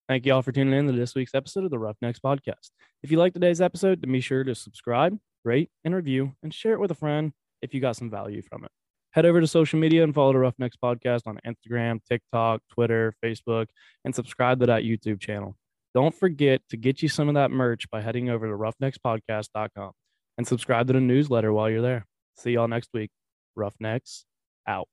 Thank 0.09 0.25
you 0.25 0.33
all 0.33 0.41
for 0.41 0.53
tuning 0.53 0.73
in 0.73 0.87
to 0.87 0.93
this 0.93 1.14
week's 1.14 1.35
episode 1.35 1.64
of 1.64 1.71
the 1.71 1.79
Roughnecks 1.79 2.21
Podcast. 2.21 2.71
If 3.03 3.11
you 3.11 3.19
like 3.19 3.35
today's 3.35 3.61
episode, 3.61 4.01
then 4.01 4.11
be 4.11 4.23
sure 4.23 4.43
to 4.45 4.55
subscribe, 4.55 5.19
rate, 5.45 5.70
and 5.84 5.95
review, 5.95 6.34
and 6.43 6.53
share 6.53 6.72
it 6.72 6.80
with 6.80 6.91
a 6.91 6.95
friend 6.95 7.32
if 7.62 7.74
you 7.74 7.80
got 7.80 7.97
some 7.97 8.11
value 8.11 8.43
from 8.43 8.64
it. 8.64 8.70
Head 9.12 9.26
over 9.26 9.41
to 9.41 9.47
social 9.47 9.78
media 9.78 10.05
and 10.05 10.14
follow 10.14 10.32
the 10.32 10.39
Roughnecks 10.39 10.76
Podcast 10.82 11.22
on 11.26 11.41
Instagram, 11.47 12.01
TikTok, 12.09 12.61
Twitter, 12.70 13.14
Facebook, 13.24 13.66
and 14.05 14.14
subscribe 14.14 14.61
to 14.61 14.66
that 14.66 14.82
YouTube 14.82 15.20
channel. 15.20 15.57
Don't 15.95 16.14
forget 16.14 16.61
to 16.70 16.76
get 16.76 17.03
you 17.03 17.09
some 17.09 17.28
of 17.28 17.34
that 17.34 17.51
merch 17.51 17.91
by 17.91 18.03
heading 18.03 18.28
over 18.28 18.47
to 18.47 18.55
roughneckspodcast.com 18.55 19.93
and 20.36 20.47
subscribe 20.47 20.86
to 20.89 20.93
the 20.93 21.01
newsletter 21.01 21.53
while 21.53 21.70
you're 21.70 21.82
there. 21.82 22.05
See 22.36 22.53
y'all 22.53 22.68
next 22.68 22.91
week. 22.93 23.11
Roughnecks 23.57 24.24
out. 24.66 24.89